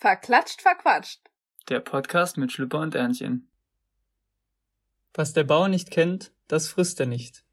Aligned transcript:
Verklatscht, 0.00 0.62
verquatscht. 0.62 1.20
Der 1.68 1.80
Podcast 1.80 2.38
mit 2.38 2.50
Schlüpper 2.50 2.78
und 2.78 2.94
Ernchen. 2.94 3.50
Was 5.12 5.34
der 5.34 5.44
Bauer 5.44 5.68
nicht 5.68 5.90
kennt, 5.90 6.32
das 6.48 6.68
frisst 6.68 6.98
er 7.00 7.04
nicht. 7.04 7.44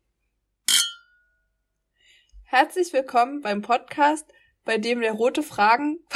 Herzlich 2.44 2.94
willkommen 2.94 3.42
beim 3.42 3.62
Podcast, 3.62 4.32
bei 4.64 4.78
dem 4.78 5.02
der 5.02 5.12
rote 5.12 5.44
Fragen 5.44 6.00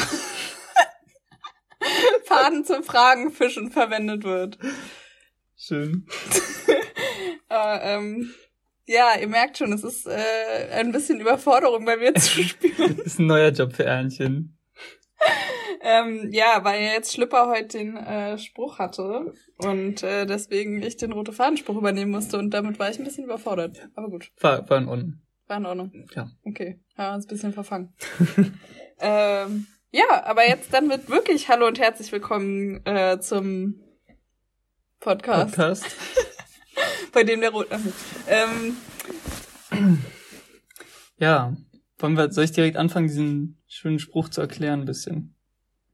Faden 2.23 2.63
zum 2.63 2.86
Fragenfischen 2.86 3.70
verwendet 3.70 4.23
wird. 4.23 4.57
Schön. 5.57 6.07
Aber, 7.50 7.82
ähm, 7.84 8.34
ja, 8.86 9.20
ihr 9.20 9.27
merkt 9.27 9.57
schon, 9.57 9.73
es 9.73 9.84
ist 9.84 10.07
äh, 10.07 10.70
ein 10.71 10.93
bisschen 10.93 11.20
Überforderung 11.20 11.84
bei 11.84 11.98
mir 11.98 12.13
zu 12.13 12.41
spüren. 12.43 12.95
Das 12.95 13.05
ist 13.05 13.20
ein 13.20 13.27
neuer 13.27 13.52
Job 13.52 13.73
für 13.73 13.84
Ernchen. 13.84 14.57
Ähm, 15.84 16.30
ja, 16.32 16.64
weil 16.64 16.82
jetzt 16.82 17.14
Schlüpper 17.14 17.48
heute 17.48 17.78
den 17.78 17.98
äh, 17.98 18.38
Spruch 18.38 18.80
hatte 18.80 19.34
und 19.58 20.04
äh, 20.04 20.26
deswegen 20.26 20.82
ich 20.82 20.98
den 20.98 21.12
rote 21.12 21.34
Fadenspruch 21.34 21.76
übernehmen 21.76 22.12
musste 22.12 22.38
und 22.38 22.52
damit 22.52 22.80
war 22.80 22.90
ich 22.90 23.00
ein 23.00 23.06
bisschen 23.06 23.26
überfordert. 23.26 23.90
Aber 23.96 24.10
gut. 24.10 24.32
War, 24.40 24.70
war 24.70 24.78
in 24.78 24.88
Ordnung. 24.88 25.21
War 25.48 25.57
in 25.57 25.66
Ordnung. 25.66 26.07
Ja. 26.16 26.30
Okay, 26.44 26.80
haben 26.98 27.12
wir 27.12 27.16
uns 27.16 27.26
ein 27.26 27.30
bisschen 27.30 27.54
verfangen. 27.54 27.94
ähm, 29.00 29.68
ja, 29.92 30.24
aber 30.26 30.48
jetzt 30.48 30.74
dann 30.74 30.90
wird 30.90 31.10
wirklich 31.10 31.50
Hallo 31.50 31.68
und 31.68 31.80
herzlich 31.80 32.12
willkommen 32.12 32.86
äh, 32.86 33.20
zum 33.20 33.82
Podcast. 35.00 35.56
Podcast. 35.56 35.86
Bei 37.14 37.23
dem 37.23 37.42
der 37.42 37.52
rote. 37.52 37.78
Ähm, 38.28 38.78
Ja. 41.22 41.56
Wollen 42.00 42.18
wir, 42.18 42.32
soll 42.32 42.45
ich 42.45 42.52
direkt 42.52 42.78
anfangen, 42.78 43.08
diesen 43.08 43.62
schönen 43.68 44.00
Spruch 44.00 44.30
zu 44.30 44.42
erklären 44.42 44.82
ein 44.82 44.86
bisschen? 44.86 45.36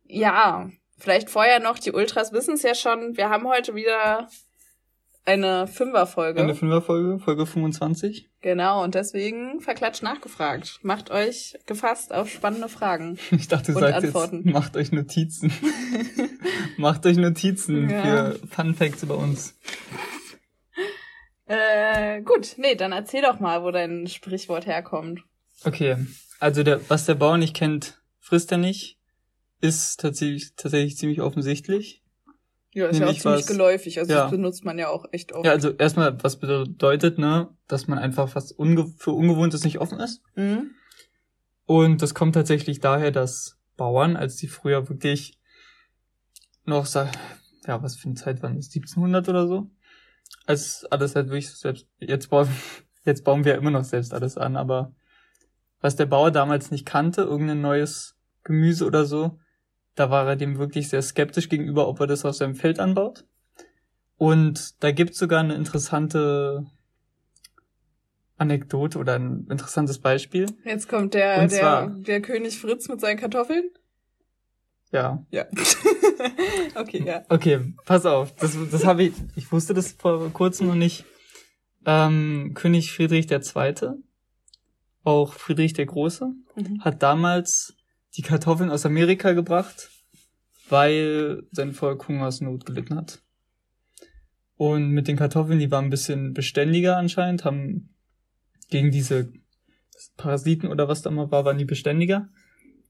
Ja, 0.07 0.69
vielleicht 0.97 1.29
vorher 1.29 1.59
noch, 1.59 1.79
die 1.79 1.91
Ultras 1.91 2.31
wissen 2.33 2.55
es 2.55 2.63
ja 2.63 2.75
schon, 2.75 3.17
wir 3.17 3.29
haben 3.29 3.47
heute 3.47 3.75
wieder 3.75 4.27
eine 5.25 5.67
Fünferfolge. 5.67 6.41
Eine 6.41 6.55
Fünferfolge, 6.55 7.19
Folge 7.19 7.45
25. 7.45 8.29
Genau, 8.41 8.81
und 8.83 8.95
deswegen 8.95 9.59
verklatscht 9.59 10.01
nachgefragt. 10.01 10.79
Macht 10.83 11.11
euch 11.11 11.57
gefasst 11.65 12.13
auf 12.13 12.29
spannende 12.29 12.69
Fragen. 12.69 13.17
Ich 13.31 13.49
dachte, 13.49 13.73
du 13.73 13.77
Und 13.77 13.83
sagst 13.83 14.05
Antworten. 14.05 14.43
jetzt, 14.45 14.53
macht 14.53 14.77
euch 14.77 14.91
Notizen. 14.93 15.51
macht 16.77 17.05
euch 17.05 17.17
Notizen 17.17 17.89
Ja. 17.89 18.01
für 18.31 18.39
Fun 18.47 18.73
Facts 18.73 19.03
über 19.03 19.17
uns. 19.17 19.53
Äh, 21.45 22.21
gut, 22.23 22.55
nee, 22.57 22.75
dann 22.75 22.91
erzähl 22.91 23.21
doch 23.21 23.39
mal, 23.39 23.63
wo 23.63 23.71
dein 23.71 24.07
Sprichwort 24.07 24.65
herkommt. 24.65 25.21
Okay, 25.63 25.95
also 26.39 26.63
der, 26.63 26.89
was 26.89 27.05
der 27.05 27.15
Bauer 27.15 27.37
nicht 27.37 27.55
kennt, 27.55 28.01
frisst 28.19 28.51
er 28.51 28.57
nicht, 28.57 28.96
ist 29.61 29.99
tatsächlich, 29.99 30.53
tatsächlich 30.55 30.97
ziemlich 30.97 31.21
offensichtlich. 31.21 32.03
Ja, 32.73 32.87
ist 32.87 32.97
ja 32.99 33.05
auch 33.05 33.07
Nämlich 33.09 33.21
ziemlich 33.21 33.39
was- 33.41 33.47
geläufig. 33.47 33.99
Also 33.99 34.13
ja. 34.13 34.21
das 34.23 34.31
benutzt 34.31 34.63
man 34.65 34.77
ja 34.77 34.89
auch 34.89 35.05
echt 35.11 35.33
oft. 35.33 35.45
Ja, 35.45 35.51
also 35.51 35.71
erstmal, 35.71 36.21
was 36.23 36.37
bedeutet, 36.39 37.17
ne, 37.17 37.49
dass 37.67 37.87
man 37.87 37.97
einfach 37.97 38.35
was 38.35 38.51
unge 38.51 38.87
für 38.97 39.11
Ungewohntes 39.11 39.63
nicht 39.63 39.79
offen 39.79 39.99
ist. 39.99 40.21
Mhm. 40.35 40.71
Und 41.65 42.01
das 42.01 42.13
kommt 42.13 42.35
tatsächlich 42.35 42.79
daher, 42.79 43.11
dass 43.11 43.57
Bauern, 43.77 44.15
als 44.15 44.35
die 44.35 44.47
früher 44.47 44.87
wirklich 44.89 45.39
noch, 46.65 46.85
sa- 46.85 47.11
ja, 47.65 47.81
was 47.81 47.95
für 47.95 48.05
eine 48.07 48.15
Zeit 48.15 48.41
waren 48.43 48.55
das, 48.55 48.69
1700 48.69 49.27
oder 49.29 49.47
so? 49.47 49.69
Als 50.45 50.85
alles 50.85 51.15
halt 51.15 51.27
wirklich 51.27 51.49
selbst, 51.49 51.87
jetzt 51.99 52.29
bauen, 52.29 52.47
jetzt 53.05 53.23
bauen 53.23 53.43
wir 53.43 53.53
ja 53.53 53.57
immer 53.57 53.71
noch 53.71 53.83
selbst 53.83 54.13
alles 54.13 54.37
an, 54.37 54.55
aber 54.55 54.93
was 55.79 55.95
der 55.95 56.05
Bauer 56.05 56.31
damals 56.31 56.71
nicht 56.71 56.85
kannte, 56.85 57.21
irgendein 57.21 57.61
neues 57.61 58.15
Gemüse 58.43 58.85
oder 58.85 59.05
so, 59.05 59.39
da 59.97 60.09
war 60.09 60.27
er 60.27 60.35
dem 60.35 60.57
wirklich 60.57 60.89
sehr 60.89 61.01
skeptisch 61.01 61.49
gegenüber, 61.49 61.87
ob 61.87 61.99
er 61.99 62.07
das 62.07 62.23
auf 62.25 62.35
seinem 62.35 62.55
Feld 62.55 62.79
anbaut. 62.79 63.25
Und 64.17 64.81
da 64.83 64.91
gibt's 64.91 65.17
sogar 65.19 65.41
eine 65.41 65.55
interessante 65.55 66.65
Anekdote 68.37 68.99
oder 68.99 69.15
ein 69.15 69.47
interessantes 69.49 69.99
Beispiel. 69.99 70.45
Jetzt 70.63 70.87
kommt 70.87 71.13
der, 71.13 71.41
Und 71.41 71.51
der, 71.51 71.59
zwar- 71.59 71.87
der 71.89 72.21
König 72.21 72.59
Fritz 72.59 72.87
mit 72.87 73.01
seinen 73.01 73.17
Kartoffeln. 73.19 73.69
Ja, 74.91 75.25
Ja. 75.31 75.45
okay, 76.75 77.03
ja. 77.05 77.25
Okay, 77.29 77.73
pass 77.85 78.05
auf. 78.05 78.33
Das, 78.35 78.55
das 78.71 78.85
habe 78.85 79.03
ich, 79.03 79.13
ich 79.35 79.51
wusste 79.51 79.73
das 79.73 79.91
vor 79.93 80.31
kurzem 80.31 80.67
noch 80.67 80.75
nicht. 80.75 81.03
Ähm, 81.85 82.51
König 82.53 82.91
Friedrich 82.93 83.29
II., 83.31 83.73
auch 85.03 85.33
Friedrich 85.33 85.73
der 85.73 85.85
Große, 85.85 86.31
Mhm. 86.55 86.81
hat 86.83 87.03
damals 87.03 87.75
die 88.15 88.21
Kartoffeln 88.21 88.69
aus 88.69 88.85
Amerika 88.85 89.33
gebracht, 89.33 89.89
weil 90.69 91.43
sein 91.51 91.73
Volk 91.73 92.07
Hungersnot 92.07 92.65
gelitten 92.65 92.95
hat. 92.95 93.21
Und 94.55 94.89
mit 94.89 95.07
den 95.07 95.17
Kartoffeln, 95.17 95.59
die 95.59 95.69
waren 95.69 95.85
ein 95.85 95.91
bisschen 95.91 96.33
beständiger 96.33 96.97
anscheinend, 96.97 97.45
haben 97.45 97.93
gegen 98.69 98.91
diese 98.91 99.31
Parasiten 100.17 100.69
oder 100.69 100.87
was 100.87 101.01
da 101.01 101.11
mal 101.11 101.31
war, 101.31 101.45
waren 101.45 101.57
die 101.57 101.65
beständiger. 101.65 102.29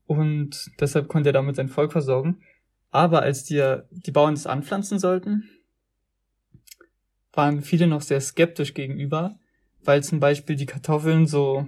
Und 0.06 0.72
deshalb 0.80 1.10
konnte 1.10 1.30
er 1.30 1.34
damit 1.34 1.58
sein 1.58 1.68
Volk 1.68 1.92
versorgen. 1.92 2.42
Aber 2.90 3.22
als 3.22 3.44
die, 3.44 3.82
die 3.92 4.12
Bauern 4.12 4.36
das 4.36 4.48
anpflanzen 4.48 4.98
sollten, 4.98 5.50
waren 7.34 7.62
viele 7.62 7.88
noch 7.88 8.02
sehr 8.02 8.22
skeptisch 8.22 8.74
gegenüber, 8.74 9.38
weil 9.84 10.04
zum 10.04 10.20
Beispiel 10.20 10.56
die 10.56 10.66
Kartoffeln 10.66 11.28
so, 11.28 11.68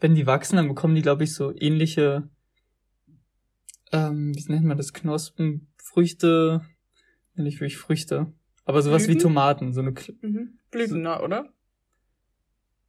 wenn 0.00 0.14
die 0.14 0.26
wachsen, 0.26 0.56
dann 0.56 0.68
bekommen 0.68 0.94
die, 0.94 1.02
glaube 1.02 1.24
ich, 1.24 1.34
so 1.34 1.52
ähnliche, 1.54 2.28
ähm, 3.92 4.34
wie 4.34 4.52
nennt 4.52 4.64
man 4.66 4.76
das, 4.76 4.92
Knospen, 4.92 5.72
Früchte, 5.76 6.62
nicht 7.34 7.60
wirklich 7.60 7.76
Früchte, 7.78 8.32
aber 8.64 8.82
sowas 8.82 9.02
wie 9.04 9.12
Blüten? 9.12 9.22
Tomaten, 9.22 9.72
so 9.72 9.80
eine, 9.80 9.94
Mhm. 10.22 10.58
Blütener, 10.70 11.22
oder? 11.22 11.52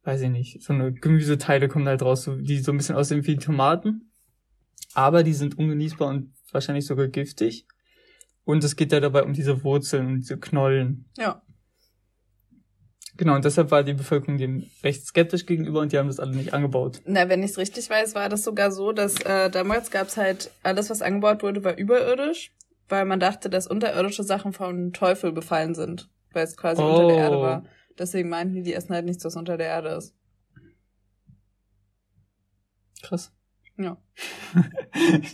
weiß 0.02 0.22
ich 0.22 0.30
nicht, 0.30 0.62
so 0.62 0.72
eine 0.72 0.92
Gemüseteile 0.92 1.68
kommen 1.68 1.86
halt 1.86 2.02
raus, 2.02 2.22
so, 2.22 2.34
die 2.36 2.58
so 2.58 2.72
ein 2.72 2.78
bisschen 2.78 2.96
aussehen 2.96 3.26
wie 3.26 3.36
Tomaten, 3.36 4.10
aber 4.94 5.22
die 5.22 5.34
sind 5.34 5.58
ungenießbar 5.58 6.08
und 6.08 6.32
wahrscheinlich 6.52 6.86
sogar 6.86 7.08
giftig. 7.08 7.66
Und 8.44 8.64
es 8.64 8.76
geht 8.76 8.92
ja 8.92 9.00
dabei 9.00 9.22
um 9.24 9.34
diese 9.34 9.62
Wurzeln 9.62 10.06
und 10.06 10.20
diese 10.20 10.38
Knollen. 10.38 11.04
Ja. 11.18 11.42
Genau, 13.20 13.34
und 13.34 13.44
deshalb 13.44 13.70
war 13.70 13.82
die 13.84 13.92
Bevölkerung 13.92 14.38
dem 14.38 14.64
recht 14.82 15.04
skeptisch 15.04 15.44
gegenüber 15.44 15.80
und 15.80 15.92
die 15.92 15.98
haben 15.98 16.06
das 16.06 16.18
alle 16.18 16.34
nicht 16.34 16.54
angebaut. 16.54 17.02
Na, 17.04 17.28
wenn 17.28 17.42
ich 17.42 17.50
es 17.50 17.58
richtig 17.58 17.90
weiß, 17.90 18.14
war 18.14 18.30
das 18.30 18.42
sogar 18.44 18.72
so, 18.72 18.92
dass 18.92 19.20
äh, 19.20 19.50
damals 19.50 19.90
gab's 19.90 20.16
halt 20.16 20.50
alles, 20.62 20.88
was 20.88 21.02
angebaut 21.02 21.42
wurde, 21.42 21.62
war 21.62 21.76
überirdisch, 21.76 22.50
weil 22.88 23.04
man 23.04 23.20
dachte, 23.20 23.50
dass 23.50 23.66
unterirdische 23.66 24.22
Sachen 24.24 24.54
vom 24.54 24.94
Teufel 24.94 25.32
befallen 25.32 25.74
sind, 25.74 26.08
weil 26.32 26.44
es 26.44 26.56
quasi 26.56 26.80
unter 26.80 27.08
der 27.08 27.16
Erde 27.18 27.36
Oh. 27.36 27.42
war. 27.42 27.64
Deswegen 27.98 28.30
meinten 28.30 28.54
die, 28.54 28.62
die 28.62 28.72
essen 28.72 28.94
halt 28.94 29.04
nichts, 29.04 29.22
was 29.22 29.36
unter 29.36 29.58
der 29.58 29.66
Erde 29.66 29.90
ist. 29.90 30.14
Krass. 33.02 33.32
Ja. 33.76 33.98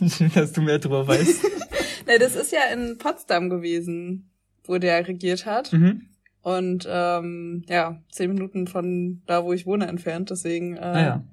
Schön, 0.09 0.29
dass 0.35 0.51
du 0.51 0.59
mehr 0.59 0.79
drüber 0.79 1.07
weißt. 1.07 1.41
Na, 2.05 2.17
das 2.17 2.35
ist 2.35 2.51
ja 2.51 2.65
in 2.73 2.97
Potsdam 2.97 3.49
gewesen, 3.49 4.29
wo 4.65 4.77
der 4.77 5.07
regiert 5.07 5.45
hat. 5.45 5.71
mhm. 5.71 6.09
Und 6.47 6.87
ähm, 6.89 7.65
ja, 7.67 8.01
zehn 8.09 8.33
Minuten 8.33 8.67
von 8.67 9.21
da, 9.25 9.43
wo 9.43 9.51
ich 9.51 9.65
wohne, 9.65 9.87
entfernt. 9.87 10.29
Deswegen 10.29 10.77
äh, 10.77 10.79
Ah 10.79 11.01
ja. 11.01 11.23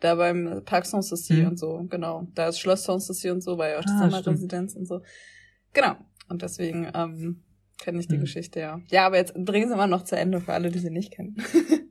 da 0.00 0.14
beim 0.16 0.62
Parc 0.66 0.84
Sanssouci 0.84 1.34
Mhm. 1.40 1.46
und 1.48 1.58
so, 1.58 1.86
genau. 1.88 2.26
Da 2.34 2.48
ist 2.48 2.58
Schloss 2.60 2.84
Sanssouci 2.84 3.30
und 3.30 3.40
so, 3.42 3.56
ja 3.58 3.78
auch 3.78 3.84
die 3.84 3.90
Ah, 3.92 4.10
Sommerresidenz 4.10 4.74
und 4.74 4.86
so. 4.86 5.00
Genau. 5.72 5.96
Und 6.28 6.42
deswegen 6.42 6.86
ähm, 6.94 7.42
kenne 7.78 7.98
ich 8.00 8.08
die 8.08 8.16
Mhm. 8.18 8.20
Geschichte, 8.20 8.60
ja. 8.60 8.80
Ja, 8.90 9.06
aber 9.06 9.16
jetzt 9.16 9.32
bringen 9.34 9.70
sie 9.70 9.76
mal 9.76 9.86
noch 9.86 10.02
zu 10.04 10.16
Ende 10.18 10.40
für 10.40 10.52
alle, 10.52 10.70
die 10.70 10.80
sie 10.80 10.90
nicht 10.90 11.12
kennen. 11.12 11.36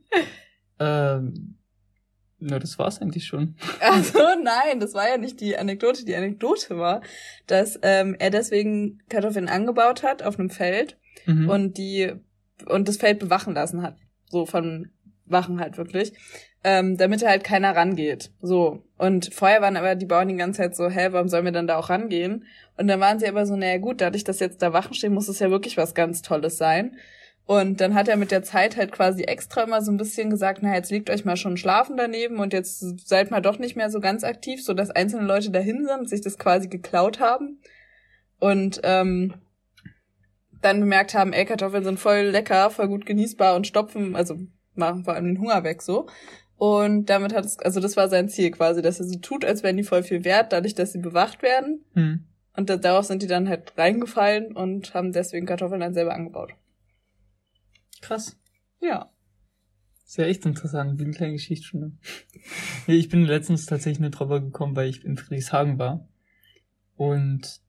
Ähm, 0.80 1.56
na, 2.38 2.60
das 2.60 2.78
war's 2.78 3.00
eigentlich 3.02 3.26
schon. 3.26 3.56
Also 3.80 4.18
nein, 4.44 4.78
das 4.78 4.94
war 4.94 5.08
ja 5.08 5.18
nicht 5.18 5.40
die 5.40 5.56
Anekdote. 5.58 6.04
Die 6.04 6.14
Anekdote 6.14 6.78
war, 6.78 7.00
dass 7.48 7.78
ähm, 7.82 8.14
er 8.20 8.30
deswegen 8.30 9.00
Kartoffeln 9.08 9.48
angebaut 9.48 10.04
hat 10.04 10.22
auf 10.22 10.38
einem 10.38 10.50
Feld 10.50 10.96
Mhm. 11.26 11.48
und 11.48 11.78
die 11.78 12.12
und 12.66 12.88
das 12.88 12.96
Feld 12.96 13.18
bewachen 13.18 13.54
lassen 13.54 13.82
hat. 13.82 13.96
So 14.26 14.46
von 14.46 14.90
Wachen 15.26 15.60
halt 15.60 15.78
wirklich. 15.78 16.12
Ähm, 16.64 16.96
damit 16.96 17.22
da 17.22 17.28
halt 17.28 17.44
keiner 17.44 17.76
rangeht. 17.76 18.30
So. 18.42 18.82
Und 18.96 19.32
vorher 19.32 19.62
waren 19.62 19.76
aber 19.76 19.94
die 19.94 20.06
Bauern 20.06 20.28
die 20.28 20.36
ganze 20.36 20.62
Zeit 20.62 20.74
so, 20.74 20.88
hä, 20.88 21.08
warum 21.12 21.28
sollen 21.28 21.44
wir 21.44 21.52
denn 21.52 21.68
da 21.68 21.76
auch 21.76 21.88
rangehen? 21.88 22.44
Und 22.76 22.88
dann 22.88 23.00
waren 23.00 23.18
sie 23.20 23.28
aber 23.28 23.46
so, 23.46 23.56
naja 23.56 23.78
gut, 23.78 24.00
dadurch, 24.00 24.24
dass 24.24 24.40
jetzt 24.40 24.60
da 24.60 24.72
Wachen 24.72 24.94
stehen, 24.94 25.14
muss 25.14 25.28
es 25.28 25.38
ja 25.38 25.50
wirklich 25.50 25.76
was 25.76 25.94
ganz 25.94 26.20
Tolles 26.22 26.58
sein. 26.58 26.96
Und 27.46 27.80
dann 27.80 27.94
hat 27.94 28.08
er 28.08 28.16
mit 28.16 28.30
der 28.30 28.42
Zeit 28.42 28.76
halt 28.76 28.92
quasi 28.92 29.22
extra 29.22 29.62
immer 29.62 29.80
so 29.80 29.90
ein 29.90 29.96
bisschen 29.96 30.28
gesagt, 30.28 30.58
na, 30.62 30.74
jetzt 30.74 30.90
liegt 30.90 31.08
euch 31.08 31.24
mal 31.24 31.36
schon 31.36 31.56
schlafen 31.56 31.96
daneben 31.96 32.40
und 32.40 32.52
jetzt 32.52 33.08
seid 33.08 33.30
mal 33.30 33.40
doch 33.40 33.58
nicht 33.58 33.74
mehr 33.74 33.88
so 33.88 34.00
ganz 34.00 34.22
aktiv, 34.22 34.62
so 34.62 34.74
dass 34.74 34.90
einzelne 34.90 35.26
Leute 35.26 35.50
dahin 35.50 35.86
sind 35.86 36.10
sich 36.10 36.20
das 36.20 36.38
quasi 36.38 36.68
geklaut 36.68 37.20
haben. 37.20 37.62
Und 38.38 38.80
ähm, 38.82 39.32
dann 40.60 40.80
bemerkt 40.80 41.14
haben, 41.14 41.32
ey, 41.32 41.44
Kartoffeln 41.44 41.84
sind 41.84 42.00
voll 42.00 42.22
lecker, 42.22 42.70
voll 42.70 42.88
gut 42.88 43.06
genießbar 43.06 43.54
und 43.56 43.66
stopfen, 43.66 44.16
also 44.16 44.36
machen 44.74 45.04
vor 45.04 45.14
allem 45.14 45.26
den 45.26 45.40
Hunger 45.40 45.64
weg 45.64 45.82
so. 45.82 46.08
Und 46.56 47.06
damit 47.06 47.32
hat 47.34 47.44
es, 47.44 47.58
also 47.58 47.78
das 47.78 47.96
war 47.96 48.08
sein 48.08 48.28
Ziel 48.28 48.50
quasi, 48.50 48.82
dass 48.82 48.98
er 48.98 49.06
so 49.06 49.18
tut, 49.18 49.44
als 49.44 49.62
wären 49.62 49.76
die 49.76 49.84
voll 49.84 50.02
viel 50.02 50.24
wert, 50.24 50.52
dadurch, 50.52 50.74
dass 50.74 50.92
sie 50.92 50.98
bewacht 50.98 51.42
werden. 51.42 51.84
Hm. 51.94 52.24
Und 52.56 52.68
da, 52.68 52.76
darauf 52.76 53.04
sind 53.04 53.22
die 53.22 53.28
dann 53.28 53.48
halt 53.48 53.78
reingefallen 53.78 54.56
und 54.56 54.92
haben 54.92 55.12
deswegen 55.12 55.46
Kartoffeln 55.46 55.80
dann 55.80 55.94
selber 55.94 56.14
angebaut. 56.14 56.54
Krass. 58.00 58.36
Ja. 58.80 59.12
Ist 60.04 60.18
ja 60.18 60.24
echt 60.24 60.44
interessant, 60.46 60.98
wie 60.98 61.04
eine 61.04 61.12
kleine 61.12 61.34
Geschichtsstunde. 61.34 61.92
Nee, 62.86 62.96
ich 62.96 63.08
bin 63.08 63.24
letztens 63.24 63.66
tatsächlich 63.66 64.00
nur 64.00 64.10
drüber 64.10 64.40
gekommen, 64.40 64.74
weil 64.74 64.88
ich 64.88 65.04
in 65.04 65.16
Friedrichshagen 65.16 65.78
war. 65.78 66.08
Und 66.96 67.60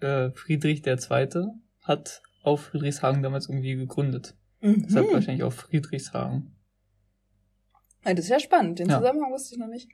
äh, 0.00 0.30
Friedrich 0.30 0.82
der 0.82 0.98
Zweite 0.98 1.54
hat 1.82 2.22
auf 2.42 2.60
Friedrichshagen 2.62 3.22
damals 3.22 3.48
irgendwie 3.48 3.74
gegründet. 3.76 4.34
Deshalb 4.62 5.08
Mhm. 5.08 5.12
wahrscheinlich 5.14 5.42
auch 5.42 5.52
Friedrichshagen. 5.52 6.54
Ja, 8.04 8.14
das 8.14 8.24
ist 8.26 8.30
ja 8.30 8.40
spannend. 8.40 8.78
Den 8.78 8.88
Ja. 8.88 8.98
Zusammenhang 8.98 9.32
wusste 9.32 9.54
ich 9.54 9.60
noch 9.60 9.68
nicht. 9.68 9.88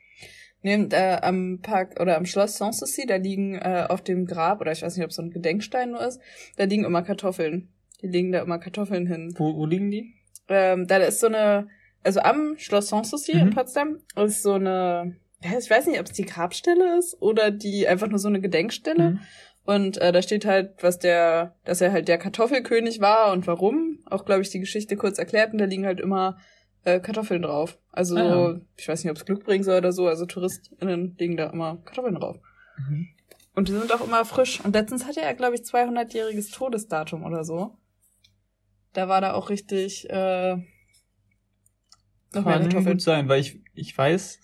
Neben, 0.62 0.90
äh, 0.90 1.18
am 1.22 1.60
Park 1.62 2.00
oder 2.00 2.16
am 2.16 2.26
Schloss 2.26 2.56
Sanssouci, 2.56 3.06
da 3.06 3.16
liegen 3.16 3.54
äh, 3.56 3.86
auf 3.88 4.02
dem 4.02 4.26
Grab, 4.26 4.60
oder 4.60 4.72
ich 4.72 4.82
weiß 4.82 4.96
nicht, 4.96 5.04
ob 5.04 5.10
es 5.10 5.16
so 5.16 5.22
ein 5.22 5.30
Gedenkstein 5.30 5.90
nur 5.90 6.00
ist, 6.06 6.20
da 6.56 6.64
liegen 6.64 6.84
immer 6.84 7.02
Kartoffeln. 7.02 7.68
Die 8.02 8.08
legen 8.08 8.32
da 8.32 8.40
immer 8.42 8.58
Kartoffeln 8.58 9.06
hin. 9.06 9.34
Wo, 9.36 9.54
wo 9.56 9.66
liegen 9.66 9.90
die? 9.90 10.14
Ähm, 10.48 10.86
da 10.86 10.96
ist 10.98 11.20
so 11.20 11.26
eine, 11.26 11.68
also 12.02 12.20
am 12.20 12.56
Schloss 12.58 12.88
Sanssouci 12.88 13.32
in 13.32 13.48
Mhm. 13.48 13.50
Potsdam 13.50 13.98
ist 14.16 14.42
so 14.42 14.52
eine, 14.54 15.16
ich 15.40 15.70
weiß 15.70 15.86
nicht, 15.86 16.00
ob 16.00 16.06
es 16.06 16.12
die 16.12 16.24
Grabstelle 16.24 16.98
ist 16.98 17.20
oder 17.20 17.50
die 17.50 17.86
einfach 17.88 18.08
nur 18.08 18.18
so 18.18 18.28
eine 18.28 18.40
Gedenkstelle. 18.40 19.08
Hm. 19.10 19.20
Und 19.66 19.98
äh, 19.98 20.12
da 20.12 20.22
steht 20.22 20.44
halt, 20.46 20.82
was 20.82 20.98
der, 20.98 21.56
dass 21.64 21.80
er 21.80 21.90
halt 21.92 22.06
der 22.08 22.18
Kartoffelkönig 22.18 23.00
war 23.00 23.32
und 23.32 23.46
warum. 23.46 23.98
Auch, 24.06 24.24
glaube 24.24 24.42
ich, 24.42 24.50
die 24.50 24.60
Geschichte 24.60 24.96
kurz 24.96 25.18
erklärt 25.18 25.52
und 25.52 25.58
da 25.58 25.64
liegen 25.64 25.84
halt 25.84 25.98
immer 26.00 26.38
äh, 26.84 27.00
Kartoffeln 27.00 27.42
drauf. 27.42 27.76
Also, 27.90 28.16
Ah, 28.16 28.24
ja. 28.52 28.60
ich 28.76 28.86
weiß 28.86 29.02
nicht, 29.02 29.10
ob 29.10 29.16
es 29.16 29.24
Glück 29.24 29.44
bringen 29.44 29.64
soll 29.64 29.78
oder 29.78 29.90
so, 29.92 30.06
also 30.06 30.24
TouristInnen 30.24 31.16
legen 31.18 31.36
da 31.36 31.50
immer 31.50 31.78
Kartoffeln 31.84 32.14
drauf. 32.14 32.38
Mhm. 32.88 33.08
Und 33.54 33.68
die 33.68 33.72
sind 33.72 33.92
auch 33.92 34.06
immer 34.06 34.24
frisch. 34.24 34.60
Und 34.64 34.74
letztens 34.74 35.04
hatte 35.06 35.20
er, 35.20 35.34
glaube 35.34 35.56
ich, 35.56 35.62
200-jähriges 35.62 36.52
Todesdatum 36.52 37.24
oder 37.24 37.42
so. 37.42 37.76
Da 38.92 39.08
war 39.08 39.20
da 39.20 39.32
auch 39.34 39.50
richtig 39.50 40.08
äh, 40.10 40.56
noch 42.34 42.44
mehr 42.44 42.44
Kann 42.44 42.62
Kartoffeln. 42.62 42.84
gut 42.98 43.02
sein, 43.02 43.28
weil 43.28 43.40
ich, 43.40 43.60
ich 43.74 43.96
weiß, 43.98 44.38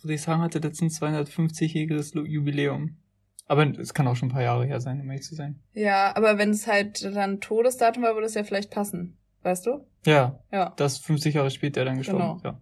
Friedrichshagen 0.00 0.42
hatte 0.42 0.58
letztens 0.58 1.00
250-jähriges 1.00 2.14
Lu- 2.14 2.26
Jubiläum. 2.26 2.98
Aber 3.46 3.66
es 3.78 3.92
kann 3.92 4.06
auch 4.08 4.16
schon 4.16 4.28
ein 4.28 4.32
paar 4.32 4.42
Jahre 4.42 4.64
her 4.66 4.80
sein, 4.80 5.00
um 5.00 5.10
ehrlich 5.10 5.26
zu 5.26 5.34
sein. 5.34 5.62
Ja, 5.72 6.16
aber 6.16 6.38
wenn 6.38 6.50
es 6.50 6.66
halt 6.66 7.04
dann 7.04 7.40
Todesdatum 7.40 8.02
war, 8.02 8.14
würde 8.14 8.26
es 8.26 8.34
ja 8.34 8.42
vielleicht 8.44 8.70
passen. 8.70 9.18
Weißt 9.42 9.66
du? 9.66 9.86
Ja, 10.06 10.40
Ja. 10.50 10.72
das 10.76 10.98
50 10.98 11.34
Jahre 11.34 11.50
später 11.50 11.84
dann 11.84 11.98
gestorben. 11.98 12.40
Genau. 12.40 12.40
Ja. 12.42 12.60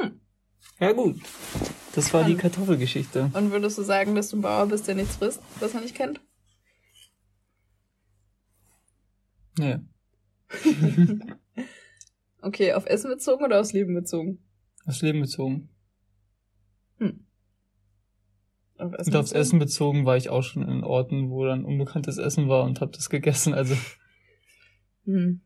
Hm. 0.00 0.20
Ja 0.80 0.92
gut. 0.92 1.20
Das 1.94 2.12
war 2.14 2.24
die. 2.24 2.34
Kartoffelgeschichte. 2.36 3.30
Und 3.34 3.50
würdest 3.52 3.76
du 3.78 3.82
sagen, 3.82 4.14
dass 4.14 4.30
du 4.30 4.38
ein 4.38 4.42
Bauer 4.42 4.66
bist, 4.66 4.88
der 4.88 4.94
nichts 4.94 5.16
frisst, 5.16 5.40
was 5.60 5.74
er 5.74 5.80
nicht 5.82 5.94
kennt? 5.94 6.20
Nee. 9.58 9.78
Okay, 12.40 12.74
auf 12.74 12.84
Essen 12.84 13.10
bezogen 13.10 13.42
oder 13.42 13.58
aufs 13.58 13.72
Leben 13.72 13.94
bezogen? 13.94 14.38
Aufs 14.84 15.00
Leben 15.00 15.22
bezogen. 15.22 15.70
Auf 18.84 18.92
Essen 18.94 19.10
Und 19.12 19.16
aufs 19.16 19.30
bezogen? 19.30 19.40
Essen 19.40 19.58
bezogen 19.58 20.06
war 20.06 20.16
ich 20.16 20.28
auch 20.30 20.42
schon 20.42 20.68
in 20.68 20.84
Orten, 20.84 21.30
wo 21.30 21.44
dann 21.44 21.64
unbekanntes 21.64 22.18
Essen 22.18 22.48
war 22.48 22.64
und 22.64 22.80
hab 22.80 22.92
das 22.92 23.08
gegessen. 23.10 23.54
Also 23.54 23.76
Hm. 25.04 25.40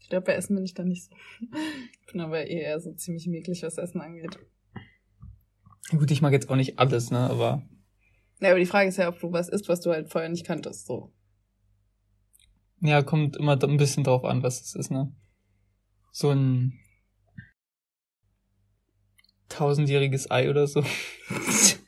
Ich 0.00 0.08
glaube, 0.08 0.26
bei 0.26 0.34
Essen 0.34 0.54
bin 0.56 0.64
ich 0.64 0.74
da 0.74 0.84
nicht 0.84 1.04
so. 1.04 1.14
Ich 2.00 2.12
bin 2.12 2.20
aber 2.20 2.46
eh 2.46 2.60
eher 2.60 2.80
so 2.80 2.92
ziemlich 2.92 3.26
mäglich, 3.26 3.62
was 3.62 3.78
Essen 3.78 4.00
angeht. 4.00 4.38
gut, 5.90 6.10
ich 6.10 6.20
mag 6.22 6.32
jetzt 6.32 6.50
auch 6.50 6.56
nicht 6.56 6.78
alles, 6.78 7.10
ne? 7.10 7.18
Aber 7.18 7.62
Ja, 8.40 8.50
aber 8.50 8.58
die 8.58 8.66
Frage 8.66 8.88
ist 8.88 8.98
ja, 8.98 9.08
ob 9.08 9.18
du 9.20 9.32
was 9.32 9.48
isst, 9.48 9.68
was 9.68 9.80
du 9.80 9.90
halt 9.90 10.10
vorher 10.10 10.28
nicht 10.28 10.46
kanntest. 10.46 10.86
So. 10.86 11.12
ja, 12.80 13.02
kommt 13.02 13.36
immer 13.36 13.62
ein 13.62 13.76
bisschen 13.76 14.04
drauf 14.04 14.24
an, 14.24 14.42
was 14.42 14.60
es 14.60 14.74
ist, 14.74 14.90
ne? 14.90 15.12
So 16.10 16.30
ein 16.30 16.78
tausendjähriges 19.48 20.30
Ei 20.30 20.50
oder 20.50 20.66
so. 20.66 20.84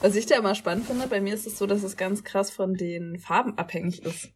Was 0.00 0.14
ich 0.14 0.26
da 0.26 0.36
immer 0.36 0.54
spannend 0.54 0.86
finde, 0.86 1.08
bei 1.08 1.20
mir 1.20 1.34
ist 1.34 1.46
es 1.46 1.58
so, 1.58 1.66
dass 1.66 1.82
es 1.82 1.96
ganz 1.96 2.22
krass 2.24 2.50
von 2.50 2.74
den 2.74 3.18
Farben 3.18 3.58
abhängig 3.58 4.02
ist, 4.04 4.30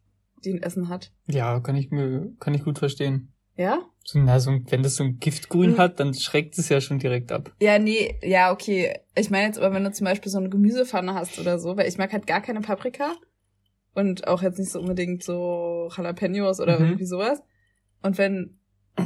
die 0.45 0.53
ein 0.55 0.63
Essen 0.63 0.89
hat. 0.89 1.13
Ja, 1.29 1.61
kann 1.61 1.77
ich 1.77 1.91
mir, 1.91 2.33
kann 2.41 2.55
ich 2.55 2.65
gut 2.65 2.79
verstehen. 2.81 3.33
Ja? 3.57 3.79
So, 4.05 4.19
na, 4.19 4.41
so, 4.41 4.51
wenn 4.71 4.83
das 4.83 4.97
so 4.97 5.05
ein 5.05 5.19
Giftgrün 5.21 5.73
Hm. 5.73 5.79
hat, 5.79 6.01
dann 6.01 6.15
schreckt 6.15 6.59
es 6.59 6.69
ja 6.69 6.81
schon 6.81 6.99
direkt 6.99 7.31
ab. 7.31 7.53
Ja, 7.61 7.79
nee, 7.79 8.19
ja, 8.23 8.51
okay. 8.51 8.99
Ich 9.15 9.31
meine 9.31 9.47
jetzt 9.47 9.59
aber, 9.59 9.73
wenn 9.75 9.85
du 9.85 9.93
zum 9.93 10.05
Beispiel 10.07 10.33
so 10.33 10.39
eine 10.39 10.49
Gemüsepfanne 10.51 11.15
hast 11.15 11.39
oder 11.39 11.59
so, 11.61 11.77
weil 11.77 11.89
ich 11.89 11.99
mag 11.99 12.13
halt 12.13 12.27
gar 12.27 12.41
keine 12.41 12.61
Paprika 12.61 13.13
und 13.95 14.27
auch 14.27 14.43
jetzt 14.43 14.59
nicht 14.59 14.73
so 14.73 14.81
unbedingt 14.81 15.23
so 15.23 15.89
Jalapenos 15.97 16.59
oder 16.61 16.79
Mhm. 16.81 16.85
irgendwie 16.87 17.07
sowas. 17.07 17.41
Und 18.03 18.19
wenn 18.19 18.59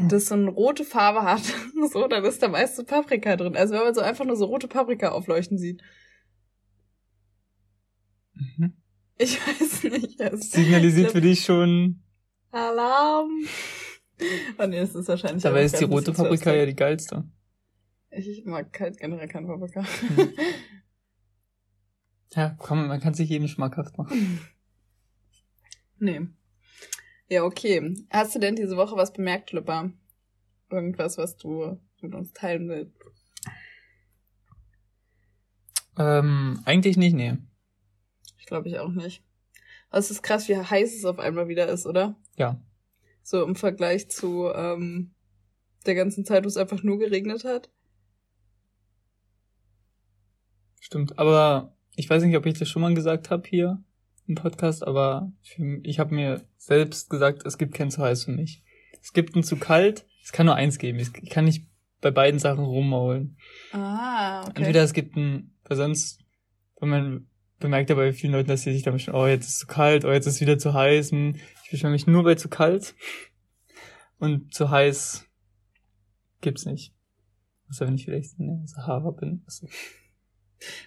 das 0.09 0.27
so 0.27 0.35
eine 0.35 0.49
rote 0.51 0.85
Farbe 0.85 1.23
hat, 1.23 1.43
so, 1.93 2.09
dann 2.09 2.25
ist 2.25 2.43
da 2.43 2.49
meist 2.49 2.77
so 2.77 2.85
Paprika 2.85 3.37
drin. 3.37 3.57
Also 3.57 3.75
wenn 3.75 3.83
man 3.85 3.95
so 3.95 4.01
einfach 4.01 4.25
nur 4.25 4.37
so 4.37 4.47
rote 4.47 4.69
Paprika 4.69 5.11
aufleuchten 5.11 5.59
sieht. 5.59 5.83
Mhm. 8.37 8.73
Ich 9.19 9.39
weiß 9.39 9.85
nicht. 9.85 10.21
Es 10.21 10.51
Signalisiert 10.53 11.13
für 11.13 11.21
dich 11.21 11.45
schon, 11.45 12.03
Alarm. 12.51 13.31
Oh 14.59 14.67
nee, 14.67 14.81
das 14.81 14.95
ist 14.95 15.09
wahrscheinlich. 15.09 15.43
dabei 15.43 15.65
ist 15.65 15.79
die 15.79 15.85
rote 15.85 16.13
Paprika 16.13 16.55
ja 16.55 16.65
die 16.65 16.75
geilste. 16.75 17.25
Ich 18.11 18.45
mag 18.47 18.79
halt 18.81 18.99
generell 18.99 19.29
keine 19.29 19.47
Paprika. 19.47 19.83
Hm. 19.83 20.33
Ja, 22.35 22.55
komm, 22.59 22.89
man 22.89 23.01
kann 23.01 23.15
sich 23.15 23.31
jedem 23.31 23.49
schmackhaft 23.49 23.97
machen. 23.97 24.41
Nee. 25.99 26.21
Ja, 27.29 27.45
okay. 27.45 27.95
Hast 28.11 28.35
du 28.35 28.39
denn 28.39 28.55
diese 28.55 28.77
Woche 28.77 28.97
was 28.97 29.15
bemerkt, 29.15 29.53
Lipper? 29.53 29.93
Irgendwas, 30.69 31.17
was 31.17 31.39
du 31.39 31.81
mit 32.03 32.15
uns 32.15 32.35
teilen 32.35 32.69
willst? 32.69 32.95
Ähm, 35.97 36.61
eigentlich 36.67 36.99
nicht, 36.99 37.15
nee. 37.15 37.39
Glaube 38.47 38.69
ich 38.69 38.79
auch 38.79 38.91
nicht. 38.91 39.23
Aber 39.91 39.99
es 39.99 40.11
ist 40.11 40.23
krass, 40.23 40.49
wie 40.49 40.57
heiß 40.57 40.97
es 40.97 41.05
auf 41.05 41.19
einmal 41.19 41.49
wieder 41.49 41.69
ist, 41.69 41.87
oder? 41.87 42.17
Ja. 42.37 42.61
So 43.23 43.45
im 43.45 43.57
Vergleich 43.57 44.09
zu 44.09 44.51
ähm, 44.55 45.15
der 45.85 45.95
ganzen 45.95 46.25
Zeit, 46.25 46.45
wo 46.45 46.49
es 46.49 46.57
einfach 46.57 46.83
nur 46.83 46.99
geregnet 46.99 47.45
hat. 47.45 47.71
Stimmt, 50.81 51.19
aber 51.19 51.77
ich 51.97 52.09
weiß 52.09 52.23
nicht, 52.23 52.37
ob 52.37 52.47
ich 52.47 52.59
das 52.59 52.69
schon 52.69 52.83
mal 52.83 52.95
gesagt 52.95 53.31
habe 53.31 53.49
hier 53.49 53.83
im 54.29 54.37
Podcast, 54.37 54.87
aber 54.87 55.33
ich 55.83 55.99
habe 55.99 56.15
mir 56.15 56.47
selbst 56.57 57.11
gesagt, 57.11 57.45
es 57.45 57.59
gibt 57.59 57.75
kein 57.75 57.91
zu 57.91 58.03
heiß 58.03 58.25
für 58.25 58.33
mich. 58.33 58.63
Es 59.03 59.13
gibt 59.13 59.35
ein 59.35 59.43
zu 59.43 59.57
kalt, 59.57 60.07
es 60.23 60.33
kann 60.33 60.47
nur 60.47 60.55
eins 60.57 60.79
geben. 60.79 60.99
Ich 60.99 61.11
ich 61.21 61.31
kann 61.31 61.45
nicht 61.45 61.67
bei 62.01 62.11
beiden 62.11 62.39
Sachen 62.39 62.65
rummaulen. 62.65 63.37
Ah, 63.73 64.43
okay. 64.43 64.53
Entweder 64.57 64.83
es 64.83 64.93
gibt 64.93 65.17
ein, 65.17 65.57
weil 65.65 65.77
sonst, 65.77 66.21
wenn 66.81 66.89
man 66.89 67.29
bemerkt 67.59 67.91
ja 67.91 67.97
bei 67.97 68.13
vielen 68.13 68.33
Leuten, 68.33 68.49
dass 68.49 68.63
sie 68.63 68.73
sich 68.73 68.83
damit 68.83 69.03
schon, 69.03 69.15
oh, 69.15 69.27
jetzt 69.27 69.47
ist 69.47 69.53
es 69.55 69.59
zu 69.61 69.67
kalt, 69.67 70.05
oh, 70.05 70.13
jetzt 70.13 70.27
ist 70.27 70.35
es 70.37 70.41
wieder 70.41 70.59
zu 70.59 70.75
heiß. 70.75 71.11
Hm, 71.13 71.37
Ich 71.65 71.71
beschwere 71.71 71.93
mich 71.93 72.07
nur 72.07 72.23
bei 72.25 72.35
zu 72.35 72.49
kalt. 72.49 72.95
Und 74.19 74.55
zu 74.55 74.71
heiß 74.71 75.27
gibt's 76.41 76.65
nicht. 76.65 76.95
Außer 77.71 77.87
wenn 77.87 77.97
ich 77.97 78.05
vielleicht 78.05 78.39
in 78.39 78.47
der 78.47 78.67
Sahara 78.67 79.11
bin. 79.11 79.45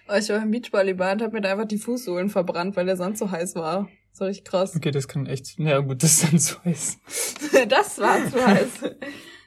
Also, 0.06 0.32
ich 0.32 0.38
war 0.38 0.42
im 0.42 0.50
Beachvolleyball 0.50 1.12
und 1.14 1.22
hab 1.22 1.32
mir 1.32 1.40
da 1.40 1.52
einfach 1.52 1.66
die 1.68 1.78
Fußsohlen 1.78 2.30
verbrannt, 2.30 2.76
weil 2.76 2.86
der 2.86 2.96
Sand 2.96 3.18
so 3.18 3.30
heiß 3.30 3.54
war. 3.54 3.88
So 4.12 4.24
richtig 4.24 4.44
krass. 4.44 4.74
okay, 4.74 4.90
das 4.90 5.06
kann 5.06 5.26
echt, 5.26 5.54
na 5.58 5.70
ja, 5.70 5.78
gut, 5.80 6.02
das 6.02 6.14
ist 6.14 6.32
dann 6.32 6.38
zu 6.40 6.64
heiß. 6.64 6.98
das 7.68 7.98
war 7.98 8.28
zu 8.28 8.44
heiß. 8.44 8.96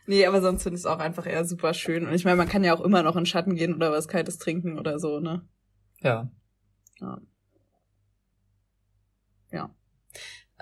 Nee, 0.05 0.25
aber 0.25 0.41
sonst 0.41 0.63
finde 0.63 0.75
ich 0.75 0.81
es 0.81 0.85
auch 0.85 0.99
einfach 0.99 1.25
eher 1.25 1.43
super 1.45 1.73
schön. 1.73 2.07
Und 2.07 2.13
ich 2.13 2.23
meine, 2.25 2.37
man 2.37 2.47
kann 2.47 2.63
ja 2.63 2.73
auch 2.73 2.81
immer 2.81 3.03
noch 3.03 3.15
in 3.15 3.25
Schatten 3.25 3.55
gehen 3.55 3.73
oder 3.73 3.91
was 3.91 4.07
Kaltes 4.07 4.37
trinken 4.37 4.77
oder 4.79 4.99
so, 4.99 5.19
ne? 5.19 5.47
Ja. 6.01 6.31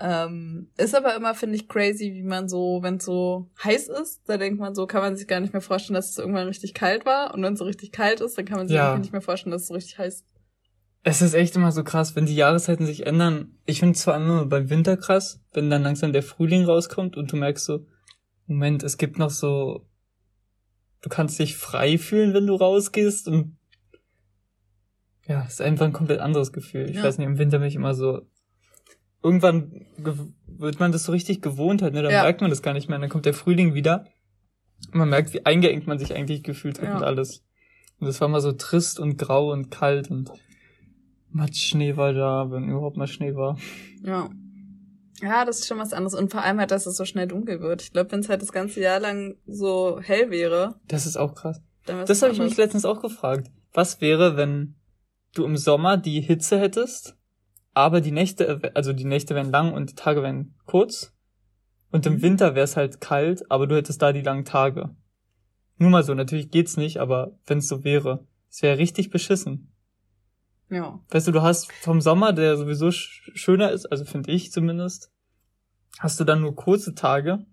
Ähm, 0.04 0.68
ist 0.78 0.96
aber 0.96 1.14
immer, 1.14 1.32
finde 1.34 1.54
ich, 1.54 1.68
crazy, 1.68 2.12
wie 2.14 2.24
man 2.24 2.48
so, 2.48 2.80
wenn 2.82 2.96
es 2.96 3.04
so 3.04 3.50
heiß 3.62 3.86
ist, 3.88 4.22
da 4.26 4.36
denkt 4.36 4.58
man 4.58 4.74
so, 4.74 4.88
kann 4.88 5.00
man 5.00 5.16
sich 5.16 5.28
gar 5.28 5.38
nicht 5.38 5.52
mehr 5.52 5.62
vorstellen, 5.62 5.94
dass 5.94 6.10
es 6.10 6.18
irgendwann 6.18 6.48
richtig 6.48 6.74
kalt 6.74 7.06
war. 7.06 7.32
Und 7.32 7.42
wenn 7.44 7.52
es 7.52 7.60
so 7.60 7.64
richtig 7.64 7.92
kalt 7.92 8.20
ist, 8.20 8.36
dann 8.36 8.44
kann 8.44 8.56
man 8.58 8.66
sich 8.66 8.76
Ja. 8.76 8.98
nicht 8.98 9.12
mehr 9.12 9.20
vorstellen, 9.20 9.52
dass 9.52 9.62
es 9.62 9.68
so 9.68 9.74
richtig 9.74 9.98
heiß 9.98 10.24
Es 11.04 11.22
ist 11.22 11.34
echt 11.34 11.54
immer 11.54 11.70
so 11.70 11.84
krass, 11.84 12.16
wenn 12.16 12.26
die 12.26 12.34
Jahreszeiten 12.34 12.84
sich 12.84 13.06
ändern. 13.06 13.58
Ich 13.64 13.78
finde 13.78 13.96
zwar 13.96 14.16
immer 14.16 14.44
beim 14.46 14.70
Winter 14.70 14.96
krass, 14.96 15.40
wenn 15.52 15.70
dann 15.70 15.84
langsam 15.84 16.12
der 16.12 16.24
Frühling 16.24 16.64
rauskommt 16.64 17.16
und 17.16 17.30
du 17.30 17.36
merkst 17.36 17.64
so, 17.64 17.86
Moment, 18.48 18.82
es 18.82 18.98
gibt 18.98 19.18
noch 19.18 19.30
so, 19.30 19.86
du 21.00 21.08
kannst 21.10 21.38
dich 21.38 21.56
frei 21.56 21.96
fühlen, 21.96 22.34
wenn 22.34 22.48
du 22.48 22.56
rausgehst 22.56 23.28
und 23.28 23.56
ja, 25.32 25.44
es 25.46 25.54
ist 25.54 25.60
einfach 25.62 25.86
ein 25.86 25.92
komplett 25.92 26.20
anderes 26.20 26.52
Gefühl. 26.52 26.88
Ich 26.90 26.96
Ja. 26.96 27.02
weiß 27.04 27.18
nicht, 27.18 27.26
im 27.26 27.38
Winter 27.38 27.58
bin 27.58 27.68
ich 27.68 27.74
immer 27.74 27.94
so, 27.94 28.22
irgendwann 29.22 29.86
ge- 29.98 30.14
wird 30.46 30.80
man 30.80 30.92
das 30.92 31.04
so 31.04 31.12
richtig 31.12 31.40
gewohnt 31.42 31.82
hat, 31.82 31.92
ne? 31.92 32.02
Dann 32.02 32.12
ja. 32.12 32.22
merkt 32.22 32.40
man 32.40 32.50
das 32.50 32.62
gar 32.62 32.72
nicht 32.74 32.88
mehr. 32.88 32.96
Und 32.96 33.02
dann 33.02 33.10
kommt 33.10 33.26
der 33.26 33.34
Frühling 33.34 33.74
wieder. 33.74 34.06
Und 34.92 34.96
man 34.98 35.08
merkt, 35.10 35.32
wie 35.32 35.44
eingeengt 35.46 35.86
man 35.86 35.98
sich 35.98 36.14
eigentlich 36.14 36.42
gefühlt 36.42 36.80
hat 36.80 36.88
ja. 36.88 36.96
und 36.96 37.02
alles. 37.02 37.44
Und 38.00 38.06
das 38.08 38.20
war 38.20 38.28
mal 38.28 38.40
so 38.40 38.52
trist 38.52 38.98
und 38.98 39.16
grau 39.16 39.52
und 39.52 39.70
kalt 39.70 40.10
und 40.10 40.30
Matsch 41.30 41.62
Schnee 41.68 41.96
war 41.96 42.12
da, 42.12 42.50
wenn 42.50 42.68
überhaupt 42.68 42.96
mal 42.96 43.06
Schnee 43.06 43.34
war. 43.34 43.56
Ja. 44.02 44.28
Ja, 45.22 45.44
das 45.44 45.60
ist 45.60 45.68
schon 45.68 45.78
was 45.78 45.92
anderes. 45.92 46.14
Und 46.14 46.32
vor 46.32 46.42
allem 46.42 46.58
halt, 46.58 46.72
dass 46.72 46.84
es 46.86 46.96
so 46.96 47.04
schnell 47.04 47.28
dunkel 47.28 47.60
wird. 47.60 47.80
Ich 47.82 47.92
glaube, 47.92 48.10
wenn 48.10 48.20
es 48.20 48.28
halt 48.28 48.42
das 48.42 48.50
ganze 48.52 48.80
Jahr 48.80 48.98
lang 48.98 49.36
so 49.46 50.00
hell 50.02 50.30
wäre. 50.30 50.74
Das 50.88 51.06
ist 51.06 51.16
auch 51.16 51.34
krass. 51.34 51.62
Das 51.86 52.22
habe 52.22 52.32
ich 52.32 52.38
mich 52.40 52.56
letztens 52.56 52.84
auch 52.84 53.00
gefragt. 53.00 53.50
Was 53.72 54.00
wäre, 54.00 54.36
wenn 54.36 54.74
du 55.34 55.44
im 55.44 55.56
Sommer 55.56 55.96
die 55.96 56.20
Hitze 56.20 56.58
hättest, 56.58 57.16
aber 57.74 58.00
die 58.00 58.12
Nächte, 58.12 58.72
also 58.74 58.92
die 58.92 59.04
Nächte 59.04 59.34
wären 59.34 59.50
lang 59.50 59.72
und 59.72 59.90
die 59.90 59.94
Tage 59.94 60.22
wären 60.22 60.54
kurz. 60.66 61.14
Und 61.90 62.06
im 62.06 62.14
mhm. 62.14 62.22
Winter 62.22 62.54
wäre 62.54 62.64
es 62.64 62.76
halt 62.76 63.00
kalt, 63.00 63.50
aber 63.50 63.66
du 63.66 63.76
hättest 63.76 64.00
da 64.00 64.12
die 64.12 64.22
langen 64.22 64.44
Tage. 64.44 64.94
Nur 65.76 65.90
mal 65.90 66.04
so, 66.04 66.14
natürlich 66.14 66.50
geht's 66.50 66.76
nicht, 66.76 66.98
aber 66.98 67.38
wenn 67.46 67.58
es 67.58 67.68
so 67.68 67.84
wäre, 67.84 68.26
es 68.48 68.62
wäre 68.62 68.78
richtig 68.78 69.10
beschissen. 69.10 69.72
Ja. 70.70 71.00
Weißt 71.10 71.26
du, 71.26 71.32
du 71.32 71.42
hast 71.42 71.70
vom 71.72 72.00
Sommer, 72.00 72.32
der 72.32 72.56
sowieso 72.56 72.90
sch 72.90 73.30
schöner 73.34 73.72
ist, 73.72 73.86
also 73.86 74.04
finde 74.04 74.32
ich 74.32 74.52
zumindest, 74.52 75.12
hast 75.98 76.18
du 76.18 76.24
dann 76.24 76.40
nur 76.40 76.56
kurze 76.56 76.94
Tage 76.94 77.44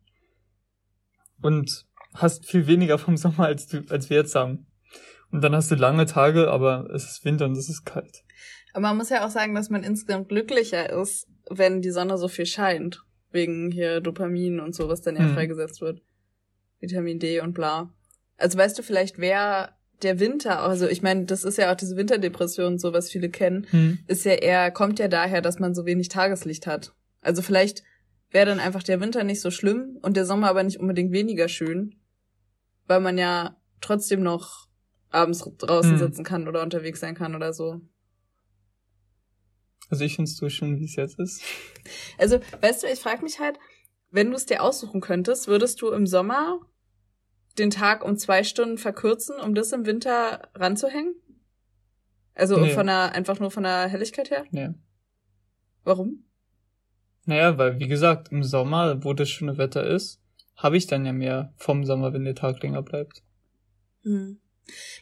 und 1.41 1.85
hast 2.13 2.45
viel 2.45 2.67
weniger 2.67 2.97
vom 2.97 3.17
Sommer, 3.17 3.45
als, 3.45 3.67
du, 3.67 3.83
als 3.89 4.09
wir 4.09 4.17
jetzt 4.17 4.35
haben. 4.35 4.67
Und 5.31 5.43
dann 5.43 5.55
hast 5.55 5.69
du 5.69 5.75
lange 5.75 6.05
Tage, 6.05 6.49
aber 6.49 6.89
es 6.93 7.05
ist 7.05 7.25
Winter 7.25 7.45
und 7.45 7.53
es 7.53 7.69
ist 7.69 7.85
kalt. 7.85 8.23
Aber 8.73 8.87
man 8.87 8.97
muss 8.97 9.09
ja 9.09 9.25
auch 9.25 9.29
sagen, 9.29 9.55
dass 9.55 9.69
man 9.69 9.83
insgesamt 9.83 10.29
glücklicher 10.29 10.89
ist, 10.89 11.27
wenn 11.49 11.81
die 11.81 11.91
Sonne 11.91 12.17
so 12.17 12.27
viel 12.27 12.45
scheint. 12.45 13.03
Wegen 13.31 13.71
hier 13.71 14.01
Dopamin 14.01 14.59
und 14.59 14.73
so, 14.73 14.89
was 14.89 15.01
dann 15.01 15.15
ja 15.15 15.23
hm. 15.23 15.33
freigesetzt 15.33 15.81
wird. 15.81 16.01
Vitamin 16.79 17.19
D 17.19 17.41
und 17.41 17.53
bla. 17.53 17.93
Also 18.37 18.57
weißt 18.57 18.77
du 18.79 18.83
vielleicht, 18.83 19.19
wer 19.19 19.75
der 20.01 20.19
Winter, 20.19 20.61
also 20.61 20.87
ich 20.87 21.01
meine, 21.01 21.25
das 21.25 21.43
ist 21.43 21.57
ja 21.57 21.71
auch 21.71 21.75
diese 21.75 21.97
Winterdepression, 21.97 22.79
so 22.79 22.93
was 22.93 23.09
viele 23.11 23.29
kennen, 23.29 23.67
hm. 23.69 23.99
ist 24.07 24.25
ja 24.25 24.33
eher, 24.33 24.71
kommt 24.71 24.97
ja 24.97 25.07
daher, 25.09 25.41
dass 25.41 25.59
man 25.59 25.75
so 25.75 25.85
wenig 25.85 26.07
Tageslicht 26.07 26.65
hat. 26.65 26.93
Also 27.21 27.41
vielleicht 27.41 27.83
wäre 28.31 28.45
dann 28.45 28.59
einfach 28.59 28.81
der 28.81 29.01
Winter 29.01 29.23
nicht 29.23 29.41
so 29.41 29.51
schlimm 29.51 29.97
und 30.01 30.15
der 30.15 30.25
Sommer 30.25 30.49
aber 30.49 30.63
nicht 30.63 30.79
unbedingt 30.79 31.11
weniger 31.11 31.49
schön, 31.49 31.95
weil 32.87 33.01
man 33.01 33.17
ja 33.17 33.57
trotzdem 33.81 34.23
noch 34.23 34.68
abends 35.09 35.49
draußen 35.57 35.91
hm. 35.91 35.97
sitzen 35.97 36.23
kann 36.23 36.47
oder 36.47 36.61
unterwegs 36.61 36.99
sein 36.99 37.15
kann 37.15 37.35
oder 37.35 37.53
so. 37.53 37.81
Also 39.89 40.03
ich 40.03 40.15
find's 40.15 40.37
so 40.37 40.49
schön, 40.49 40.79
wie 40.79 40.85
es 40.85 40.95
jetzt 40.95 41.19
ist. 41.19 41.41
Also, 42.19 42.39
weißt 42.61 42.83
du, 42.83 42.87
ich 42.87 42.99
frage 42.99 43.23
mich 43.23 43.39
halt, 43.39 43.57
wenn 44.11 44.29
du 44.29 44.35
es 44.35 44.45
dir 44.45 44.61
aussuchen 44.61 45.01
könntest, 45.01 45.47
würdest 45.47 45.81
du 45.81 45.89
im 45.89 46.05
Sommer 46.05 46.59
den 47.57 47.71
Tag 47.71 48.03
um 48.03 48.17
zwei 48.17 48.43
Stunden 48.43 48.77
verkürzen, 48.77 49.37
um 49.39 49.55
das 49.55 49.71
im 49.71 49.85
Winter 49.85 50.49
ranzuhängen? 50.53 51.15
Also 52.35 52.57
nee. 52.57 52.69
von 52.69 52.87
der, 52.87 53.13
einfach 53.13 53.39
nur 53.39 53.49
von 53.49 53.63
der 53.63 53.87
Helligkeit 53.87 54.29
her? 54.29 54.45
Nee. 54.51 54.69
Warum? 55.83 56.25
Naja, 57.25 57.57
weil, 57.57 57.79
wie 57.79 57.87
gesagt, 57.87 58.31
im 58.31 58.43
Sommer, 58.43 59.03
wo 59.03 59.13
das 59.13 59.29
schöne 59.29 59.57
Wetter 59.57 59.85
ist, 59.85 60.21
habe 60.55 60.77
ich 60.77 60.87
dann 60.87 61.05
ja 61.05 61.13
mehr 61.13 61.53
vom 61.57 61.85
Sommer, 61.85 62.13
wenn 62.13 62.25
der 62.25 62.35
Tag 62.35 62.61
länger 62.61 62.81
bleibt. 62.81 63.23
Hm. 64.03 64.39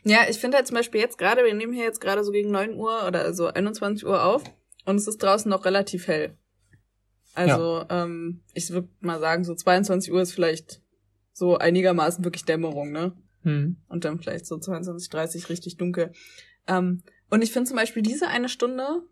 Ja, 0.03 0.21
ich 0.29 0.37
finde 0.37 0.57
halt 0.57 0.67
zum 0.67 0.75
Beispiel 0.75 1.01
jetzt 1.01 1.17
gerade, 1.17 1.43
wir 1.43 1.53
nehmen 1.53 1.73
hier 1.73 1.83
jetzt 1.83 2.01
gerade 2.01 2.23
so 2.23 2.31
gegen 2.31 2.51
neun 2.51 2.75
Uhr 2.75 3.05
oder 3.07 3.21
also 3.21 3.47
21 3.47 4.05
Uhr 4.05 4.23
auf 4.23 4.43
und 4.85 4.95
es 4.95 5.07
ist 5.07 5.21
draußen 5.21 5.49
noch 5.49 5.65
relativ 5.65 6.07
hell. 6.07 6.37
Also, 7.33 7.85
ja. 7.89 8.03
ähm, 8.03 8.41
ich 8.53 8.69
würde 8.71 8.89
mal 8.99 9.19
sagen, 9.19 9.43
so 9.43 9.53
22 9.53 10.11
Uhr 10.11 10.21
ist 10.21 10.33
vielleicht 10.33 10.81
so 11.33 11.57
einigermaßen 11.57 12.23
wirklich 12.23 12.45
Dämmerung, 12.45 12.91
ne? 12.91 13.15
Hm. 13.43 13.77
Und 13.87 14.05
dann 14.05 14.19
vielleicht 14.19 14.47
so 14.47 14.57
22, 14.57 15.09
30 15.09 15.49
richtig 15.49 15.77
dunkel. 15.77 16.11
Ähm, 16.67 17.03
und 17.29 17.43
ich 17.43 17.51
finde 17.51 17.67
zum 17.67 17.77
Beispiel 17.77 18.01
diese 18.01 18.27
eine 18.27 18.49
Stunde 18.49 19.03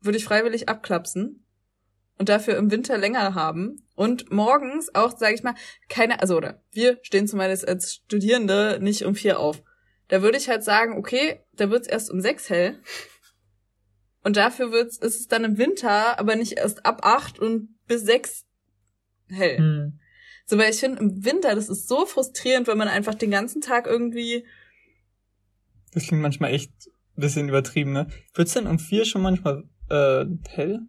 würde 0.00 0.18
ich 0.18 0.24
freiwillig 0.24 0.68
abklapsen 0.68 1.45
und 2.18 2.28
dafür 2.28 2.56
im 2.56 2.70
Winter 2.70 2.98
länger 2.98 3.34
haben 3.34 3.86
und 3.94 4.30
morgens 4.32 4.94
auch, 4.94 5.16
sage 5.16 5.34
ich 5.34 5.42
mal, 5.42 5.54
keine, 5.88 6.20
also 6.20 6.36
oder 6.36 6.62
wir 6.72 6.98
stehen 7.02 7.26
zumindest 7.26 7.66
als 7.66 7.94
Studierende 7.94 8.78
nicht 8.80 9.04
um 9.04 9.14
vier 9.14 9.38
auf. 9.38 9.62
Da 10.08 10.22
würde 10.22 10.38
ich 10.38 10.48
halt 10.48 10.64
sagen, 10.64 10.96
okay, 10.98 11.40
da 11.54 11.70
wird's 11.70 11.88
erst 11.88 12.10
um 12.10 12.20
sechs 12.20 12.48
hell 12.48 12.80
und 14.22 14.36
dafür 14.36 14.72
wird's, 14.72 14.98
ist 14.98 15.20
es 15.20 15.28
dann 15.28 15.44
im 15.44 15.58
Winter, 15.58 16.18
aber 16.18 16.36
nicht 16.36 16.54
erst 16.54 16.86
ab 16.86 17.00
acht 17.04 17.38
und 17.38 17.76
bis 17.86 18.02
sechs 18.02 18.44
hell. 19.28 19.58
Hm. 19.58 20.00
So, 20.46 20.58
weil 20.58 20.70
ich 20.70 20.80
finde, 20.80 21.00
im 21.00 21.24
Winter, 21.24 21.54
das 21.54 21.68
ist 21.68 21.88
so 21.88 22.06
frustrierend, 22.06 22.68
wenn 22.68 22.78
man 22.78 22.88
einfach 22.88 23.14
den 23.14 23.32
ganzen 23.32 23.60
Tag 23.60 23.86
irgendwie. 23.86 24.46
Das 25.92 26.04
klingt 26.04 26.22
manchmal 26.22 26.54
echt 26.54 26.70
ein 27.16 27.20
bisschen 27.20 27.48
übertrieben, 27.48 27.92
ne? 27.92 28.06
Wird's 28.34 28.52
denn 28.52 28.66
um 28.66 28.78
vier 28.78 29.04
schon 29.04 29.22
manchmal 29.22 29.64
äh, 29.90 30.24
hell? 30.48 30.80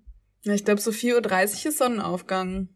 Ja, 0.41 0.53
ich 0.53 0.65
glaube, 0.65 0.81
so 0.81 0.91
4.30 0.91 1.65
Uhr 1.65 1.69
ist 1.69 1.77
Sonnenaufgang. 1.77 2.69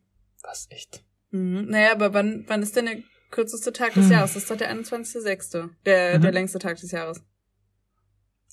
Was, 0.44 0.68
echt? 0.70 1.04
Mhm. 1.32 1.68
Naja, 1.70 1.92
aber 1.94 2.14
wann, 2.14 2.46
wann 2.48 2.62
ist 2.62 2.76
denn 2.76 2.86
der 2.86 2.98
kürzeste 3.30 3.72
Tag 3.72 3.94
des 3.94 4.06
hm. 4.06 4.12
Jahres? 4.12 4.34
Das 4.34 4.44
ist 4.44 4.52
doch 4.52 4.58
der 4.58 4.74
21.06. 4.74 5.70
Der, 5.86 6.18
mhm. 6.18 6.22
der 6.22 6.32
längste 6.32 6.60
Tag 6.60 6.80
des 6.80 6.92
Jahres. 6.92 7.22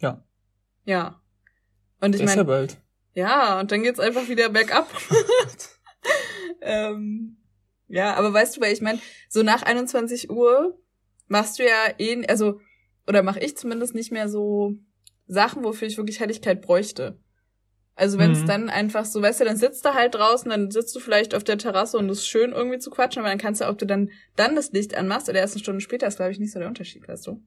Ja. 0.01 0.25
Ja. 0.85 1.21
Und 2.01 2.15
ich 2.15 2.23
meine. 2.23 2.37
Ja 2.37 2.45
bald. 2.45 2.79
Ja, 3.15 3.59
und 3.59 3.73
dann 3.73 3.83
geht's 3.83 3.99
einfach 3.99 4.29
wieder 4.29 4.49
bergab. 4.49 4.89
ähm, 6.61 7.37
ja, 7.89 8.15
aber 8.15 8.33
weißt 8.33 8.57
du, 8.57 8.61
weil 8.61 8.73
ich 8.73 8.81
meine, 8.81 9.01
so 9.29 9.43
nach 9.43 9.63
21 9.63 10.31
Uhr 10.31 10.79
machst 11.27 11.59
du 11.59 11.65
ja 11.65 11.95
eh, 11.99 12.25
also, 12.27 12.61
oder 13.07 13.23
mach 13.23 13.37
ich 13.37 13.57
zumindest 13.57 13.95
nicht 13.95 14.13
mehr 14.13 14.29
so 14.29 14.75
Sachen, 15.27 15.65
wofür 15.65 15.89
ich 15.89 15.97
wirklich 15.97 16.21
Helligkeit 16.21 16.63
bräuchte. 16.63 17.19
Also 17.99 18.17
wenn 18.17 18.31
es 18.31 18.43
mhm. 18.43 18.47
dann 18.47 18.71
einfach 18.71 19.05
so, 19.05 19.21
weißt 19.21 19.41
du, 19.41 19.45
dann 19.45 19.57
sitzt 19.57 19.85
du 19.85 19.93
halt 19.93 20.15
draußen, 20.15 20.49
dann 20.49 20.71
sitzt 20.71 20.95
du 20.95 21.01
vielleicht 21.01 21.35
auf 21.35 21.43
der 21.43 21.59
Terrasse 21.59 21.99
und 21.99 22.09
es 22.09 22.19
ist 22.19 22.29
schön 22.29 22.53
irgendwie 22.53 22.79
zu 22.79 22.91
quatschen, 22.91 23.21
aber 23.21 23.29
dann 23.29 23.39
kannst 23.39 23.61
du, 23.61 23.69
ob 23.69 23.77
du 23.77 23.87
dann 23.87 24.11
dann 24.37 24.55
das 24.55 24.71
Licht 24.71 24.95
anmachst 24.95 25.29
oder 25.29 25.41
erst 25.41 25.55
eine 25.55 25.65
Stunde 25.65 25.81
später, 25.81 26.07
ist 26.07 26.15
glaube 26.15 26.31
ich 26.31 26.39
nicht 26.39 26.53
so 26.53 26.61
der 26.61 26.69
Unterschied, 26.69 27.09
weißt 27.09 27.27
du. 27.27 27.43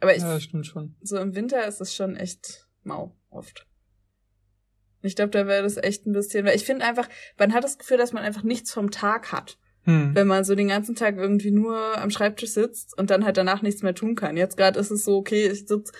Aber 0.00 0.14
ich, 0.14 0.20
ja, 0.20 0.38
stimmt 0.38 0.66
schon. 0.66 0.96
so 1.00 1.16
im 1.16 1.34
Winter 1.34 1.66
ist 1.66 1.80
es 1.80 1.94
schon 1.94 2.14
echt 2.14 2.68
mau, 2.82 3.16
oft. 3.30 3.66
Ich 5.00 5.16
glaube, 5.16 5.30
da 5.30 5.46
wäre 5.46 5.62
das 5.62 5.78
echt 5.78 6.06
ein 6.06 6.12
bisschen, 6.12 6.44
weil 6.44 6.56
ich 6.56 6.66
finde 6.66 6.84
einfach, 6.84 7.08
man 7.38 7.54
hat 7.54 7.64
das 7.64 7.78
Gefühl, 7.78 7.96
dass 7.96 8.12
man 8.12 8.22
einfach 8.22 8.42
nichts 8.42 8.70
vom 8.70 8.90
Tag 8.90 9.32
hat. 9.32 9.56
Hm. 9.84 10.14
Wenn 10.14 10.26
man 10.26 10.44
so 10.44 10.54
den 10.54 10.68
ganzen 10.68 10.94
Tag 10.94 11.16
irgendwie 11.16 11.52
nur 11.52 11.96
am 11.96 12.10
Schreibtisch 12.10 12.50
sitzt 12.50 12.98
und 12.98 13.08
dann 13.08 13.24
halt 13.24 13.38
danach 13.38 13.62
nichts 13.62 13.80
mehr 13.80 13.94
tun 13.94 14.14
kann. 14.14 14.36
Jetzt 14.36 14.58
gerade 14.58 14.78
ist 14.78 14.90
es 14.90 15.06
so, 15.06 15.16
okay, 15.16 15.46
ich 15.46 15.66
sitze 15.66 15.92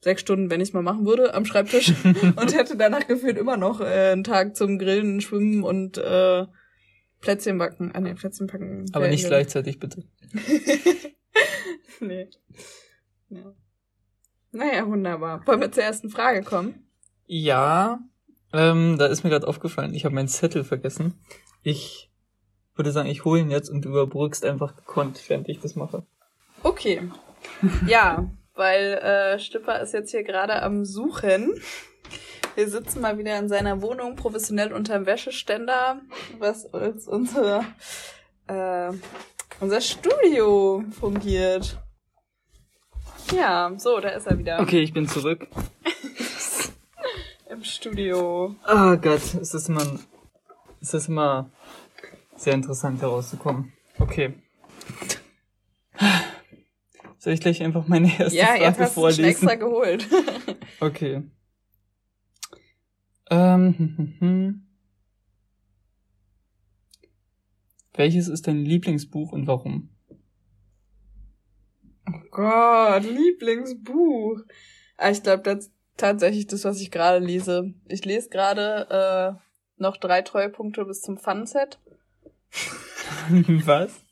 sechs 0.00 0.20
Stunden, 0.20 0.50
wenn 0.50 0.60
ich 0.60 0.72
mal 0.72 0.82
machen 0.82 1.06
würde, 1.06 1.34
am 1.34 1.44
Schreibtisch 1.44 1.92
und 2.36 2.54
hätte 2.54 2.76
danach 2.76 3.06
gefühlt 3.06 3.36
immer 3.36 3.56
noch 3.56 3.80
äh, 3.80 4.12
einen 4.12 4.24
Tag 4.24 4.56
zum 4.56 4.78
Grillen, 4.78 5.20
Schwimmen 5.20 5.64
und 5.64 5.98
äh, 5.98 6.46
Plätzchen 7.20 7.58
backen. 7.58 7.90
Ah 7.94 8.00
nee, 8.00 8.14
Plätzchen 8.14 8.46
backen. 8.46 8.86
Aber 8.92 9.08
nicht 9.08 9.26
gleichzeitig, 9.26 9.78
bitte. 9.78 10.04
nee. 12.00 12.28
Ja. 13.28 13.54
Naja, 14.52 14.86
wunderbar. 14.86 15.46
Wollen 15.46 15.60
wir 15.60 15.72
zur 15.72 15.82
ersten 15.82 16.10
Frage 16.10 16.42
kommen? 16.42 16.86
Ja, 17.26 18.00
ähm, 18.52 18.96
da 18.98 19.06
ist 19.06 19.24
mir 19.24 19.30
gerade 19.30 19.46
aufgefallen, 19.46 19.92
ich 19.94 20.04
habe 20.04 20.14
meinen 20.14 20.28
Zettel 20.28 20.64
vergessen. 20.64 21.14
Ich 21.62 22.10
würde 22.74 22.92
sagen, 22.92 23.08
ich 23.08 23.24
hole 23.24 23.40
ihn 23.40 23.50
jetzt 23.50 23.68
und 23.68 23.84
du 23.84 23.90
überbrückst 23.90 24.44
einfach 24.44 24.76
gekonnt, 24.76 25.20
während 25.28 25.48
ich 25.48 25.60
das 25.60 25.74
mache. 25.74 26.06
Okay. 26.62 27.02
Ja, 27.86 28.30
weil 28.58 28.94
äh, 28.94 29.38
Stipper 29.38 29.80
ist 29.80 29.94
jetzt 29.94 30.10
hier 30.10 30.24
gerade 30.24 30.62
am 30.62 30.84
Suchen. 30.84 31.54
Wir 32.56 32.68
sitzen 32.68 33.00
mal 33.00 33.16
wieder 33.16 33.38
in 33.38 33.48
seiner 33.48 33.80
Wohnung, 33.80 34.16
professionell 34.16 34.72
unterm 34.72 35.06
Wäscheständer, 35.06 36.00
was 36.38 36.74
als 36.74 37.06
unser, 37.06 37.64
äh, 38.48 38.90
unser 39.60 39.80
Studio 39.80 40.84
fungiert. 40.98 41.78
Ja, 43.32 43.72
so, 43.76 44.00
da 44.00 44.08
ist 44.08 44.26
er 44.26 44.38
wieder. 44.38 44.58
Okay, 44.60 44.80
ich 44.80 44.92
bin 44.92 45.06
zurück. 45.06 45.46
Im 47.48 47.62
Studio. 47.62 48.56
Oh 48.66 48.96
Gott, 48.96 49.34
es 49.40 49.54
ist 49.54 49.68
immer, 49.68 49.86
es 50.80 50.94
ist 50.94 51.08
immer 51.08 51.48
sehr 52.36 52.54
interessant 52.54 53.00
herauszukommen. 53.02 53.72
Okay. 54.00 54.34
Soll 57.28 57.34
ich 57.34 57.40
gleich 57.40 57.62
einfach 57.62 57.86
meine 57.86 58.08
erste 58.18 58.38
ja, 58.38 58.46
Frage 58.46 58.64
jetzt 58.64 58.80
hast 58.80 58.94
vorlesen? 58.94 59.24
Ja, 59.24 59.28
extra 59.28 59.54
geholt. 59.56 60.08
okay. 60.80 61.24
Ähm, 63.28 63.74
hm, 63.76 63.96
hm, 63.98 64.14
hm. 64.18 64.66
Welches 67.92 68.28
ist 68.28 68.46
dein 68.46 68.64
Lieblingsbuch 68.64 69.32
und 69.32 69.46
warum? 69.46 69.90
Oh 72.06 72.20
Gott, 72.30 73.02
Lieblingsbuch. 73.02 74.40
Ah, 74.96 75.10
ich 75.10 75.22
glaube, 75.22 75.42
das, 75.42 75.70
tatsächlich 75.98 76.46
das, 76.46 76.64
was 76.64 76.80
ich 76.80 76.90
gerade 76.90 77.22
lese. 77.22 77.74
Ich 77.88 78.06
lese 78.06 78.30
gerade 78.30 79.36
äh, 79.36 79.82
noch 79.82 79.98
drei 79.98 80.22
Treuepunkte 80.22 80.82
bis 80.86 81.02
zum 81.02 81.18
Funset. 81.18 81.78
was? 83.66 84.02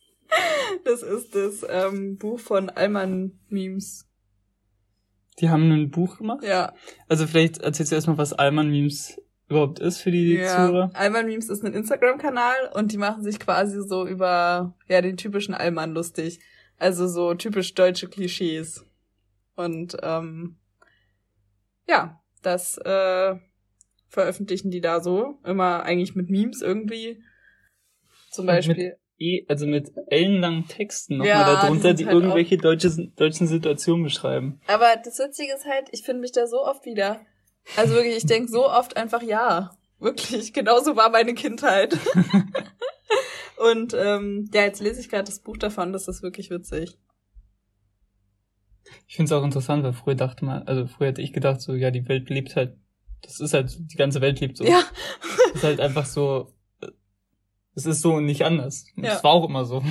Das 0.86 1.02
ist 1.02 1.34
das 1.34 1.66
ähm, 1.68 2.16
Buch 2.16 2.38
von 2.38 2.70
Alman 2.70 3.40
Memes. 3.48 4.08
Die 5.40 5.50
haben 5.50 5.72
ein 5.72 5.90
Buch 5.90 6.18
gemacht? 6.18 6.44
Ja. 6.44 6.74
Also 7.08 7.26
vielleicht 7.26 7.58
erzählst 7.58 7.90
du 7.90 7.96
erstmal, 7.96 8.18
was 8.18 8.32
Alman 8.32 8.70
Memes 8.70 9.20
überhaupt 9.48 9.80
ist 9.80 9.98
für 9.98 10.12
die 10.12 10.34
ja. 10.34 10.46
Zuhörer. 10.46 10.90
Alman 10.94 11.26
Memes 11.26 11.48
ist 11.48 11.64
ein 11.64 11.74
Instagram-Kanal 11.74 12.70
und 12.74 12.92
die 12.92 12.98
machen 12.98 13.24
sich 13.24 13.40
quasi 13.40 13.82
so 13.82 14.06
über 14.06 14.76
ja 14.86 15.02
den 15.02 15.16
typischen 15.16 15.54
Alman 15.54 15.92
lustig. 15.92 16.38
Also 16.78 17.08
so 17.08 17.34
typisch 17.34 17.74
deutsche 17.74 18.06
Klischees. 18.06 18.86
Und 19.56 19.96
ähm, 20.04 20.56
ja, 21.88 22.22
das 22.42 22.78
äh, 22.78 23.34
veröffentlichen 24.06 24.70
die 24.70 24.80
da 24.80 25.00
so. 25.00 25.40
Immer 25.42 25.82
eigentlich 25.82 26.14
mit 26.14 26.30
Memes 26.30 26.62
irgendwie. 26.62 27.24
Zum 28.30 28.46
Beispiel. 28.46 28.96
E, 29.18 29.46
also 29.48 29.66
mit 29.66 29.92
ellenlangen 30.08 30.68
Texten 30.68 31.16
nochmal 31.18 31.40
Ja, 31.40 31.62
darunter, 31.62 31.94
die 31.94 32.02
die, 32.02 32.06
halt 32.06 32.16
irgendwelche 32.16 32.58
deutsche, 32.58 32.90
deutschen 33.16 33.46
Situationen 33.46 34.04
beschreiben. 34.04 34.60
Aber 34.66 34.94
das 35.02 35.18
Witzige 35.18 35.54
ist 35.54 35.64
halt, 35.64 35.88
ich 35.92 36.02
finde 36.02 36.20
mich 36.20 36.32
da 36.32 36.46
so 36.46 36.62
oft 36.62 36.84
wieder. 36.84 37.20
Also 37.76 37.94
wirklich, 37.94 38.16
ich 38.16 38.26
denk 38.26 38.48
so 38.50 38.68
oft 38.68 38.96
einfach 38.96 39.22
ja. 39.22 39.70
Wirklich, 39.98 40.52
genauso 40.52 40.96
war 40.96 41.10
meine 41.10 41.34
Kindheit. 41.34 41.96
Und 43.56 43.94
ähm, 43.94 44.50
ja, 44.52 44.64
jetzt 44.64 44.80
lese 44.80 45.00
ich 45.00 45.08
gerade 45.08 45.24
das 45.24 45.40
Buch 45.40 45.56
davon, 45.56 45.92
das 45.92 46.08
ist 46.08 46.22
wirklich 46.22 46.50
witzig. 46.50 46.98
Ich 49.08 49.16
finde 49.16 49.32
es 49.32 49.32
auch 49.32 49.44
interessant, 49.44 49.82
weil 49.82 49.94
früher 49.94 50.14
dachte 50.14 50.44
man, 50.44 50.62
also 50.64 50.86
früher 50.86 51.08
hätte 51.08 51.22
ich 51.22 51.32
gedacht, 51.32 51.60
so, 51.60 51.74
ja, 51.74 51.90
die 51.90 52.06
Welt 52.08 52.28
lebt 52.28 52.54
halt, 52.54 52.76
das 53.22 53.40
ist 53.40 53.54
halt, 53.54 53.74
die 53.78 53.96
ganze 53.96 54.20
Welt 54.20 54.40
lebt 54.40 54.58
so. 54.58 54.64
Ja, 54.64 54.82
Das 55.46 55.54
ist 55.56 55.64
halt 55.64 55.80
einfach 55.80 56.04
so, 56.04 56.52
es 57.76 57.86
ist 57.86 58.00
so 58.00 58.14
und 58.14 58.26
nicht 58.26 58.44
anders. 58.44 58.86
Ja. 58.96 59.14
Es 59.14 59.22
war 59.22 59.32
auch 59.32 59.48
immer 59.48 59.64
so. 59.64 59.84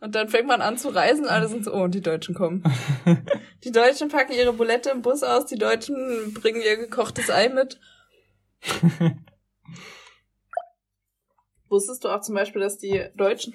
und 0.00 0.14
dann 0.14 0.28
fängt 0.28 0.46
man 0.46 0.62
an 0.62 0.78
zu 0.78 0.88
reisen, 0.88 1.26
alle 1.26 1.48
sind 1.48 1.64
so, 1.64 1.74
oh, 1.74 1.82
und 1.82 1.94
die 1.94 2.00
Deutschen 2.00 2.34
kommen. 2.34 2.62
Die 3.64 3.72
Deutschen 3.72 4.08
packen 4.10 4.32
ihre 4.34 4.52
Bulette 4.52 4.90
im 4.90 5.00
Bus 5.00 5.22
aus, 5.22 5.46
die 5.46 5.56
Deutschen 5.56 6.34
bringen 6.34 6.60
ihr 6.60 6.76
gekochtes 6.76 7.30
Ei 7.30 7.48
mit. 7.48 7.80
Wusstest 11.70 12.04
du 12.04 12.08
auch 12.10 12.20
zum 12.20 12.34
Beispiel, 12.34 12.60
dass 12.60 12.76
die 12.76 13.06
Deutschen, 13.16 13.54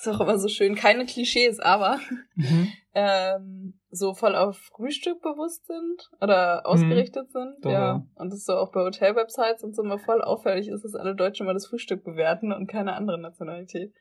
ist 0.00 0.08
auch 0.08 0.20
immer 0.20 0.38
so 0.38 0.48
schön, 0.48 0.74
keine 0.74 1.06
Klischees, 1.06 1.58
aber 1.60 1.98
Mhm. 2.34 2.72
ähm, 2.94 3.74
so 3.90 4.14
voll 4.14 4.36
auf 4.36 4.56
Frühstück 4.74 5.22
bewusst 5.22 5.66
sind 5.66 6.10
oder 6.20 6.66
ausgerichtet 6.66 7.30
sind. 7.32 7.56
Doch, 7.62 7.70
ja. 7.70 7.78
ja. 7.78 8.06
Und 8.14 8.32
das 8.32 8.44
so 8.44 8.54
auch 8.54 8.70
bei 8.70 8.80
Hotel-Websites 8.80 9.64
und 9.64 9.74
so 9.74 9.82
immer 9.82 9.98
voll 9.98 10.20
auffällig 10.22 10.68
ist, 10.68 10.84
dass 10.84 10.94
alle 10.94 11.14
Deutschen 11.14 11.46
mal 11.46 11.54
das 11.54 11.66
Frühstück 11.66 12.04
bewerten 12.04 12.52
und 12.52 12.66
keine 12.66 12.94
andere 12.94 13.18
Nationalität. 13.18 13.92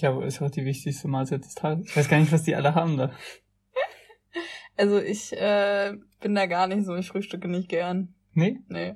Ja, 0.00 0.10
aber 0.10 0.24
ist 0.24 0.40
auch 0.40 0.50
die 0.50 0.64
wichtigste 0.64 1.08
Mahlzeit 1.08 1.44
des 1.44 1.54
Tages. 1.54 1.86
Ich 1.86 1.96
weiß 1.96 2.08
gar 2.08 2.18
nicht, 2.18 2.32
was 2.32 2.42
die 2.42 2.54
alle 2.56 2.74
haben 2.74 2.96
da. 2.96 3.12
Also 4.76 4.98
ich 4.98 5.32
äh, 5.34 5.94
bin 6.20 6.34
da 6.34 6.46
gar 6.46 6.66
nicht 6.66 6.86
so, 6.86 6.94
ich 6.94 7.08
frühstücke 7.08 7.48
nicht 7.48 7.68
gern. 7.68 8.14
Nee? 8.32 8.60
Nee. 8.68 8.94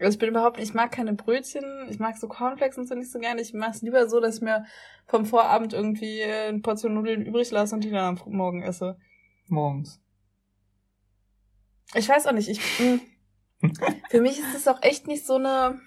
Also 0.00 0.14
ich 0.14 0.18
bin 0.18 0.30
überhaupt, 0.30 0.58
ich 0.58 0.74
mag 0.74 0.90
keine 0.90 1.12
Brötchen, 1.12 1.64
ich 1.88 1.98
mag 1.98 2.16
so 2.16 2.26
Cornflakes 2.26 2.78
und 2.78 2.88
so 2.88 2.94
nicht 2.94 3.12
so 3.12 3.18
gerne. 3.18 3.40
Ich 3.40 3.52
mache 3.52 3.72
es 3.72 3.82
lieber 3.82 4.08
so, 4.08 4.20
dass 4.20 4.36
ich 4.36 4.42
mir 4.42 4.64
vom 5.06 5.26
Vorabend 5.26 5.72
irgendwie 5.72 6.22
eine 6.22 6.60
Portion 6.60 6.94
Nudeln 6.94 7.24
übrig 7.26 7.50
lasse 7.50 7.74
und 7.74 7.84
die 7.84 7.90
dann 7.90 8.18
am 8.18 8.32
Morgen 8.32 8.62
esse. 8.62 8.96
Morgens. 9.48 10.00
Ich 11.94 12.08
weiß 12.08 12.26
auch 12.26 12.32
nicht, 12.32 12.48
ich 12.48 12.60
mh, 12.80 13.00
für 14.10 14.20
mich 14.20 14.38
ist 14.38 14.54
es 14.56 14.66
auch 14.66 14.82
echt 14.82 15.06
nicht 15.06 15.26
so 15.26 15.34
eine 15.36 15.80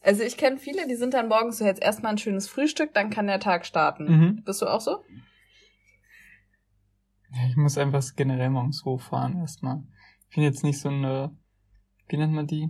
Also 0.00 0.22
ich 0.22 0.36
kenne 0.38 0.56
viele, 0.56 0.88
die 0.88 0.96
sind 0.96 1.12
dann 1.14 1.28
morgens 1.28 1.58
so 1.58 1.64
jetzt 1.66 1.82
erstmal 1.82 2.12
ein 2.12 2.18
schönes 2.18 2.48
Frühstück, 2.48 2.94
dann 2.94 3.10
kann 3.10 3.26
der 3.26 3.40
Tag 3.40 3.66
starten. 3.66 4.04
Mhm. 4.04 4.42
Bist 4.44 4.62
du 4.62 4.66
auch 4.66 4.80
so? 4.80 5.04
Ich 7.48 7.56
muss 7.56 7.78
einfach 7.78 8.02
generell 8.16 8.50
morgens 8.50 8.84
hochfahren 8.84 9.38
erstmal. 9.38 9.82
Ich 10.28 10.34
bin 10.36 10.44
jetzt 10.44 10.64
nicht 10.64 10.80
so 10.80 10.88
eine, 10.88 11.36
wie 12.10 12.16
nennt 12.16 12.32
man 12.32 12.46
die? 12.46 12.68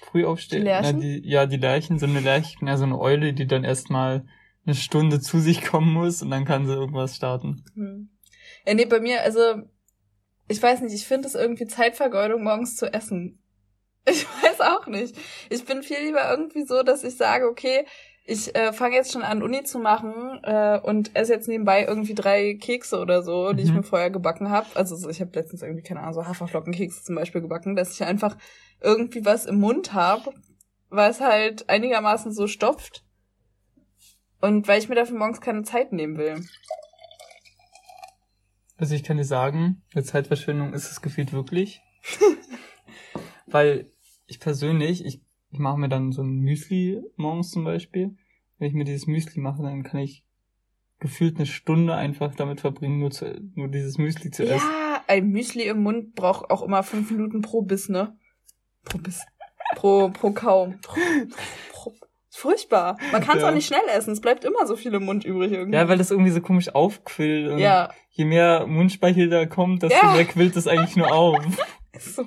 Frühaufsteher. 0.00 0.60
Die 0.60 0.64
Lerchen? 0.64 0.96
Na, 0.96 1.02
die, 1.02 1.28
ja, 1.28 1.46
die 1.46 1.56
Lerchen, 1.56 1.98
so 1.98 2.06
eine 2.06 2.20
Lerche, 2.20 2.50
ich 2.52 2.58
bin 2.58 2.68
ja 2.68 2.76
so 2.76 2.84
eine 2.84 2.98
Eule, 2.98 3.32
die 3.32 3.46
dann 3.46 3.64
erstmal 3.64 4.26
eine 4.66 4.74
Stunde 4.74 5.20
zu 5.20 5.40
sich 5.40 5.64
kommen 5.64 5.92
muss 5.92 6.22
und 6.22 6.30
dann 6.30 6.44
kann 6.44 6.66
sie 6.66 6.74
irgendwas 6.74 7.16
starten. 7.16 7.64
Hm. 7.74 8.10
Ja, 8.66 8.74
nee, 8.74 8.84
bei 8.84 9.00
mir, 9.00 9.22
also, 9.22 9.62
ich 10.48 10.62
weiß 10.62 10.82
nicht, 10.82 10.94
ich 10.94 11.06
finde 11.06 11.28
es 11.28 11.34
irgendwie 11.34 11.66
Zeitvergeudung, 11.66 12.42
morgens 12.42 12.76
zu 12.76 12.92
essen. 12.92 13.42
Ich 14.10 14.24
weiß 14.42 14.62
auch 14.62 14.86
nicht. 14.86 15.14
Ich 15.50 15.66
bin 15.66 15.82
viel 15.82 15.98
lieber 15.98 16.30
irgendwie 16.30 16.64
so, 16.64 16.82
dass 16.82 17.04
ich 17.04 17.18
sage, 17.18 17.46
okay, 17.46 17.84
ich 18.30 18.54
äh, 18.54 18.74
fange 18.74 18.94
jetzt 18.94 19.12
schon 19.12 19.22
an, 19.22 19.42
Uni 19.42 19.62
zu 19.64 19.78
machen 19.78 20.38
äh, 20.42 20.78
und 20.82 21.16
esse 21.16 21.32
jetzt 21.32 21.48
nebenbei 21.48 21.86
irgendwie 21.86 22.14
drei 22.14 22.54
Kekse 22.60 22.98
oder 23.00 23.22
so, 23.22 23.54
die 23.54 23.62
ich 23.62 23.70
Mhm. 23.70 23.76
mir 23.76 23.82
vorher 23.82 24.10
gebacken 24.10 24.50
habe. 24.50 24.66
Also 24.74 24.96
so, 24.96 25.08
ich 25.08 25.22
habe 25.22 25.30
letztens 25.34 25.62
irgendwie, 25.62 25.82
keine 25.82 26.00
Ahnung, 26.00 26.12
so 26.12 26.26
Haferflockenkekse 26.26 27.02
zum 27.02 27.14
Beispiel 27.14 27.40
gebacken, 27.40 27.74
dass 27.74 27.94
ich 27.94 28.04
einfach 28.04 28.36
irgendwie 28.82 29.24
was 29.24 29.46
im 29.46 29.58
Mund 29.58 29.94
habe, 29.94 30.34
was 30.90 31.20
halt 31.22 31.70
einigermaßen 31.70 32.30
so 32.32 32.46
stopft. 32.46 33.02
Und 34.42 34.68
weil 34.68 34.78
ich 34.78 34.90
mir 34.90 34.94
dafür 34.94 35.18
morgens 35.18 35.40
keine 35.40 35.62
Zeit 35.62 35.92
nehmen 35.92 36.18
will. 36.18 36.44
Also 38.76 38.94
ich 38.94 39.04
kann 39.04 39.16
dir 39.16 39.24
sagen, 39.24 39.82
eine 39.94 40.04
Zeitverschwendung 40.04 40.74
ist 40.74 40.90
es 40.90 41.00
gefühlt 41.00 41.32
wirklich. 41.32 41.80
Weil 43.46 43.90
ich 44.26 44.38
persönlich, 44.38 45.04
ich, 45.04 45.22
ich 45.50 45.58
mache 45.58 45.78
mir 45.78 45.88
dann 45.88 46.12
so 46.12 46.22
ein 46.22 46.38
Müsli 46.40 47.00
morgens 47.16 47.50
zum 47.50 47.64
Beispiel. 47.64 48.16
Wenn 48.58 48.68
ich 48.68 48.74
mir 48.74 48.84
dieses 48.84 49.06
Müsli 49.06 49.40
mache, 49.40 49.62
dann 49.62 49.82
kann 49.82 50.00
ich 50.00 50.24
gefühlt 51.00 51.36
eine 51.36 51.46
Stunde 51.46 51.94
einfach 51.94 52.34
damit 52.34 52.60
verbringen, 52.60 52.98
nur, 52.98 53.10
zu, 53.10 53.40
nur 53.54 53.68
dieses 53.68 53.98
Müsli 53.98 54.30
zu 54.30 54.42
essen. 54.44 54.68
Ja, 54.68 55.02
ein 55.06 55.28
Müsli 55.28 55.64
im 55.68 55.82
Mund 55.82 56.14
braucht 56.14 56.50
auch 56.50 56.62
immer 56.62 56.82
fünf 56.82 57.10
Minuten 57.10 57.40
pro 57.40 57.62
Biss, 57.62 57.88
ne? 57.88 58.16
Pro 58.84 58.98
Biss. 58.98 59.24
Pro, 59.76 60.08
pro 60.10 60.32
Kaum. 60.32 60.80
Pro, 60.82 60.96
pro, 61.72 61.94
ist 62.28 62.38
furchtbar. 62.38 62.98
Man 63.12 63.22
kann 63.22 63.36
es 63.36 63.42
Ja. 63.42 63.48
auch 63.50 63.54
nicht 63.54 63.66
schnell 63.66 63.80
essen. 63.94 64.12
Es 64.12 64.20
bleibt 64.20 64.44
immer 64.44 64.66
so 64.66 64.74
viel 64.76 64.92
im 64.92 65.04
Mund 65.04 65.24
übrig 65.24 65.52
irgendwie. 65.52 65.76
Ja, 65.76 65.88
weil 65.88 65.98
das 65.98 66.10
irgendwie 66.10 66.30
so 66.30 66.40
komisch 66.40 66.74
aufquillt. 66.74 67.52
Und 67.52 67.58
ja, 67.58 67.90
je 68.10 68.24
mehr 68.24 68.66
Mundspeichel 68.66 69.28
da 69.28 69.46
kommt, 69.46 69.82
desto 69.84 70.04
Ja. 70.04 70.12
mehr 70.14 70.24
quillt 70.24 70.56
es 70.56 70.66
eigentlich 70.66 70.96
nur 70.96 71.12
auf. 71.12 71.38
so. 71.98 72.24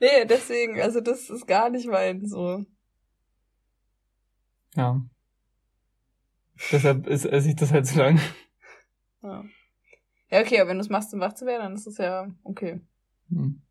Nee, 0.00 0.24
deswegen, 0.28 0.80
also 0.80 1.00
das 1.00 1.30
ist 1.30 1.46
gar 1.46 1.70
nicht 1.70 1.86
mein 1.86 2.26
so. 2.26 2.64
Ja. 4.74 5.00
Deshalb 6.70 7.06
ist, 7.06 7.24
esse 7.24 7.48
ich 7.48 7.56
das 7.56 7.72
halt 7.72 7.86
so 7.86 7.98
lang. 7.98 8.20
Ja. 9.22 9.44
Ja, 10.30 10.40
okay, 10.40 10.60
aber 10.60 10.70
wenn 10.70 10.78
du 10.78 10.82
es 10.82 10.90
machst, 10.90 11.14
um 11.14 11.20
wach 11.20 11.34
zu 11.34 11.46
werden, 11.46 11.62
dann 11.62 11.74
ist 11.74 11.86
es 11.86 11.98
ja 11.98 12.28
okay. 12.42 12.80
Hm. 13.30 13.62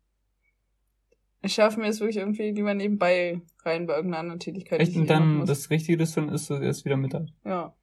Ich 1.42 1.54
schaffe 1.54 1.78
mir 1.78 1.86
das 1.86 2.00
wirklich 2.00 2.16
irgendwie 2.16 2.50
lieber 2.50 2.74
nebenbei 2.74 3.40
rein 3.64 3.86
bei 3.86 3.94
irgendeiner 3.94 4.20
anderen 4.20 4.40
Tätigkeit. 4.40 4.80
Echt, 4.80 4.96
und 4.96 5.08
dann 5.08 5.46
das 5.46 5.70
Richtige 5.70 6.02
ist, 6.02 6.16
dann 6.16 6.28
ist 6.28 6.50
es 6.50 6.60
erst 6.60 6.84
wieder 6.84 6.96
Mittag. 6.96 7.28
Ja. 7.44 7.74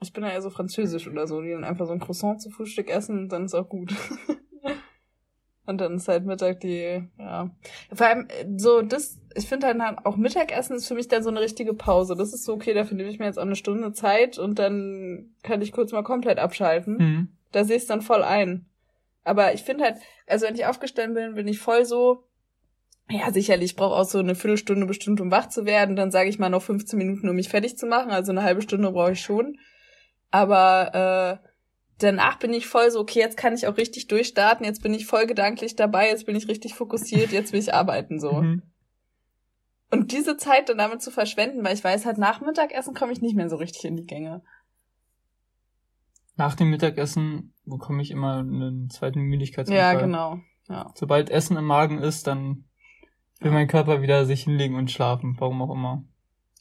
Ich 0.00 0.12
bin 0.12 0.24
ja 0.24 0.30
eher 0.30 0.42
so 0.42 0.50
französisch 0.50 1.08
oder 1.08 1.26
so, 1.26 1.42
die 1.42 1.50
dann 1.50 1.64
einfach 1.64 1.86
so 1.86 1.92
ein 1.92 2.00
Croissant 2.00 2.40
zu 2.40 2.50
Frühstück 2.50 2.88
essen 2.88 3.18
und 3.18 3.28
dann 3.28 3.46
ist 3.46 3.54
auch 3.54 3.68
gut. 3.68 3.92
und 5.66 5.80
dann 5.80 5.96
ist 5.96 6.08
halt 6.08 6.24
Mittag 6.24 6.60
die, 6.60 7.02
ja. 7.18 7.50
Vor 7.92 8.06
allem, 8.06 8.28
äh, 8.28 8.46
so, 8.56 8.82
das, 8.82 9.18
ich 9.34 9.48
finde 9.48 9.66
halt 9.66 9.98
auch 10.04 10.16
Mittagessen 10.16 10.76
ist 10.76 10.86
für 10.86 10.94
mich 10.94 11.08
dann 11.08 11.22
so 11.22 11.30
eine 11.30 11.40
richtige 11.40 11.74
Pause. 11.74 12.14
Das 12.14 12.32
ist 12.32 12.44
so, 12.44 12.54
okay, 12.54 12.74
dafür 12.74 12.96
nehme 12.96 13.10
ich 13.10 13.18
mir 13.18 13.26
jetzt 13.26 13.38
auch 13.38 13.42
eine 13.42 13.56
Stunde 13.56 13.92
Zeit 13.92 14.38
und 14.38 14.58
dann 14.58 15.34
kann 15.42 15.62
ich 15.62 15.72
kurz 15.72 15.92
mal 15.92 16.02
komplett 16.02 16.38
abschalten. 16.38 16.96
Mhm. 16.96 17.28
Da 17.52 17.64
sehe 17.64 17.76
ich 17.76 17.82
es 17.82 17.88
dann 17.88 18.02
voll 18.02 18.22
ein. 18.22 18.66
Aber 19.24 19.54
ich 19.54 19.62
finde 19.62 19.84
halt, 19.84 19.96
also 20.26 20.46
wenn 20.46 20.54
ich 20.54 20.66
aufgestanden 20.66 21.14
bin, 21.14 21.34
bin 21.34 21.48
ich 21.48 21.58
voll 21.58 21.84
so, 21.84 22.24
ja, 23.08 23.32
sicherlich, 23.32 23.72
ich 23.72 23.76
brauche 23.76 23.94
auch 23.94 24.04
so 24.04 24.18
eine 24.18 24.34
Viertelstunde 24.34 24.86
bestimmt, 24.86 25.20
um 25.20 25.30
wach 25.30 25.48
zu 25.48 25.64
werden. 25.64 25.96
Dann 25.96 26.10
sage 26.10 26.28
ich 26.28 26.38
mal 26.38 26.48
noch 26.48 26.62
15 26.62 26.98
Minuten, 26.98 27.28
um 27.28 27.36
mich 27.36 27.48
fertig 27.48 27.76
zu 27.76 27.86
machen. 27.86 28.10
Also 28.10 28.32
eine 28.32 28.42
halbe 28.42 28.62
Stunde 28.62 28.90
brauche 28.90 29.12
ich 29.12 29.20
schon. 29.20 29.58
Aber 30.30 31.40
äh, 31.42 31.48
danach 31.98 32.38
bin 32.38 32.52
ich 32.52 32.66
voll 32.66 32.90
so, 32.90 33.00
okay, 33.00 33.20
jetzt 33.20 33.36
kann 33.36 33.54
ich 33.54 33.66
auch 33.66 33.76
richtig 33.76 34.06
durchstarten. 34.08 34.64
Jetzt 34.64 34.82
bin 34.82 34.94
ich 34.94 35.06
voll 35.06 35.26
gedanklich 35.26 35.76
dabei. 35.76 36.08
Jetzt 36.08 36.26
bin 36.26 36.36
ich 36.36 36.48
richtig 36.48 36.74
fokussiert. 36.74 37.32
Jetzt 37.32 37.52
will 37.52 37.60
ich 37.60 37.74
arbeiten 37.74 38.20
so. 38.20 38.32
Mhm. 38.32 38.62
Und 39.90 40.12
diese 40.12 40.36
Zeit 40.36 40.68
dann 40.68 40.78
damit 40.78 41.00
zu 41.00 41.10
verschwenden, 41.10 41.64
weil 41.64 41.74
ich 41.74 41.84
weiß 41.84 42.06
halt, 42.06 42.18
nach 42.18 42.40
Mittagessen 42.40 42.94
komme 42.94 43.12
ich 43.12 43.20
nicht 43.20 43.36
mehr 43.36 43.48
so 43.48 43.56
richtig 43.56 43.84
in 43.84 43.96
die 43.96 44.06
Gänge. 44.06 44.42
Nach 46.36 46.54
dem 46.54 46.70
Mittagessen 46.70 47.54
bekomme 47.64 48.02
ich 48.02 48.10
immer 48.10 48.38
einen 48.38 48.90
zweiten 48.90 49.20
Müdigkeitsanfall. 49.22 49.94
Ja, 49.94 49.98
genau. 49.98 50.40
Ja. 50.68 50.92
Sobald 50.94 51.30
Essen 51.30 51.56
im 51.56 51.64
Magen 51.64 51.98
ist, 51.98 52.26
dann 52.26 52.64
will 53.40 53.52
mein 53.52 53.68
Körper 53.68 54.02
wieder 54.02 54.26
sich 54.26 54.42
hinlegen 54.42 54.76
und 54.76 54.90
schlafen, 54.90 55.36
warum 55.38 55.62
auch 55.62 55.72
immer. 55.72 56.04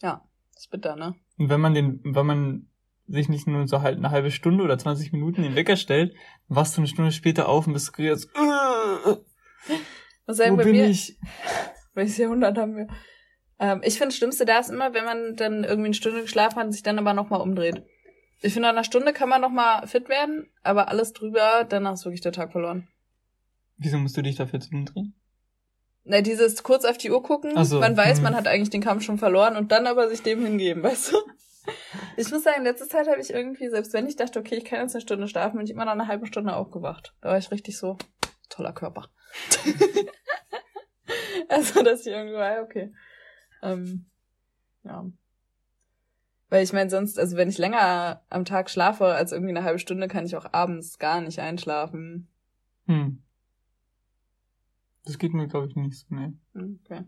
Ja, 0.02 0.24
ist 0.56 0.70
bitter, 0.70 0.96
ne? 0.96 1.16
Und 1.38 1.50
wenn 1.50 1.60
man 1.60 1.74
den, 1.74 2.00
wenn 2.04 2.26
man 2.26 2.70
sich 3.08 3.30
nicht 3.30 3.48
nur 3.48 3.68
so 3.68 3.82
halt 3.82 3.98
eine 3.98 4.12
halbe 4.12 4.32
Stunde 4.32 4.64
oder 4.64 4.78
20 4.78 5.12
Minuten 5.12 5.44
den 5.44 5.56
Wecker 5.56 5.76
stellt, 5.76 6.16
wachst 6.48 6.76
du 6.76 6.82
eine 6.82 6.88
Stunde 6.88 7.12
später 7.12 7.48
auf 7.48 7.68
und 7.68 7.74
bist 7.74 7.94
jetzt, 7.98 8.30
äh, 8.36 9.16
Was 10.26 10.38
sagen 10.38 10.54
wo 10.54 10.58
bei 10.58 10.64
bin 10.64 10.74
mir? 10.74 10.88
ich? 10.88 11.18
Welches 11.94 12.18
Jahrhundert 12.18 12.58
haben 12.58 12.76
wir? 12.76 12.88
Ähm, 13.60 13.82
ich 13.84 13.94
finde, 13.94 14.08
das 14.08 14.18
Schlimmste 14.18 14.46
da 14.46 14.60
ist 14.60 14.70
immer, 14.70 14.94
wenn 14.94 15.06
man 15.06 15.36
dann 15.36 15.64
irgendwie 15.64 15.86
eine 15.86 15.94
Stunde 15.94 16.22
geschlafen 16.22 16.58
hat 16.58 16.66
und 16.66 16.72
sich 16.72 16.84
dann 16.84 17.00
aber 17.00 17.14
nochmal 17.14 17.42
umdreht. 17.42 17.84
Ich 18.42 18.54
finde, 18.54 18.68
nach 18.68 18.74
einer 18.74 18.84
Stunde 18.84 19.14
kann 19.14 19.30
man 19.30 19.42
nochmal 19.42 19.88
fit 19.88 20.10
werden, 20.10 20.50
aber 20.62 20.90
alles 20.90 21.14
drüber, 21.14 21.66
danach 21.68 21.94
ist 21.94 22.06
wirklich 22.06 22.22
der 22.22 22.34
Tag 22.34 22.52
verloren. 22.52 22.88
Wieso 23.78 23.98
musst 23.98 24.18
du 24.18 24.22
dich 24.22 24.36
dafür 24.36 24.60
zu 24.60 24.72
umdrehen? 24.72 25.16
Na, 26.04 26.22
dieses 26.22 26.62
kurz 26.62 26.86
auf 26.86 26.98
die 26.98 27.10
Uhr 27.10 27.24
gucken, 27.24 27.52
so, 27.66 27.80
man 27.80 27.98
weiß, 27.98 28.18
hm. 28.18 28.24
man 28.24 28.36
hat 28.36 28.48
eigentlich 28.48 28.70
den 28.70 28.82
Kampf 28.82 29.04
schon 29.04 29.18
verloren 29.18 29.56
und 29.56 29.72
dann 29.72 29.88
aber 29.88 30.08
sich 30.10 30.22
dem 30.22 30.46
hingeben, 30.46 30.84
weißt 30.84 31.14
du? 31.14 31.18
Ich 32.18 32.32
muss 32.32 32.44
sagen, 32.44 32.60
in 32.60 32.64
letzter 32.64 32.88
Zeit 32.88 33.08
habe 33.08 33.20
ich 33.20 33.32
irgendwie, 33.32 33.70
selbst 33.70 33.94
wenn 33.94 34.08
ich 34.08 34.16
dachte, 34.16 34.40
okay, 34.40 34.56
ich 34.56 34.66
kann 34.66 34.82
jetzt 34.82 34.96
eine 34.96 35.02
Stunde 35.02 35.28
schlafen, 35.28 35.58
bin 35.58 35.66
ich 35.66 35.72
immer 35.72 35.86
nach 35.86 35.94
einer 35.94 36.08
halben 36.08 36.26
Stunde 36.26 36.56
aufgewacht. 36.56 37.14
Da 37.22 37.30
war 37.30 37.38
ich 37.38 37.52
richtig 37.52 37.78
so, 37.78 37.98
toller 38.50 38.74
Körper. 38.74 39.10
also, 41.50 41.84
dass 41.84 42.02
ich 42.02 42.08
irgendwie 42.08 42.36
war, 42.36 42.62
okay. 42.62 42.94
Ähm, 43.62 44.06
ja. 44.84 45.06
Weil 46.50 46.64
ich 46.64 46.74
meine, 46.74 46.90
sonst, 46.90 47.20
also 47.20 47.36
wenn 47.36 47.50
ich 47.50 47.58
länger 47.58 48.22
am 48.30 48.46
Tag 48.46 48.70
schlafe 48.70 49.06
als 49.06 49.32
irgendwie 49.32 49.52
eine 49.56 49.64
halbe 49.64 49.80
Stunde, 49.80 50.08
kann 50.08 50.26
ich 50.26 50.36
auch 50.36 50.46
abends 50.54 51.00
gar 51.00 51.22
nicht 51.22 51.40
einschlafen. 51.40 52.28
Hm. 52.86 53.22
Das 55.04 55.18
geht 55.18 55.34
mir, 55.34 55.48
glaube 55.48 55.68
ich, 55.68 55.76
nicht 55.76 55.98
so, 55.98 56.16
ne. 56.16 56.38
Okay. 56.54 57.04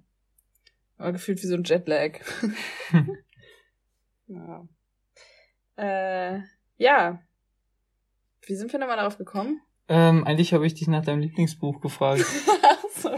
Aber 0.97 1.11
gefühlt 1.11 1.41
wie 1.43 1.47
so 1.47 1.55
ein 1.55 1.63
Jetlag. 1.63 2.19
ja. 4.27 4.67
Äh, 5.75 6.41
ja. 6.77 7.21
Wie 8.41 8.55
sind 8.55 8.71
wir 8.71 8.79
nochmal 8.79 8.97
darauf 8.97 9.17
gekommen? 9.17 9.61
ähm, 9.89 10.25
eigentlich 10.25 10.53
habe 10.53 10.65
ich 10.67 10.73
dich 10.73 10.87
nach 10.87 11.03
deinem 11.03 11.21
Lieblingsbuch 11.21 11.81
gefragt. 11.81 12.25
so. 12.95 13.09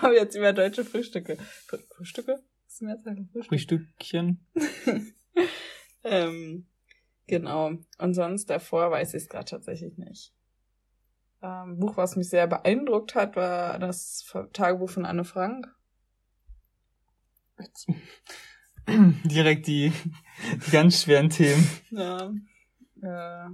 Aber 0.00 0.14
jetzt 0.14 0.34
über 0.34 0.52
deutsche 0.52 0.84
Frühstücke. 0.84 1.36
Fr 1.36 1.78
Frühstücke? 1.96 2.42
Was 2.66 2.80
ist 2.80 3.04
Frühstück? 3.32 3.46
Frühstückchen. 3.46 4.46
ähm, 6.04 6.66
genau. 7.26 7.72
Und 7.98 8.14
sonst 8.14 8.50
davor 8.50 8.90
weiß 8.90 9.14
ich 9.14 9.22
es 9.24 9.28
gerade 9.28 9.44
tatsächlich 9.46 9.96
nicht. 9.96 10.34
Ähm, 11.42 11.78
Buch, 11.78 11.96
was 11.96 12.16
mich 12.16 12.30
sehr 12.30 12.46
beeindruckt 12.46 13.14
hat, 13.14 13.36
war 13.36 13.78
das 13.78 14.24
Tagebuch 14.52 14.90
von 14.90 15.04
Anne 15.04 15.24
Frank. 15.24 15.68
Direkt 19.24 19.66
die, 19.66 19.92
die 20.66 20.70
ganz 20.70 21.02
schweren 21.02 21.30
Themen. 21.30 21.66
Ja. 21.90 22.32
Äh, 23.02 23.50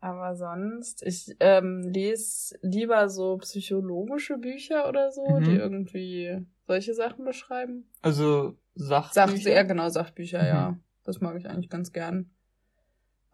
aber 0.00 0.36
sonst, 0.36 1.02
ich 1.02 1.34
ähm, 1.40 1.82
lese 1.88 2.58
lieber 2.60 3.08
so 3.08 3.38
psychologische 3.38 4.36
Bücher 4.36 4.88
oder 4.88 5.10
so, 5.12 5.40
Mhm. 5.40 5.44
die 5.44 5.52
irgendwie 5.54 6.46
solche 6.66 6.92
Sachen 6.94 7.24
beschreiben. 7.24 7.88
Also 8.02 8.58
Sachbücher. 8.74 9.28
Sach 9.28 9.36
sehr 9.36 9.64
genau 9.64 9.88
Sachbücher, 9.88 10.42
Mhm. 10.42 10.46
ja. 10.48 10.78
Das 11.04 11.20
mag 11.20 11.36
ich 11.38 11.48
eigentlich 11.48 11.70
ganz 11.70 11.92
gern. 11.92 12.30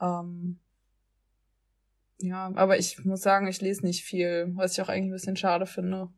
Ähm, 0.01 0.61
ja, 2.21 2.53
aber 2.55 2.79
ich 2.79 3.05
muss 3.05 3.23
sagen, 3.23 3.47
ich 3.49 3.61
lese 3.61 3.85
nicht 3.85 4.05
viel, 4.05 4.51
was 4.55 4.73
ich 4.73 4.83
auch 4.83 4.89
eigentlich 4.89 5.07
ein 5.09 5.13
bisschen 5.13 5.37
schade 5.37 5.67
finde. 5.67 6.09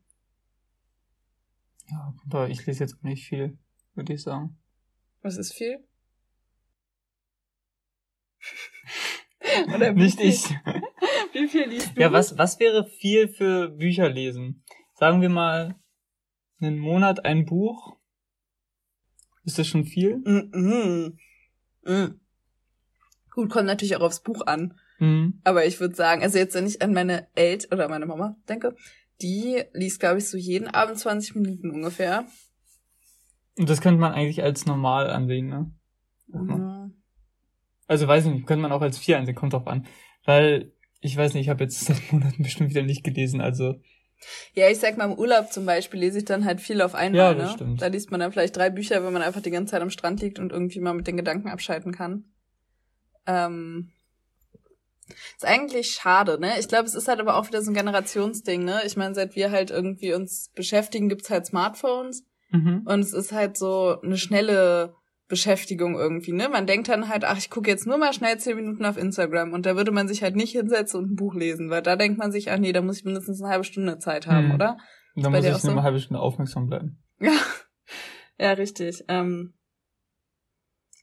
Ja, 1.89 2.13
aber 2.25 2.49
ich 2.49 2.65
lese 2.65 2.83
jetzt 2.83 2.97
auch 2.97 3.03
nicht 3.03 3.27
viel, 3.27 3.57
würde 3.93 4.13
ich 4.13 4.23
sagen. 4.23 4.57
Was 5.21 5.37
ist 5.37 5.53
viel? 5.53 5.79
Oder 9.73 9.93
Nicht 9.93 10.19
viel, 10.19 10.29
ich. 10.29 10.43
Wie 11.33 11.47
viel 11.47 11.69
liest 11.69 11.95
du? 11.95 12.01
Ja, 12.01 12.11
was, 12.11 12.37
was 12.37 12.59
wäre 12.59 12.85
viel 12.85 13.27
für 13.27 13.69
Bücher 13.69 14.09
lesen? 14.09 14.63
Sagen 14.95 15.21
wir 15.21 15.29
mal, 15.29 15.75
einen 16.59 16.79
Monat 16.79 17.25
ein 17.25 17.45
Buch. 17.45 17.97
Ist 19.43 19.59
das 19.59 19.67
schon 19.67 19.85
viel? 19.85 20.17
Mhm. 20.17 21.17
Mhm. 21.83 22.19
Gut, 23.31 23.49
kommt 23.49 23.65
natürlich 23.65 23.95
auch 23.95 24.01
aufs 24.01 24.21
Buch 24.21 24.45
an. 24.45 24.79
Mhm. 24.99 25.41
Aber 25.43 25.65
ich 25.65 25.79
würde 25.79 25.95
sagen, 25.95 26.21
also 26.21 26.37
jetzt, 26.37 26.53
wenn 26.55 26.67
ich 26.67 26.81
an 26.81 26.93
meine 26.93 27.27
Eltern 27.35 27.73
oder 27.73 27.89
meine 27.89 28.05
Mama 28.05 28.37
denke, 28.47 28.75
die 29.23 29.63
liest, 29.73 29.99
glaube 29.99 30.19
ich, 30.19 30.29
so 30.29 30.37
jeden 30.37 30.67
Abend 30.67 30.99
20 30.99 31.35
Minuten 31.35 31.71
ungefähr. 31.71 32.27
Und 33.57 33.69
das 33.69 33.81
könnte 33.81 33.99
man 33.99 34.11
eigentlich 34.11 34.43
als 34.43 34.65
normal 34.65 35.09
ansehen, 35.09 35.47
ne? 35.47 35.71
Ja. 36.33 36.89
Also 37.87 38.07
weiß 38.07 38.25
ich 38.25 38.31
nicht, 38.31 38.47
könnte 38.47 38.61
man 38.61 38.71
auch 38.71 38.81
als 38.81 38.97
vier 38.97 39.17
ansehen, 39.17 39.35
kommt 39.35 39.53
drauf 39.53 39.67
an. 39.67 39.85
Weil, 40.25 40.71
ich 41.01 41.15
weiß 41.15 41.33
nicht, 41.33 41.45
ich 41.45 41.49
habe 41.49 41.63
jetzt 41.63 41.79
seit 41.81 41.99
Monaten 42.11 42.43
bestimmt 42.43 42.69
wieder 42.69 42.83
nicht 42.83 43.03
gelesen, 43.03 43.41
also 43.41 43.75
Ja, 44.53 44.69
ich 44.69 44.79
sag 44.79 44.97
mal, 44.97 45.11
im 45.11 45.17
Urlaub 45.17 45.51
zum 45.51 45.65
Beispiel 45.65 45.99
lese 45.99 46.19
ich 46.19 46.25
dann 46.25 46.45
halt 46.45 46.61
viel 46.61 46.81
auf 46.81 46.95
einmal. 46.95 47.19
Ja, 47.19 47.33
das 47.33 47.51
ne? 47.51 47.55
stimmt. 47.55 47.81
Da 47.81 47.87
liest 47.87 48.11
man 48.11 48.19
dann 48.19 48.31
vielleicht 48.31 48.57
drei 48.57 48.69
Bücher, 48.69 49.03
wenn 49.03 49.13
man 49.13 49.21
einfach 49.21 49.41
die 49.41 49.51
ganze 49.51 49.71
Zeit 49.71 49.81
am 49.81 49.89
Strand 49.89 50.21
liegt 50.21 50.39
und 50.39 50.51
irgendwie 50.51 50.79
mal 50.79 50.93
mit 50.93 51.07
den 51.07 51.17
Gedanken 51.17 51.49
abschalten 51.49 51.91
kann. 51.91 52.25
Ähm, 53.25 53.91
ist 55.07 55.45
eigentlich 55.45 55.91
schade, 55.91 56.39
ne? 56.39 56.59
Ich 56.59 56.67
glaube, 56.67 56.85
es 56.85 56.95
ist 56.95 57.07
halt 57.07 57.19
aber 57.19 57.37
auch 57.37 57.47
wieder 57.47 57.61
so 57.61 57.71
ein 57.71 57.75
Generationsding, 57.75 58.63
ne? 58.63 58.81
Ich 58.85 58.97
meine, 58.97 59.15
seit 59.15 59.35
wir 59.35 59.51
halt 59.51 59.71
irgendwie 59.71 60.13
uns 60.13 60.51
beschäftigen, 60.55 61.09
gibt's 61.09 61.29
halt 61.29 61.45
Smartphones 61.45 62.25
mhm. 62.51 62.83
und 62.85 62.99
es 62.99 63.13
ist 63.13 63.31
halt 63.31 63.57
so 63.57 63.99
eine 64.01 64.17
schnelle 64.17 64.95
Beschäftigung 65.27 65.95
irgendwie, 65.95 66.31
ne? 66.31 66.49
Man 66.49 66.67
denkt 66.67 66.89
dann 66.89 67.09
halt, 67.09 67.25
ach, 67.25 67.37
ich 67.37 67.49
gucke 67.49 67.69
jetzt 67.69 67.87
nur 67.87 67.97
mal 67.97 68.13
schnell 68.13 68.37
zehn 68.37 68.55
Minuten 68.55 68.85
auf 68.85 68.97
Instagram 68.97 69.53
und 69.53 69.65
da 69.65 69.75
würde 69.75 69.91
man 69.91 70.07
sich 70.07 70.21
halt 70.21 70.35
nicht 70.35 70.51
hinsetzen 70.51 70.99
und 70.99 71.11
ein 71.11 71.15
Buch 71.15 71.33
lesen, 71.33 71.69
weil 71.69 71.81
da 71.81 71.95
denkt 71.95 72.17
man 72.19 72.31
sich, 72.31 72.51
ach 72.51 72.59
nee, 72.59 72.73
da 72.73 72.81
muss 72.81 72.99
ich 72.99 73.05
mindestens 73.05 73.41
eine 73.41 73.51
halbe 73.51 73.63
Stunde 73.63 73.97
Zeit 73.99 74.27
haben, 74.27 74.49
Hm. 74.49 74.55
oder? 74.55 74.77
Und 75.15 75.23
dann 75.23 75.31
muss 75.31 75.45
ich 75.45 75.51
nur 75.51 75.59
so? 75.59 75.71
eine 75.71 75.83
halbe 75.83 75.99
Stunde 75.99 76.21
aufmerksam 76.21 76.67
bleiben. 76.67 76.99
Ja, 77.19 78.47
ja, 78.47 78.51
richtig. 78.53 79.05
Ähm, 79.07 79.53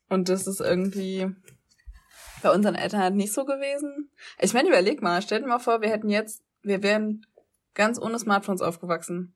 und 0.09 0.29
das 0.29 0.47
ist 0.47 0.61
irgendwie 0.61 1.29
bei 2.43 2.51
unseren 2.53 2.75
Eltern 2.75 3.01
halt 3.01 3.15
nicht 3.15 3.33
so 3.33 3.45
gewesen. 3.45 4.11
Ich 4.39 4.53
meine, 4.55 4.69
überleg 4.69 5.03
mal, 5.03 5.23
stell 5.23 5.41
dir 5.41 5.47
mal 5.47 5.59
vor, 5.59 5.81
wir 5.81 5.91
hätten 5.91 6.09
jetzt, 6.09 6.43
wir 6.63 6.83
wären 6.83 7.27
ganz 7.75 7.99
ohne 8.01 8.19
Smartphones 8.19 8.63
aufgewachsen. 8.63 9.35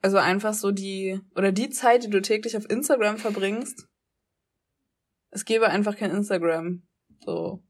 Also 0.00 0.18
einfach 0.18 0.52
so 0.54 0.72
die, 0.72 1.20
oder 1.36 1.52
die 1.52 1.70
Zeit, 1.70 2.04
die 2.04 2.10
du 2.10 2.20
täglich 2.20 2.56
auf 2.56 2.68
Instagram 2.68 3.18
verbringst, 3.18 3.86
es 5.30 5.44
gäbe 5.44 5.68
einfach 5.68 5.96
kein 5.96 6.10
Instagram. 6.10 6.82
So. 7.24 7.62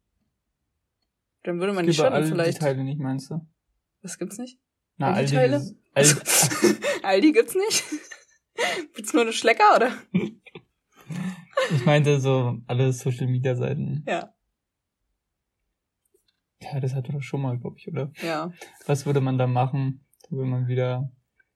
Dann 1.42 1.60
würde 1.60 1.72
man 1.72 1.84
die 1.84 1.90
Es 1.90 1.96
gibt 1.98 2.08
schon 2.12 2.26
vielleicht. 2.26 2.58
die 2.58 2.60
Teile 2.60 2.84
nicht, 2.84 2.98
meinst 3.00 3.30
du? 3.30 3.46
Was 4.02 4.18
gibt's 4.18 4.38
nicht? 4.38 4.58
Na, 4.96 5.08
all 5.12 5.16
Welche 5.16 5.30
die, 5.30 5.36
Teile? 5.36 5.76
all, 5.94 6.06
Aldi 7.02 7.32
gibt's 7.32 7.54
nicht? 7.54 7.84
Gibt's 8.94 9.12
nur 9.14 9.22
eine 9.22 9.32
Schlecker, 9.32 9.74
oder? 9.74 9.92
ich 11.70 11.84
meinte 11.84 12.20
so 12.20 12.58
alle 12.66 12.92
Social 12.92 13.26
Media 13.26 13.54
Seiten. 13.54 14.04
Ja. 14.06 14.32
Ja, 16.60 16.80
das 16.80 16.94
hatten 16.94 17.08
wir 17.08 17.14
doch 17.14 17.22
schon 17.22 17.42
mal, 17.42 17.58
glaube 17.58 17.76
ich, 17.78 17.88
oder? 17.88 18.12
Ja. 18.22 18.52
Was 18.86 19.04
würde 19.06 19.20
man 19.20 19.36
da 19.38 19.46
machen? 19.46 20.04
Da 20.22 20.36
würde 20.36 20.48
man 20.50 20.68
wieder. 20.68 21.10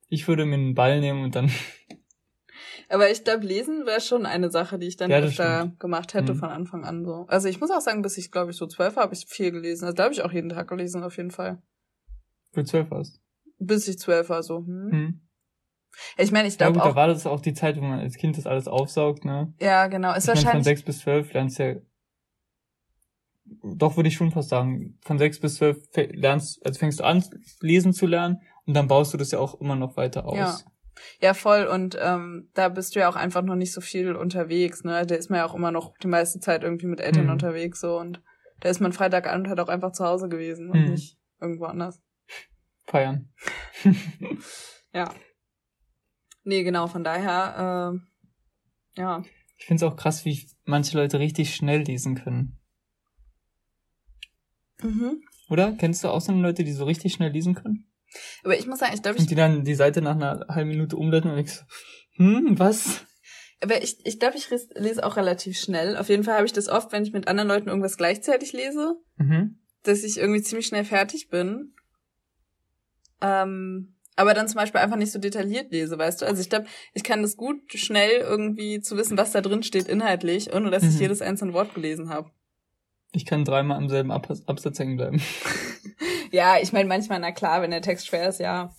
Ich 0.09 0.27
würde 0.29 0.47
mir 0.47 0.55
einen 0.55 0.75
Ball 0.75 1.01
nehmen 1.01 1.23
und 1.25 1.35
dann. 1.35 1.51
Aber 2.89 3.11
ich 3.11 3.25
glaube, 3.25 3.45
lesen 3.47 3.85
wäre 3.87 4.01
schon 4.01 4.27
eine 4.27 4.51
Sache, 4.51 4.79
die 4.79 4.87
ich 4.87 4.97
dann 4.97 5.11
Ja, 5.11 5.19
öfter 5.19 5.61
stimmt. 5.63 5.81
gemacht 5.81 6.15
hätte 6.15 6.35
Mhm. 6.35 6.39
von 6.39 6.49
Anfang 6.51 6.85
an 6.85 7.05
so. 7.05 7.27
Also 7.29 7.49
ich 7.49 7.61
muss 7.61 7.71
auch 7.71 7.81
sagen, 7.81 8.03
bis 8.03 8.17
ich, 8.17 8.31
glaube 8.31 8.53
ich, 8.53 8.57
so 8.57 8.67
zwölf 8.67 8.95
war, 8.97 9.05
habe 9.05 9.15
ich 9.15 9.27
viel 9.27 9.51
gelesen. 9.51 9.85
Also 9.85 9.97
da 9.97 10.05
habe 10.05 10.15
ich 10.15 10.23
auch 10.23 10.31
jeden 10.33 10.51
Tag 10.51 10.69
gelesen, 10.69 11.03
auf 11.03 11.17
jeden 11.17 11.33
Fall. 11.33 11.61
Für 12.53 12.65
zwölf 12.65 12.91
warst. 12.91 13.21
Bis 13.59 13.89
ich 13.89 13.99
zwölf 13.99 14.29
war 14.29 14.43
so. 14.43 14.59
Hm. 14.59 14.91
Hm. 14.91 15.21
Ich 16.19 16.31
meine, 16.33 16.49
ich 16.49 16.55
Ja 16.55 16.67
glaube 16.69 16.79
da 16.79 16.91
auch. 16.91 16.95
war 16.97 17.07
das 17.09 17.27
auch 17.27 17.41
die 17.41 17.55
Zeit, 17.55 17.77
wo 17.77 17.81
man 17.83 18.01
als 18.01 18.17
Kind 18.17 18.37
das 18.39 18.47
alles 18.47 18.69
aufsaugt, 18.69 19.25
ne? 19.25 19.53
Ja, 19.61 19.87
genau. 19.87 20.13
Ist 20.15 20.25
Ich 20.25 20.29
meine, 20.29 20.37
von 20.41 20.45
wahrscheinlich. 20.47 20.65
sechs 20.65 20.83
bis 20.83 20.99
zwölf 21.01 21.33
lernst 21.33 21.59
ja. 21.59 21.75
Doch 23.63 23.97
würde 23.97 24.09
ich 24.09 24.15
schon 24.17 24.33
fast 24.33 24.49
sagen, 24.49 24.99
von 25.03 25.19
sechs 25.19 25.39
bis 25.39 25.57
zwölf 25.57 25.79
lernst, 25.95 26.65
also 26.67 26.79
fängst 26.79 27.01
du 27.01 27.05
an, 27.05 27.25
lesen 27.61 27.93
zu 27.93 28.07
lernen 28.07 28.41
und 28.65 28.75
dann 28.75 28.89
baust 28.89 29.13
du 29.15 29.19
das 29.19 29.31
ja 29.31 29.39
auch 29.39 29.61
immer 29.61 29.77
noch 29.77 29.97
weiter 29.97 30.27
aus. 30.27 30.37
Ja. 30.37 30.59
Ja, 31.21 31.35
voll. 31.35 31.67
Und 31.67 31.97
ähm, 32.01 32.49
da 32.55 32.71
bist 32.71 32.95
du 32.97 33.01
ja 33.01 33.09
auch 33.11 33.17
einfach 33.17 33.43
noch 33.43 33.55
nicht 33.55 33.73
so 33.75 33.83
viel 33.83 34.17
unterwegs, 34.17 34.83
ne? 34.83 35.05
Da 35.07 35.15
ist 35.15 35.29
man 35.29 35.39
ja 35.39 35.45
auch 35.47 35.55
immer 35.55 35.71
noch 35.71 35.93
die 35.99 36.07
meiste 36.07 36.41
Zeit 36.41 36.63
irgendwie 36.63 36.87
mit 36.87 37.01
Eltern 37.01 37.27
Mhm. 37.27 37.33
unterwegs 37.33 37.81
so 37.81 37.99
und 37.99 38.23
da 38.61 38.71
ist 38.71 38.81
man 38.81 38.95
Freitagabend 38.95 39.47
halt 39.49 39.61
auch 39.61 39.69
einfach 39.69 39.93
zu 39.93 40.05
Hause 40.07 40.29
gewesen 40.31 40.71
und 40.71 40.85
Mhm. 40.87 40.93
nicht 40.93 41.19
irgendwo 41.41 41.67
anders. 41.67 42.01
Feiern. 42.87 43.29
Ja. 44.95 45.13
Nee, 46.47 46.63
genau, 46.63 46.87
von 46.87 47.03
daher, 47.03 47.99
äh, 48.97 49.01
ja. 49.01 49.25
Ich 49.59 49.67
finde 49.67 49.85
es 49.85 49.93
auch 49.93 49.97
krass, 49.97 50.25
wie 50.25 50.49
manche 50.65 50.97
Leute 50.97 51.19
richtig 51.19 51.53
schnell 51.53 51.83
lesen 51.83 52.15
können. 52.15 52.61
Mhm. 54.81 55.25
Oder? 55.49 55.73
Kennst 55.73 56.05
du 56.05 56.09
auch 56.09 56.21
so 56.21 56.31
Leute, 56.33 56.63
die 56.63 56.73
so 56.73 56.85
richtig 56.85 57.15
schnell 57.15 57.33
lesen 57.33 57.57
können? 57.57 57.91
Aber 58.45 58.57
ich 58.57 58.69
muss 58.69 58.79
sagen, 58.79 58.95
ich 58.95 59.03
glaube, 59.03 59.19
Und 59.19 59.25
ich, 59.25 59.29
die 59.29 59.35
dann 59.35 59.65
die 59.65 59.75
Seite 59.75 60.03
nach 60.03 60.15
einer 60.15 60.47
halben 60.49 60.71
Minute 60.71 60.97
umblättern 60.97 61.33
und 61.33 61.39
ich 61.39 61.53
so, 61.53 61.65
hm, 62.13 62.57
was? 62.61 63.05
Aber 63.61 63.83
ich, 63.83 63.99
ich 64.07 64.21
glaube, 64.21 64.37
ich 64.37 64.49
lese 64.77 65.05
auch 65.05 65.17
relativ 65.17 65.59
schnell. 65.59 65.97
Auf 65.97 66.09
jeden 66.09 66.23
Fall 66.23 66.37
habe 66.37 66.47
ich 66.47 66.53
das 66.53 66.69
oft, 66.69 66.93
wenn 66.93 67.03
ich 67.03 67.13
mit 67.13 67.27
anderen 67.27 67.49
Leuten 67.49 67.69
irgendwas 67.69 67.97
gleichzeitig 67.97 68.53
lese, 68.53 68.95
mhm. 69.17 69.59
dass 69.83 70.05
ich 70.05 70.19
irgendwie 70.19 70.43
ziemlich 70.43 70.67
schnell 70.67 70.85
fertig 70.85 71.29
bin. 71.29 71.75
Ähm, 73.21 73.96
aber 74.17 74.35
dann 74.35 74.49
zum 74.49 74.57
Beispiel 74.57 74.81
einfach 74.81 74.97
nicht 74.97 75.13
so 75.13 75.19
detailliert 75.19 75.71
lese, 75.71 75.99
weißt 75.99 76.23
du? 76.23 76.27
Also 76.27 76.41
ich 76.41 76.49
glaube, 76.49 76.67
ich 76.95 77.05
kann 77.05 77.23
das 77.23 77.37
gut 77.37 77.61
schnell 77.75 78.21
irgendwie 78.21 78.81
zu 78.81 78.97
wissen, 78.97 79.17
was 79.17 79.33
da 79.33 79.43
drin 79.43 79.63
steht 79.63 79.89
inhaltlich, 79.89 80.53
ohne 80.55 80.71
dass 80.71 80.83
mhm. 80.83 80.89
ich 80.89 80.99
jedes 80.99 81.23
einzelne 81.23 81.53
Wort 81.53 81.75
gelesen 81.75 82.09
habe. 82.09 82.31
Ich 83.13 83.27
kann 83.27 83.45
dreimal 83.45 83.77
am 83.77 83.89
selben 83.89 84.11
Ab 84.11 84.29
Absatz 84.47 84.79
hängen 84.79 84.97
bleiben. 84.97 85.21
ja, 86.33 86.57
ich 86.61 86.73
meine 86.73 86.89
manchmal, 86.89 87.21
na 87.21 87.33
klar, 87.33 87.63
wenn 87.63 87.71
der 87.71 87.83
Text 87.83 88.07
schwer 88.07 88.29
ist, 88.29 88.41
ja. 88.41 88.71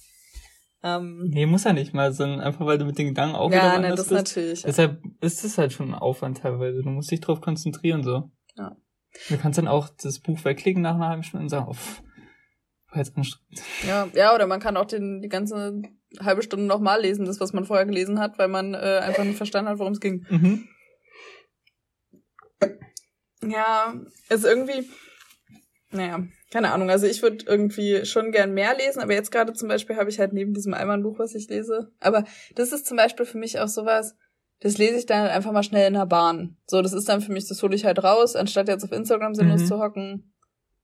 Ähm, 0.84 1.30
nee, 1.30 1.46
muss 1.46 1.64
ja 1.64 1.74
nicht 1.74 1.94
mal, 1.94 2.14
sondern 2.14 2.42
einfach, 2.42 2.66
weil 2.66 2.78
du 2.78 2.86
mit 2.86 2.98
den 2.98 3.08
Gedanken 3.08 3.36
auch 3.36 3.52
ja, 3.52 3.74
wieder 3.74 3.80
ne, 3.80 3.90
das 3.90 4.10
bist. 4.10 4.12
natürlich. 4.12 4.62
Deshalb 4.64 5.02
ist 5.22 5.44
es 5.44 5.58
halt 5.58 5.74
schon 5.74 5.90
ein 5.90 5.96
Aufwand 5.96 6.40
teilweise. 6.40 6.84
Du 6.84 6.90
musst 6.90 7.10
dich 7.10 7.20
drauf 7.20 7.42
konzentrieren, 7.42 8.04
so. 8.04 8.32
Ja. 8.56 8.76
Du 9.30 9.38
kannst 9.38 9.58
dann 9.58 9.68
auch 9.68 9.90
das 10.02 10.20
Buch 10.20 10.44
wegklicken 10.46 10.82
nach 10.82 10.96
einer 10.96 11.10
halben 11.10 11.24
Stunde 11.24 11.46
und 11.46 11.50
sagen, 11.50 11.68
oh, 11.70 11.76
war 12.90 12.98
jetzt 12.98 13.16
anstrengend. 13.16 13.64
Ja, 13.86 14.08
ja, 14.14 14.36
oder 14.36 14.48
man 14.48 14.60
kann 14.60 14.78
auch 14.78 14.86
den, 14.86 15.22
die 15.22 15.30
ganze 15.30 15.82
halbe 16.20 16.42
Stunde 16.42 16.66
nochmal 16.66 17.02
lesen, 17.02 17.26
das, 17.26 17.40
was 17.40 17.54
man 17.54 17.66
vorher 17.66 17.86
gelesen 17.86 18.20
hat, 18.20 18.38
weil 18.38 18.48
man 18.48 18.74
äh, 18.74 19.02
einfach 19.04 19.24
nicht 19.24 19.38
verstanden 19.38 19.70
hat, 19.70 19.80
worum 19.80 19.94
es 19.94 20.00
ging. 20.00 20.26
Mhm. 20.30 20.68
Ja, 23.44 23.94
ist 24.30 24.46
irgendwie, 24.46 24.90
naja, 25.92 26.24
keine 26.52 26.72
Ahnung. 26.72 26.90
Also 26.90 27.06
ich 27.06 27.22
würde 27.22 27.46
irgendwie 27.46 28.06
schon 28.06 28.32
gern 28.32 28.54
mehr 28.54 28.76
lesen, 28.76 29.02
aber 29.02 29.14
jetzt 29.14 29.32
gerade 29.32 29.54
zum 29.54 29.68
Beispiel 29.68 29.96
habe 29.98 30.10
ich 30.10 30.20
halt 30.20 30.34
neben 30.34 30.54
diesem 30.54 30.74
Eimann-Buch, 30.74 31.20
was 31.20 31.36
ich 31.36 31.48
lese. 31.50 31.92
Aber 32.00 32.24
das 32.56 32.72
ist 32.72 32.88
zum 32.88 32.98
Beispiel 32.98 33.26
für 33.26 33.38
mich 33.38 33.60
auch 33.60 33.68
sowas, 33.68 34.16
das 34.60 34.78
lese 34.78 34.98
ich 34.98 35.06
dann 35.06 35.22
halt 35.22 35.32
einfach 35.32 35.52
mal 35.52 35.64
schnell 35.64 35.88
in 35.88 35.94
der 35.94 36.08
Bahn. 36.08 36.58
So, 36.66 36.82
das 36.82 36.94
ist 36.94 37.08
dann 37.08 37.22
für 37.22 37.32
mich, 37.32 37.48
das 37.48 37.62
hole 37.62 37.76
ich 37.76 37.86
halt 37.86 38.04
raus, 38.04 38.36
anstatt 38.36 38.68
jetzt 38.68 38.84
auf 38.84 38.92
Instagram 38.92 39.36
sinnlos 39.36 39.62
mhm. 39.62 39.66
zu 39.66 39.80
hocken, 39.80 40.34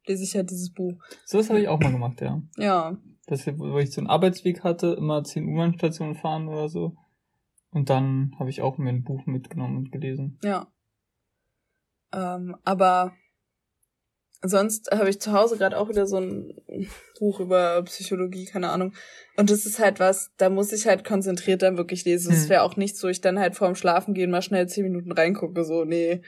lese 0.05 0.23
ich 0.23 0.35
halt 0.35 0.49
dieses 0.49 0.71
Buch. 0.71 0.93
So 1.25 1.37
was 1.37 1.49
habe 1.49 1.61
ich 1.61 1.67
auch 1.67 1.79
mal 1.79 1.91
gemacht, 1.91 2.21
ja. 2.21 2.41
Ja. 2.57 2.97
Das, 3.25 3.47
wo 3.47 3.79
ich 3.79 3.91
so 3.91 4.01
einen 4.01 4.09
Arbeitsweg 4.09 4.63
hatte, 4.63 4.93
immer 4.97 5.23
zehn 5.23 5.47
U-Bahn-Stationen 5.47 6.15
fahren 6.15 6.47
oder 6.47 6.67
so. 6.69 6.95
Und 7.71 7.89
dann 7.89 8.35
habe 8.37 8.49
ich 8.49 8.61
auch 8.61 8.77
mir 8.77 8.89
ein 8.89 9.03
Buch 9.03 9.25
mitgenommen 9.25 9.77
und 9.77 9.91
gelesen. 9.91 10.39
Ja. 10.43 10.67
Ähm, 12.13 12.55
aber 12.63 13.13
sonst 14.43 14.91
habe 14.91 15.09
ich 15.09 15.19
zu 15.19 15.31
Hause 15.31 15.57
gerade 15.57 15.77
auch 15.77 15.89
wieder 15.89 16.05
so 16.05 16.17
ein 16.17 16.53
Buch 17.19 17.39
über 17.39 17.81
Psychologie, 17.83 18.45
keine 18.45 18.69
Ahnung. 18.69 18.93
Und 19.37 19.49
das 19.49 19.65
ist 19.65 19.79
halt 19.79 19.99
was, 19.99 20.31
da 20.37 20.49
muss 20.49 20.73
ich 20.73 20.85
halt 20.85 21.03
konzentriert 21.03 21.61
dann 21.61 21.77
wirklich 21.77 22.05
lesen. 22.05 22.33
Es 22.33 22.43
hm. 22.43 22.49
wäre 22.49 22.63
auch 22.63 22.75
nicht 22.75 22.97
so, 22.97 23.07
ich 23.07 23.21
dann 23.21 23.39
halt 23.39 23.55
vorm 23.55 23.75
Schlafen 23.75 24.13
gehen 24.13 24.29
mal 24.29 24.41
schnell 24.41 24.67
zehn 24.67 24.83
Minuten 24.83 25.11
reingucke, 25.11 25.63
so, 25.63 25.85
nee. 25.85 26.21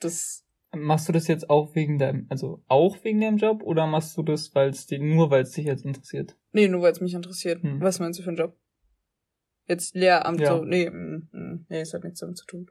Das. 0.00 0.44
Machst 0.76 1.08
du 1.08 1.12
das 1.12 1.28
jetzt 1.28 1.48
auch 1.48 1.74
wegen 1.74 1.98
deinem, 1.98 2.26
also 2.28 2.62
auch 2.68 3.02
wegen 3.02 3.20
deinem 3.20 3.38
Job 3.38 3.62
oder 3.62 3.86
machst 3.86 4.16
du 4.16 4.22
das, 4.22 4.54
weil 4.54 4.68
es 4.68 4.86
dir, 4.86 4.98
nur 4.98 5.30
weil 5.30 5.42
es 5.42 5.52
dich 5.52 5.64
jetzt 5.64 5.84
interessiert? 5.84 6.36
Nee, 6.52 6.68
nur 6.68 6.82
weil 6.82 6.92
es 6.92 7.00
mich 7.00 7.14
interessiert. 7.14 7.62
Hm. 7.62 7.80
Was 7.80 8.00
meinst 8.00 8.18
du 8.18 8.22
für 8.22 8.28
einen 8.28 8.38
Job? 8.38 8.56
Jetzt 9.66 9.94
Lehramt, 9.94 10.40
ja. 10.40 10.56
so, 10.56 10.64
nee, 10.64 10.90
mm, 10.90 11.66
nee, 11.68 11.80
es 11.80 11.94
hat 11.94 12.04
nichts 12.04 12.20
damit 12.20 12.36
zu 12.36 12.46
tun. 12.46 12.70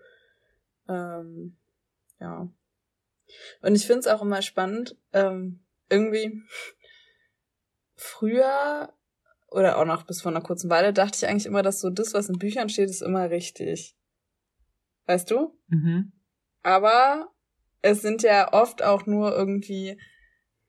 Ähm, 0.87 1.57
ja. 2.19 2.49
Und 3.61 3.75
ich 3.75 3.85
finde 3.85 3.99
es 3.99 4.07
auch 4.07 4.21
immer 4.21 4.41
spannend, 4.41 4.95
ähm, 5.13 5.59
irgendwie 5.89 6.43
früher 7.95 8.93
oder 9.47 9.77
auch 9.77 9.85
noch 9.85 10.03
bis 10.03 10.21
vor 10.21 10.31
einer 10.31 10.41
kurzen 10.41 10.69
Weile 10.69 10.93
dachte 10.93 11.17
ich 11.17 11.27
eigentlich 11.27 11.45
immer, 11.45 11.63
dass 11.63 11.79
so 11.79 11.89
das, 11.89 12.13
was 12.13 12.29
in 12.29 12.37
Büchern 12.37 12.69
steht, 12.69 12.89
ist 12.89 13.01
immer 13.01 13.29
richtig. 13.29 13.95
Weißt 15.05 15.31
du? 15.31 15.57
Mhm. 15.67 16.11
Aber 16.63 17.31
es 17.87 18.01
sind 18.01 18.23
ja 18.23 18.53
oft 18.53 18.83
auch 18.83 19.05
nur 19.05 19.35
irgendwie 19.35 19.99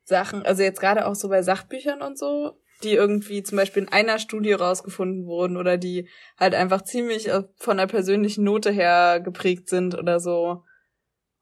Sachen, 0.04 0.44
also 0.44 0.62
jetzt 0.62 0.80
gerade 0.80 1.06
auch 1.06 1.14
so 1.14 1.28
bei 1.28 1.42
Sachbüchern 1.42 2.00
und 2.00 2.18
so, 2.18 2.58
die 2.82 2.92
irgendwie 2.92 3.42
zum 3.42 3.56
Beispiel 3.56 3.82
in 3.82 3.88
einer 3.88 4.18
Studie 4.18 4.52
rausgefunden 4.52 5.26
wurden 5.26 5.56
oder 5.56 5.76
die 5.76 6.08
halt 6.38 6.54
einfach 6.54 6.82
ziemlich 6.82 7.28
von 7.56 7.76
der 7.76 7.86
persönlichen 7.86 8.44
Note 8.44 8.70
her 8.70 9.20
geprägt 9.20 9.68
sind 9.68 9.96
oder 9.98 10.20
so. 10.20 10.62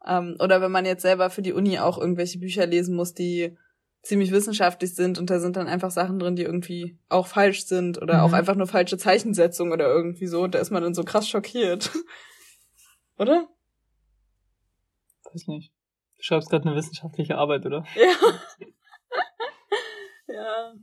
Ähm, 0.06 0.36
oder 0.40 0.60
wenn 0.60 0.72
man 0.72 0.86
jetzt 0.86 1.02
selber 1.02 1.30
für 1.30 1.42
die 1.42 1.52
Uni 1.52 1.78
auch 1.78 1.98
irgendwelche 1.98 2.38
Bücher 2.38 2.66
lesen 2.66 2.96
muss, 2.96 3.12
die 3.12 3.56
ziemlich 4.02 4.30
wissenschaftlich 4.30 4.94
sind 4.94 5.18
und 5.18 5.30
da 5.30 5.40
sind 5.40 5.56
dann 5.56 5.66
einfach 5.66 5.90
Sachen 5.90 6.18
drin, 6.18 6.36
die 6.36 6.44
irgendwie 6.44 6.98
auch 7.08 7.26
falsch 7.26 7.66
sind 7.66 8.00
oder 8.00 8.14
mhm. 8.14 8.20
auch 8.20 8.32
einfach 8.32 8.54
nur 8.54 8.68
falsche 8.68 8.98
Zeichensetzung 8.98 9.72
oder 9.72 9.86
irgendwie 9.86 10.28
so 10.28 10.42
und 10.44 10.54
da 10.54 10.60
ist 10.60 10.70
man 10.70 10.82
dann 10.82 10.94
so 10.94 11.02
krass 11.02 11.28
schockiert. 11.28 11.90
oder? 13.18 13.48
Weiß 15.36 15.48
nicht. 15.48 15.70
Du 16.16 16.22
schreibst 16.22 16.48
gerade 16.48 16.66
eine 16.66 16.76
wissenschaftliche 16.76 17.36
Arbeit, 17.36 17.66
oder? 17.66 17.84
Ja. 17.94 18.14
ja. 20.34 20.74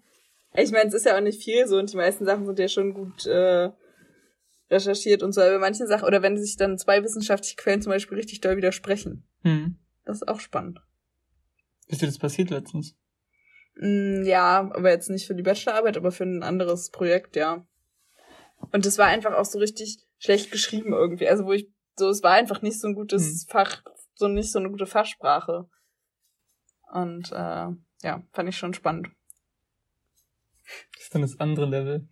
Ich 0.56 0.72
meine, 0.72 0.88
es 0.90 0.94
ist 0.94 1.06
ja 1.08 1.18
auch 1.18 1.22
nicht 1.22 1.44
viel 1.44 1.68
so 1.68 1.80
und 1.80 1.92
die 1.92 1.98
meisten 1.98 2.26
Sachen 2.26 2.46
sind 2.46 2.60
ja 2.60 2.68
schon 2.68 2.94
gut 2.94 3.26
äh, 3.26 3.72
recherchiert 4.70 5.24
und 5.24 5.32
so, 5.34 5.42
aber 5.42 5.58
manche 5.58 5.88
Sachen, 5.88 6.06
oder 6.06 6.22
wenn 6.22 6.38
sich 6.38 6.56
dann 6.56 6.78
zwei 6.78 7.04
wissenschaftliche 7.04 7.56
Quellen 7.56 7.82
zum 7.82 7.92
Beispiel 7.92 8.18
richtig 8.18 8.42
doll 8.42 8.58
widersprechen. 8.58 9.28
Hm. 9.42 9.80
Das 10.06 10.18
ist 10.18 10.28
auch 10.28 10.40
spannend. 10.40 10.80
Ist 11.88 12.04
dir 12.04 12.06
das 12.06 12.20
passiert 12.20 12.52
letztens? 12.52 12.96
Mm, 13.76 14.24
ja, 14.24 14.72
aber 14.74 14.92
jetzt 14.92 15.10
nicht 15.10 15.26
für 15.26 15.36
die 15.36 15.44
Bachelorarbeit, 15.44 15.98
aber 15.98 16.12
für 16.12 16.26
ein 16.26 16.44
anderes 16.44 16.92
Projekt, 16.92 17.36
ja. 17.36 17.66
Und 18.72 18.86
das 18.86 19.00
war 19.00 19.08
einfach 19.08 19.34
auch 19.34 19.46
so 19.46 19.58
richtig 19.58 20.06
schlecht 20.20 20.52
geschrieben 20.52 20.94
irgendwie. 20.94 21.28
Also 21.28 21.46
wo 21.46 21.54
ich, 21.54 21.70
so, 21.98 22.10
es 22.10 22.22
war 22.22 22.34
einfach 22.34 22.62
nicht 22.62 22.80
so 22.80 22.88
ein 22.88 22.96
gutes 22.96 23.24
hm. 23.24 23.50
Fach, 23.50 23.84
so 24.24 24.30
nicht 24.30 24.52
so 24.52 24.60
eine 24.60 24.70
gute 24.70 24.86
Fachsprache. 24.86 25.68
Und 26.92 27.32
äh, 27.32 27.68
ja, 28.04 28.24
fand 28.32 28.50
ich 28.50 28.58
schon 28.58 28.74
spannend. 28.74 29.10
Das 30.94 31.04
ist 31.04 31.16
dann 31.16 31.22
das 31.22 31.40
andere 31.40 31.66
Level. 31.66 32.08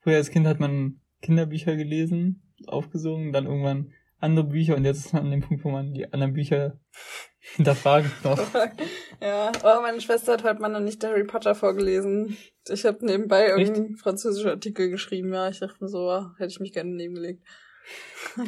Früher 0.00 0.16
als 0.16 0.30
Kind 0.30 0.46
hat 0.46 0.60
man 0.60 1.00
Kinderbücher 1.22 1.76
gelesen, 1.76 2.54
aufgesogen, 2.66 3.32
dann 3.32 3.46
irgendwann 3.46 3.92
andere 4.18 4.46
Bücher 4.46 4.76
und 4.76 4.84
jetzt 4.84 5.06
ist 5.06 5.12
man 5.12 5.24
an 5.24 5.30
dem 5.30 5.40
Punkt, 5.40 5.64
wo 5.64 5.70
man 5.70 5.94
die 5.94 6.12
anderen 6.12 6.34
Bücher 6.34 6.78
hinterfragt 7.38 8.24
noch. 8.24 8.38
ja, 9.20 9.52
oh, 9.62 9.80
meine 9.82 10.00
Schwester 10.00 10.34
hat 10.34 10.44
heute 10.44 10.60
mal 10.60 10.68
noch 10.68 10.80
nicht 10.80 11.02
Harry 11.04 11.24
Potter 11.24 11.54
vorgelesen. 11.54 12.36
Ich 12.68 12.84
habe 12.84 13.04
nebenbei 13.04 13.48
irgendeinen 13.48 13.96
französischen 13.96 14.50
Artikel 14.50 14.90
geschrieben, 14.90 15.32
ja. 15.32 15.48
Ich 15.48 15.60
dachte 15.60 15.76
mir 15.80 15.88
so, 15.88 16.10
oh, 16.10 16.26
hätte 16.38 16.50
ich 16.50 16.60
mich 16.60 16.72
gerne 16.72 16.90
nebengelegt. 16.90 17.42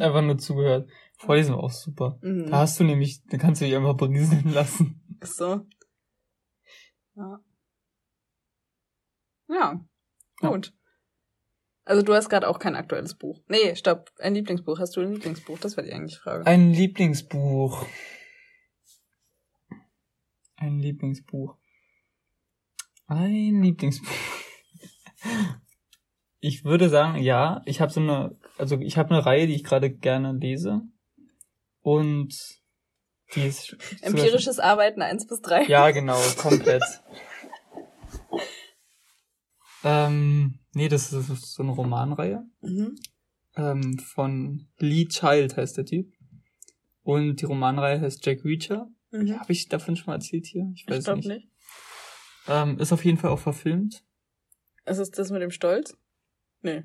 Einfach 0.01 0.23
nur 0.23 0.39
zugehört. 0.39 0.89
Vorlesen 1.17 1.55
war 1.55 1.65
auch 1.65 1.71
super. 1.71 2.19
Mhm. 2.23 2.51
Da 2.51 2.59
hast 2.59 2.79
du 2.79 2.85
nämlich, 2.85 3.23
da 3.25 3.39
kannst 3.39 3.61
du 3.61 3.65
dich 3.65 3.75
einfach 3.75 3.97
berieseln 3.97 4.53
lassen. 4.53 5.19
Ach 5.21 5.27
so. 5.27 5.67
Ja. 7.15 7.41
Ja. 9.49 9.87
Gut. 10.41 10.67
Ja. 10.67 10.73
Also 11.85 12.03
du 12.03 12.15
hast 12.15 12.29
gerade 12.29 12.49
auch 12.49 12.59
kein 12.59 12.75
aktuelles 12.75 13.15
Buch. 13.15 13.43
Nee, 13.49 13.77
stopp. 13.77 14.11
Ein 14.19 14.35
Lieblingsbuch. 14.35 14.81
Hast 14.81 14.97
du 14.97 15.01
ein 15.01 15.13
Lieblingsbuch? 15.13 15.59
Das 15.61 15.77
wäre 15.77 15.87
die 15.87 15.93
eigentliche 15.93 16.21
Frage. 16.21 16.45
Ein 16.45 16.73
Lieblingsbuch. 16.73 17.87
Ein 20.57 20.79
Lieblingsbuch. 20.81 21.57
Ein 23.07 23.63
Lieblingsbuch. 23.63 24.11
Ich 26.41 26.65
würde 26.65 26.89
sagen, 26.89 27.23
ja, 27.23 27.63
ich 27.67 27.81
habe 27.81 27.93
so 27.93 28.01
eine, 28.01 28.37
also 28.59 28.79
ich 28.81 28.99
habe 28.99 29.11
eine 29.11 29.25
Reihe, 29.25 29.47
die 29.47 29.55
ich 29.55 29.65
gerade 29.65 29.91
gerne 29.91 30.33
lese. 30.33 30.83
Und 31.87 32.35
die 33.35 33.47
ist. 33.47 33.77
Empirisches 34.03 34.59
Arbeiten 34.59 35.03
eins 35.03 35.27
bis 35.27 35.41
drei. 35.41 35.65
Ja, 35.65 35.91
genau, 35.91 36.21
komplett. 36.37 36.83
ähm, 39.85 40.59
Nee, 40.77 40.89
das 40.89 41.11
ist 41.11 41.55
so 41.55 41.63
eine 41.63 41.73
Romanreihe. 41.73 42.45
Mhm. 42.61 42.97
Ähm, 43.57 43.99
von 43.99 44.69
Lee 44.77 45.07
Child 45.07 45.57
heißt 45.57 45.79
der 45.79 45.87
Typ. 45.87 46.13
Und 47.03 47.41
die 47.41 47.47
Romanreihe 47.47 47.99
heißt 47.99 48.27
Jack 48.27 48.45
Reacher. 48.45 48.91
Mhm. 49.11 49.41
Habe 49.41 49.53
ich 49.53 49.69
davon 49.69 49.97
schon 49.97 50.09
mal 50.09 50.17
erzählt 50.17 50.45
hier? 50.45 50.71
Ich 50.75 50.87
weiß 50.87 51.09
ich 51.09 51.15
nicht. 51.15 51.29
nicht. 51.29 51.49
Ähm, 52.47 52.79
ist 52.79 52.93
auf 52.93 53.07
jeden 53.07 53.17
Fall 53.17 53.31
auch 53.31 53.39
verfilmt. 53.39 54.05
Ist 54.85 54.99
es 54.99 55.11
das 55.13 55.31
mit 55.31 55.41
dem 55.41 55.51
Stolz? 55.51 55.97
Nee. 56.61 56.85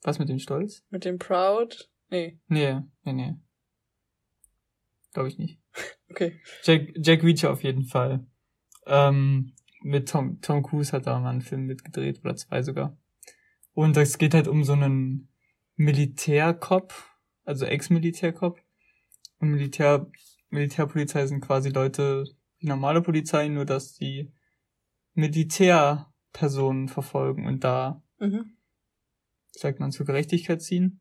Was 0.00 0.18
mit 0.18 0.30
dem 0.30 0.38
Stolz? 0.38 0.82
Mit 0.88 1.04
dem 1.04 1.18
Proud? 1.18 1.90
Nee. 2.08 2.40
Nee, 2.48 2.80
nee, 3.02 3.12
nee. 3.12 3.34
Glaube 5.16 5.30
ich 5.30 5.38
nicht. 5.38 5.58
okay. 6.10 6.38
Jack, 6.62 6.92
Jack 6.94 7.22
Reacher 7.22 7.50
auf 7.50 7.62
jeden 7.62 7.84
Fall. 7.84 8.26
Ähm, 8.84 9.54
mit 9.80 10.10
Tom, 10.10 10.42
Tom 10.42 10.62
Cruise 10.62 10.92
hat 10.92 11.06
da 11.06 11.18
mal 11.18 11.30
einen 11.30 11.40
Film 11.40 11.64
mitgedreht 11.64 12.20
oder 12.22 12.36
zwei 12.36 12.60
sogar. 12.60 12.98
Und 13.72 13.96
es 13.96 14.18
geht 14.18 14.34
halt 14.34 14.46
um 14.46 14.62
so 14.62 14.74
einen 14.74 15.30
Militärkopf, 15.76 17.08
also 17.44 17.64
Ex-Militärkopf. 17.64 18.60
Und 19.38 19.52
Militär, 19.52 20.06
Militärpolizei 20.50 21.26
sind 21.26 21.40
quasi 21.40 21.70
Leute 21.70 22.24
wie 22.58 22.66
normale 22.66 23.00
Polizei, 23.00 23.48
nur 23.48 23.64
dass 23.64 23.94
die 23.94 24.34
Militärpersonen 25.14 26.88
verfolgen 26.88 27.46
und 27.46 27.64
da, 27.64 28.02
mhm. 28.18 28.58
sagt 29.52 29.80
man, 29.80 29.92
zur 29.92 30.04
Gerechtigkeit 30.04 30.60
ziehen. 30.60 31.00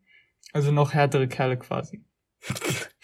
Also 0.53 0.71
noch 0.71 0.93
härtere 0.93 1.27
Kerle 1.27 1.59
quasi. 1.59 2.05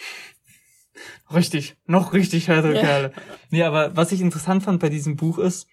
richtig, 1.34 1.78
noch 1.86 2.13
richtig 2.13 2.48
härtere 2.48 2.76
ja. 2.76 2.82
Kerle. 2.82 3.13
Nee, 3.50 3.63
aber 3.63 3.96
was 3.96 4.12
ich 4.12 4.22
interessant 4.22 4.63
fand 4.63 4.80
bei 4.80 4.89
diesem 4.89 5.15
Buch 5.15 5.38
ist, 5.38 5.67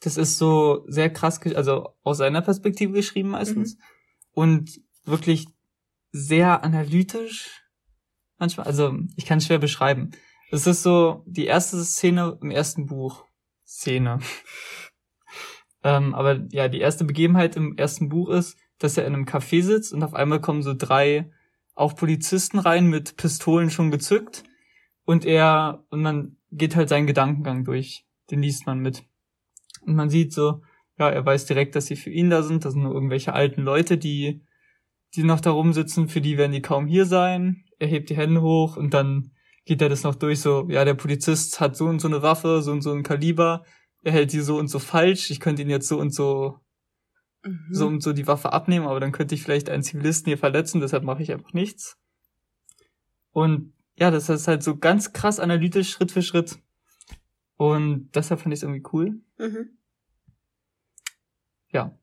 das 0.00 0.16
ist 0.16 0.38
so 0.38 0.84
sehr 0.88 1.10
krass, 1.10 1.40
also 1.54 1.90
aus 2.02 2.18
seiner 2.18 2.42
Perspektive 2.42 2.92
geschrieben 2.92 3.30
meistens. 3.30 3.76
Mhm. 3.76 3.82
Und 4.34 4.80
wirklich 5.04 5.46
sehr 6.10 6.64
analytisch. 6.64 7.62
Manchmal, 8.38 8.66
also 8.66 8.98
ich 9.16 9.26
kann 9.26 9.38
es 9.38 9.46
schwer 9.46 9.58
beschreiben. 9.58 10.10
Es 10.50 10.66
ist 10.66 10.82
so 10.82 11.22
die 11.26 11.46
erste 11.46 11.82
Szene 11.84 12.38
im 12.42 12.50
ersten 12.50 12.86
Buch. 12.86 13.24
Szene. 13.64 14.18
ähm, 15.84 16.14
aber 16.14 16.46
ja, 16.50 16.68
die 16.68 16.80
erste 16.80 17.04
Begebenheit 17.04 17.56
im 17.56 17.76
ersten 17.76 18.08
Buch 18.08 18.28
ist, 18.28 18.58
dass 18.78 18.96
er 18.96 19.06
in 19.06 19.14
einem 19.14 19.24
Café 19.24 19.62
sitzt 19.62 19.92
und 19.92 20.02
auf 20.02 20.14
einmal 20.14 20.40
kommen 20.40 20.62
so 20.62 20.74
drei 20.76 21.30
auch 21.74 21.94
Polizisten 21.94 22.58
rein 22.58 22.88
mit 22.88 23.16
Pistolen 23.16 23.70
schon 23.70 23.90
gezückt 23.90 24.44
und 25.04 25.24
er 25.24 25.84
und 25.90 26.02
man 26.02 26.36
geht 26.50 26.76
halt 26.76 26.88
seinen 26.88 27.06
Gedankengang 27.06 27.64
durch. 27.64 28.06
Den 28.30 28.42
liest 28.42 28.66
man 28.66 28.78
mit. 28.80 29.04
Und 29.84 29.94
man 29.94 30.10
sieht 30.10 30.32
so, 30.32 30.62
ja, 30.98 31.10
er 31.10 31.24
weiß 31.24 31.46
direkt, 31.46 31.74
dass 31.74 31.86
sie 31.86 31.96
für 31.96 32.10
ihn 32.10 32.30
da 32.30 32.42
sind. 32.42 32.64
Das 32.64 32.74
sind 32.74 32.82
nur 32.82 32.94
irgendwelche 32.94 33.32
alten 33.32 33.62
Leute, 33.62 33.98
die, 33.98 34.42
die 35.14 35.24
noch 35.24 35.40
da 35.40 35.50
rumsitzen. 35.50 36.08
Für 36.08 36.20
die 36.20 36.38
werden 36.38 36.52
die 36.52 36.62
kaum 36.62 36.86
hier 36.86 37.06
sein. 37.06 37.64
Er 37.78 37.88
hebt 37.88 38.10
die 38.10 38.16
Hände 38.16 38.42
hoch 38.42 38.76
und 38.76 38.94
dann 38.94 39.32
geht 39.64 39.82
er 39.82 39.88
das 39.88 40.02
noch 40.02 40.14
durch. 40.14 40.40
So, 40.40 40.68
ja, 40.68 40.84
der 40.84 40.94
Polizist 40.94 41.60
hat 41.60 41.76
so 41.76 41.86
und 41.86 42.00
so 42.00 42.08
eine 42.08 42.22
Waffe, 42.22 42.62
so 42.62 42.72
und 42.72 42.82
so 42.82 42.92
ein 42.92 43.02
Kaliber. 43.02 43.64
Er 44.02 44.12
hält 44.12 44.32
die 44.32 44.40
so 44.40 44.58
und 44.58 44.68
so 44.68 44.78
falsch. 44.78 45.30
Ich 45.30 45.40
könnte 45.40 45.62
ihn 45.62 45.70
jetzt 45.70 45.88
so 45.88 45.98
und 45.98 46.14
so, 46.14 46.60
mhm. 47.44 47.68
so 47.70 47.86
und 47.86 48.02
so 48.02 48.12
die 48.12 48.26
Waffe 48.26 48.52
abnehmen, 48.52 48.86
aber 48.86 49.00
dann 49.00 49.12
könnte 49.12 49.34
ich 49.34 49.42
vielleicht 49.42 49.70
einen 49.70 49.82
Zivilisten 49.82 50.30
hier 50.30 50.38
verletzen. 50.38 50.80
Deshalb 50.80 51.04
mache 51.04 51.22
ich 51.22 51.32
einfach 51.32 51.52
nichts. 51.52 51.98
Und 53.30 53.72
ja, 53.96 54.10
das 54.10 54.28
ist 54.28 54.48
halt 54.48 54.62
so 54.62 54.76
ganz 54.76 55.12
krass 55.12 55.38
analytisch, 55.38 55.90
Schritt 55.90 56.12
für 56.12 56.22
Schritt. 56.22 56.58
Und 57.56 58.10
deshalb 58.12 58.40
fand 58.40 58.52
ich 58.52 58.58
es 58.58 58.62
irgendwie 58.62 58.88
cool. 58.92 59.20
Mhm. 59.38 59.78
Ja. 61.70 61.96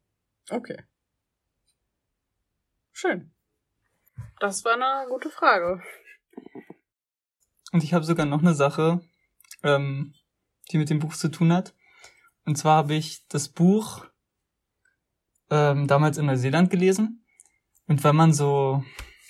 Okay. 0.49 0.83
Schön. 2.91 3.31
Das 4.39 4.63
war 4.65 4.73
eine 4.73 5.09
gute 5.09 5.29
Frage. 5.29 5.81
Und 7.71 7.83
ich 7.83 7.93
habe 7.93 8.05
sogar 8.05 8.25
noch 8.25 8.39
eine 8.39 8.53
Sache, 8.53 9.01
ähm, 9.63 10.13
die 10.71 10.77
mit 10.77 10.89
dem 10.89 10.99
Buch 10.99 11.15
zu 11.15 11.29
tun 11.29 11.53
hat. 11.53 11.73
Und 12.45 12.57
zwar 12.57 12.77
habe 12.77 12.95
ich 12.95 13.27
das 13.27 13.49
Buch 13.49 14.05
ähm, 15.49 15.87
damals 15.87 16.17
in 16.17 16.25
Neuseeland 16.25 16.69
gelesen. 16.69 17.25
Und 17.87 18.03
wenn 18.03 18.15
man 18.15 18.33
so, 18.33 18.83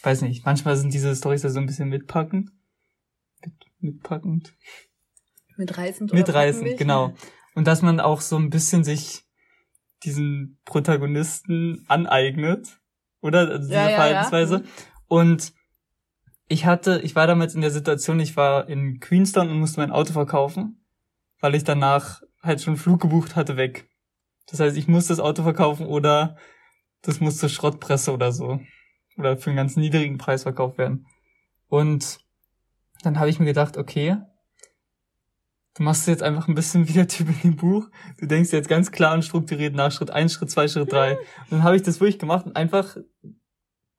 weiß 0.03 0.21
nicht, 0.21 0.45
manchmal 0.45 0.77
sind 0.77 0.93
diese 0.93 1.15
Storys 1.15 1.43
ja 1.43 1.49
so 1.49 1.59
ein 1.59 1.65
bisschen 1.65 1.89
mitpackend. 1.89 2.51
Mit, 3.43 3.53
mitpackend. 3.79 4.55
Mitreißend. 5.57 6.13
Mitreißend, 6.13 6.77
genau. 6.77 7.13
Und 7.53 7.67
dass 7.67 7.81
man 7.81 7.99
auch 7.99 8.21
so 8.21 8.37
ein 8.37 8.49
bisschen 8.49 8.83
sich 8.83 9.25
diesen 10.03 10.59
Protagonisten 10.65 11.85
aneignet, 11.87 12.79
oder? 13.21 13.39
Also 13.39 13.57
diese 13.57 13.73
ja, 13.73 13.89
ja, 13.89 13.95
Verhaltensweise. 13.95 14.53
Ja. 14.55 14.59
Mhm. 14.61 14.67
Und 15.07 15.53
ich 16.47 16.65
hatte, 16.65 17.01
ich 17.03 17.15
war 17.15 17.27
damals 17.27 17.55
in 17.55 17.61
der 17.61 17.71
Situation, 17.71 18.19
ich 18.19 18.37
war 18.37 18.69
in 18.69 18.99
Queenstown 18.99 19.49
und 19.49 19.59
musste 19.59 19.81
mein 19.81 19.91
Auto 19.91 20.13
verkaufen, 20.13 20.85
weil 21.41 21.55
ich 21.55 21.63
danach 21.63 22.21
halt 22.41 22.61
schon 22.61 22.77
Flug 22.77 23.01
gebucht 23.01 23.35
hatte 23.35 23.57
weg. 23.57 23.89
Das 24.47 24.59
heißt, 24.59 24.77
ich 24.77 24.87
musste 24.87 25.13
das 25.13 25.19
Auto 25.19 25.43
verkaufen 25.43 25.85
oder 25.85 26.37
das 27.01 27.19
musste 27.19 27.49
Schrottpresse 27.49 28.11
oder 28.11 28.31
so. 28.31 28.59
Oder 29.19 29.37
für 29.37 29.49
einen 29.49 29.57
ganz 29.57 29.75
niedrigen 29.75 30.17
Preis 30.17 30.43
verkauft 30.43 30.77
werden. 30.77 31.05
Und 31.67 32.19
dann 33.03 33.19
habe 33.19 33.29
ich 33.29 33.39
mir 33.39 33.45
gedacht, 33.45 33.77
okay, 33.77 34.17
du 35.75 35.83
machst 35.83 36.07
jetzt 36.07 36.23
einfach 36.23 36.47
ein 36.47 36.55
bisschen 36.55 36.87
wie 36.89 36.93
der 36.93 37.07
Typ 37.07 37.29
in 37.29 37.51
dem 37.51 37.55
Buch. 37.57 37.89
Du 38.17 38.25
denkst 38.25 38.51
jetzt 38.51 38.69
ganz 38.69 38.91
klar 38.91 39.13
und 39.13 39.23
strukturiert 39.23 39.75
nach 39.75 39.91
Schritt 39.91 40.09
eins, 40.09 40.33
Schritt 40.33 40.49
zwei, 40.49 40.67
Schritt 40.67 40.91
drei. 40.91 41.17
Und 41.17 41.51
dann 41.51 41.63
habe 41.63 41.75
ich 41.75 41.83
das 41.83 41.99
wirklich 41.99 42.19
gemacht 42.19 42.45
und 42.45 42.55
einfach 42.55 42.97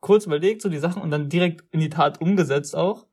kurz 0.00 0.26
überlegt, 0.26 0.62
so 0.62 0.68
die 0.68 0.78
Sachen 0.78 1.02
und 1.02 1.10
dann 1.10 1.28
direkt 1.28 1.62
in 1.70 1.80
die 1.80 1.90
Tat 1.90 2.20
umgesetzt 2.20 2.74
auch. 2.74 3.06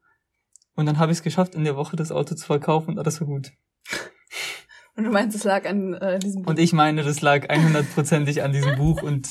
Und 0.75 0.85
dann 0.85 0.99
habe 0.99 1.11
ich 1.11 1.17
es 1.17 1.23
geschafft, 1.23 1.55
in 1.55 1.63
der 1.63 1.75
Woche 1.75 1.95
das 1.95 2.11
Auto 2.11 2.35
zu 2.35 2.45
verkaufen 2.45 2.91
und 2.91 2.99
alles 2.99 3.19
war 3.19 3.27
gut. 3.27 3.51
Und 4.95 5.03
du 5.03 5.11
meinst, 5.11 5.35
es 5.35 5.43
lag 5.43 5.65
an 5.67 5.93
äh, 5.93 6.17
diesem 6.17 6.43
Buch? 6.43 6.49
Und 6.49 6.59
ich 6.59 6.73
meine, 6.73 7.03
das 7.03 7.21
lag 7.21 7.49
100%ig 7.49 8.41
an 8.41 8.51
diesem 8.51 8.77
Buch 8.77 9.03
und 9.03 9.27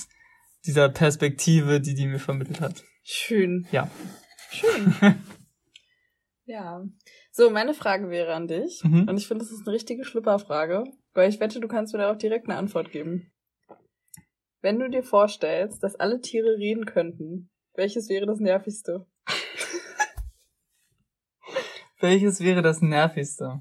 dieser 0.67 0.89
Perspektive, 0.89 1.81
die 1.81 1.95
die 1.95 2.07
mir 2.07 2.19
vermittelt 2.19 2.61
hat. 2.61 2.83
Schön. 3.03 3.67
Ja. 3.71 3.91
Schön. 4.51 4.95
ja. 6.45 6.85
So, 7.31 7.51
meine 7.51 7.75
Frage 7.75 8.11
wäre 8.11 8.35
an 8.35 8.49
dich. 8.49 8.83
Mhm. 8.83 9.09
Und 9.09 9.17
ich 9.17 9.29
finde, 9.29 9.45
das 9.45 9.53
ist 9.53 9.67
eine 9.67 9.75
richtige 9.75 10.05
Schlüpperfrage, 10.05 10.85
weil 11.15 11.29
ich 11.29 11.41
wette, 11.41 11.61
du 11.61 11.69
kannst 11.69 11.93
mir 11.93 12.01
da 12.01 12.13
auch 12.13 12.17
direkt 12.17 12.49
eine 12.49 12.59
Antwort 12.59 12.91
geben. 12.91 13.33
Wenn 14.63 14.79
du 14.79 14.89
dir 14.89 15.03
vorstellst, 15.03 15.83
dass 15.83 15.97
alle 15.97 16.21
Tiere 16.21 16.57
reden 16.57 16.87
könnten, 16.87 17.51
welches 17.75 18.09
wäre 18.09 18.27
das 18.27 18.41
nervigste? 18.41 19.07
welches 22.01 22.41
wäre 22.41 22.63
das 22.63 22.81
nervigste? 22.81 23.61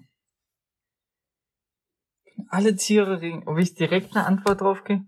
Alle 2.47 2.75
Tiere 2.75 3.21
reden. 3.21 3.43
Ob 3.45 3.57
ich 3.57 3.75
direkt 3.75 4.15
eine 4.15 4.25
Antwort 4.25 4.61
drauf 4.61 4.83
gebe? 4.83 5.05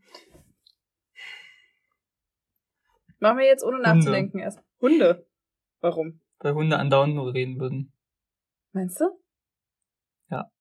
Machen 3.19 3.39
wir 3.39 3.45
jetzt 3.45 3.63
ohne 3.63 3.79
nachzudenken 3.79 4.33
Hunde. 4.33 4.43
erst. 4.43 4.59
Hunde. 4.79 5.27
Warum? 5.81 6.21
Weil 6.39 6.53
Hunde 6.53 6.77
andauernd 6.77 7.15
nur 7.15 7.33
reden 7.33 7.59
würden. 7.59 7.91
Meinst 8.73 8.99
du? 8.99 9.05
Ja. 10.29 10.51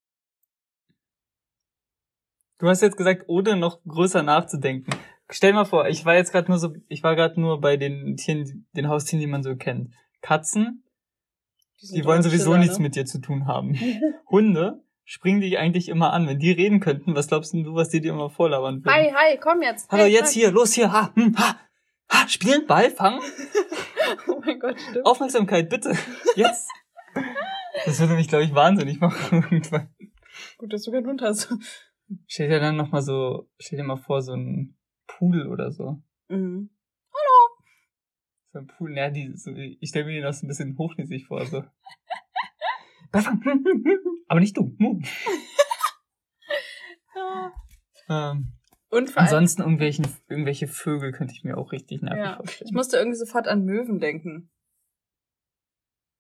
Du 2.59 2.69
hast 2.69 2.81
jetzt 2.81 2.97
gesagt, 2.97 3.25
ohne 3.29 3.57
noch 3.57 3.83
größer 3.85 4.23
nachzudenken. 4.23 4.95
Stell 5.29 5.53
mal 5.53 5.65
vor, 5.65 5.89
ich 5.89 6.05
war 6.05 6.15
jetzt 6.15 6.33
gerade 6.33 6.49
nur 6.51 6.59
so, 6.59 6.73
ich 6.89 7.03
war 7.03 7.17
gerade 7.17 7.41
nur 7.41 7.61
bei 7.61 7.77
den 7.77 8.17
Tieren, 8.17 8.67
den 8.73 8.89
Haustieren, 8.89 9.21
die 9.21 9.27
man 9.27 9.43
so 9.43 9.57
kennt. 9.57 9.93
Katzen, 10.23 10.85
die, 11.83 11.97
die 11.97 12.05
wollen 12.05 12.23
sowieso 12.23 12.53
Schiller, 12.53 12.59
nichts 12.59 12.79
ne? 12.79 12.85
mit 12.85 12.97
dir 12.97 13.05
zu 13.05 13.21
tun 13.21 13.47
haben. 13.47 13.77
Hunde 14.31 14.83
springen 15.05 15.41
dich 15.41 15.59
eigentlich 15.59 15.89
immer 15.89 16.13
an. 16.13 16.27
Wenn 16.27 16.39
die 16.39 16.53
reden 16.53 16.81
könnten, 16.81 17.15
was 17.15 17.29
glaubst 17.29 17.53
du, 17.53 17.75
was 17.75 17.91
die 17.91 18.01
dir 18.01 18.13
immer 18.13 18.31
vorlabern 18.31 18.85
würden? 18.85 18.95
Hi, 18.95 19.11
hi, 19.13 19.39
komm 19.39 19.63
jetzt. 19.63 19.91
Hallo, 19.91 20.05
hi, 20.05 20.09
jetzt 20.11 20.35
hi. 20.35 20.41
hier, 20.41 20.51
los 20.53 20.73
hier, 20.73 20.93
ha, 20.93 21.13
hm, 21.15 21.37
ha, 21.37 21.59
ha, 22.11 22.29
spielen, 22.29 22.67
Ball, 22.67 22.91
fangen. 22.91 23.21
oh 24.29 24.41
mein 24.45 24.59
Gott, 24.59 24.81
stimmt. 24.81 25.07
Aufmerksamkeit, 25.07 25.69
bitte. 25.69 25.95
Jetzt. 26.37 26.71
Das 27.85 28.01
würde 28.01 28.15
mich, 28.15 28.29
glaube 28.29 28.45
ich, 28.45 28.55
wahnsinnig 28.55 29.01
machen 29.01 29.43
irgendwann. 29.51 29.95
Gut, 30.59 30.73
dass 30.73 30.83
du 30.83 30.93
keinen 30.93 31.07
Hund 31.07 31.23
hast. 31.23 31.53
Stell 32.27 32.49
dir 32.49 32.61
dann 32.61 32.77
nochmal 32.77 33.03
so, 33.03 33.49
stell 33.59 33.79
dir 33.79 33.85
mal 33.85 33.97
vor, 33.97 34.23
so 34.23 34.33
ein 34.35 34.77
Pudel 35.07 35.49
oder 35.49 35.73
so. 35.73 36.03
Mhm. 36.29 36.71
Hallo! 37.13 37.49
So 38.53 38.59
ein 38.61 38.67
Pudel, 38.67 38.97
ja, 38.97 39.11
die, 39.11 39.33
so, 39.37 39.51
ich 39.55 39.89
stelle 39.89 40.07
mir 40.07 40.15
den 40.15 40.25
auch 40.27 40.33
so 40.33 40.47
ein 40.47 40.49
bisschen 40.49 40.77
hochnäsig 40.79 41.27
vor, 41.27 41.45
so. 41.47 41.65
Aber 44.29 44.41
nicht 44.41 44.57
du. 44.57 44.77
ja. 47.15 47.53
ähm, 48.09 48.53
und 48.91 49.17
ansonsten 49.17 49.63
irgendwelchen, 49.63 50.07
irgendwelche 50.29 50.69
Vögel 50.69 51.13
könnte 51.13 51.35
ich 51.35 51.45
mir 51.45 51.59
auch 51.59 51.73
richtig 51.73 52.03
nervig 52.03 52.19
ja. 52.19 52.37
vorstellen. 52.37 52.69
Ich 52.69 52.75
musste 52.75 52.97
irgendwie 52.97 53.19
sofort 53.19 53.49
an 53.49 53.65
Möwen 53.65 53.99
denken. 53.99 54.51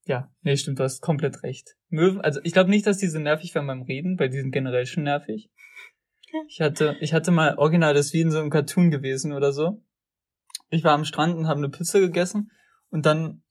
Ja, 0.05 0.31
nee, 0.43 0.57
stimmt, 0.57 0.79
du 0.79 0.85
hast 0.85 1.01
komplett 1.01 1.43
recht. 1.43 1.77
Möwen, 1.89 2.21
also 2.21 2.41
ich 2.45 2.53
glaube 2.53 2.71
nicht, 2.71 2.87
dass 2.87 2.99
die 2.99 3.09
so 3.09 3.19
nervig 3.19 3.55
werden 3.55 3.67
beim 3.67 3.83
Reden, 3.83 4.19
weil 4.19 4.31
die 4.31 4.39
sind 4.39 4.53
generell 4.53 4.87
schon 4.87 5.05
nervig. 5.05 5.51
Ich 6.49 6.61
hatte, 6.61 6.97
ich 7.01 7.15
hatte 7.15 7.31
mal 7.31 7.57
original 7.57 7.95
das 7.95 8.13
wie 8.13 8.21
in 8.21 8.31
so 8.31 8.39
einem 8.39 8.51
Cartoon 8.51 8.91
gewesen 8.91 9.33
oder 9.33 9.53
so. 9.53 9.83
Ich 10.69 10.85
war 10.85 10.93
am 10.93 11.05
Strand 11.05 11.37
und 11.37 11.47
habe 11.47 11.59
eine 11.59 11.71
Pizza 11.71 12.01
gegessen 12.01 12.51
und 12.91 13.07
dann, 13.07 13.43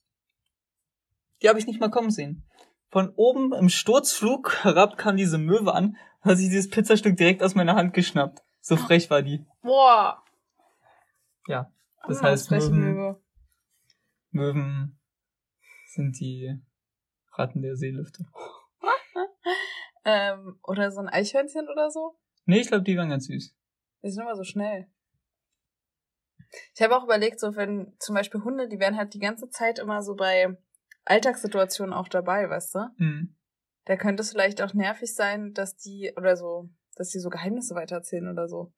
die 1.41 1.49
habe 1.49 1.59
ich 1.59 1.67
nicht 1.67 1.79
mal 1.79 1.89
kommen 1.89 2.11
sehen. 2.11 2.47
Von 2.89 3.09
oben 3.15 3.53
im 3.53 3.69
Sturzflug 3.69 4.57
herab 4.63 4.97
kam 4.97 5.17
diese 5.17 5.37
Möwe 5.37 5.73
an, 5.73 5.97
hat 6.21 6.37
sich 6.37 6.49
dieses 6.49 6.69
Pizzastück 6.69 7.17
direkt 7.17 7.43
aus 7.43 7.55
meiner 7.55 7.75
Hand 7.75 7.93
geschnappt. 7.93 8.44
So 8.67 8.77
frech 8.77 9.11
war 9.11 9.21
die. 9.21 9.45
Boah. 9.61 10.23
Ja, 11.45 11.71
das 12.07 12.19
oh, 12.19 12.23
heißt 12.23 12.49
Möwen, 12.49 12.79
Möwe. 12.79 13.21
Möwen 14.31 14.99
sind 15.85 16.19
die 16.19 16.59
Ratten 17.33 17.61
der 17.61 17.75
Seelüfte. 17.75 18.25
ähm, 20.03 20.59
oder 20.63 20.89
so 20.89 20.99
ein 20.99 21.09
Eichhörnchen 21.09 21.69
oder 21.69 21.91
so? 21.91 22.17
Nee, 22.45 22.61
ich 22.61 22.67
glaube, 22.67 22.83
die 22.83 22.97
waren 22.97 23.11
ganz 23.11 23.27
süß. 23.27 23.55
Die 24.01 24.09
sind 24.09 24.23
immer 24.23 24.35
so 24.35 24.43
schnell. 24.43 24.87
Ich 26.73 26.81
habe 26.81 26.97
auch 26.97 27.03
überlegt, 27.03 27.39
so 27.39 27.55
wenn 27.55 27.95
zum 27.99 28.15
Beispiel 28.15 28.41
Hunde, 28.43 28.67
die 28.67 28.79
werden 28.79 28.97
halt 28.97 29.13
die 29.13 29.19
ganze 29.19 29.47
Zeit 29.51 29.77
immer 29.77 30.01
so 30.01 30.15
bei 30.15 30.57
Alltagssituationen 31.03 31.93
auch 31.93 32.07
dabei, 32.07 32.49
weißt 32.49 32.73
du? 32.73 32.79
Mhm. 32.97 33.35
Da 33.85 33.95
könnte 33.95 34.23
es 34.23 34.31
vielleicht 34.31 34.63
auch 34.63 34.73
nervig 34.73 35.13
sein, 35.13 35.53
dass 35.53 35.77
die, 35.77 36.13
oder 36.17 36.35
so, 36.35 36.71
dass 36.95 37.09
die 37.09 37.19
so 37.19 37.29
Geheimnisse 37.29 37.75
weitererzählen 37.75 38.27
oder 38.29 38.47
so. 38.47 38.73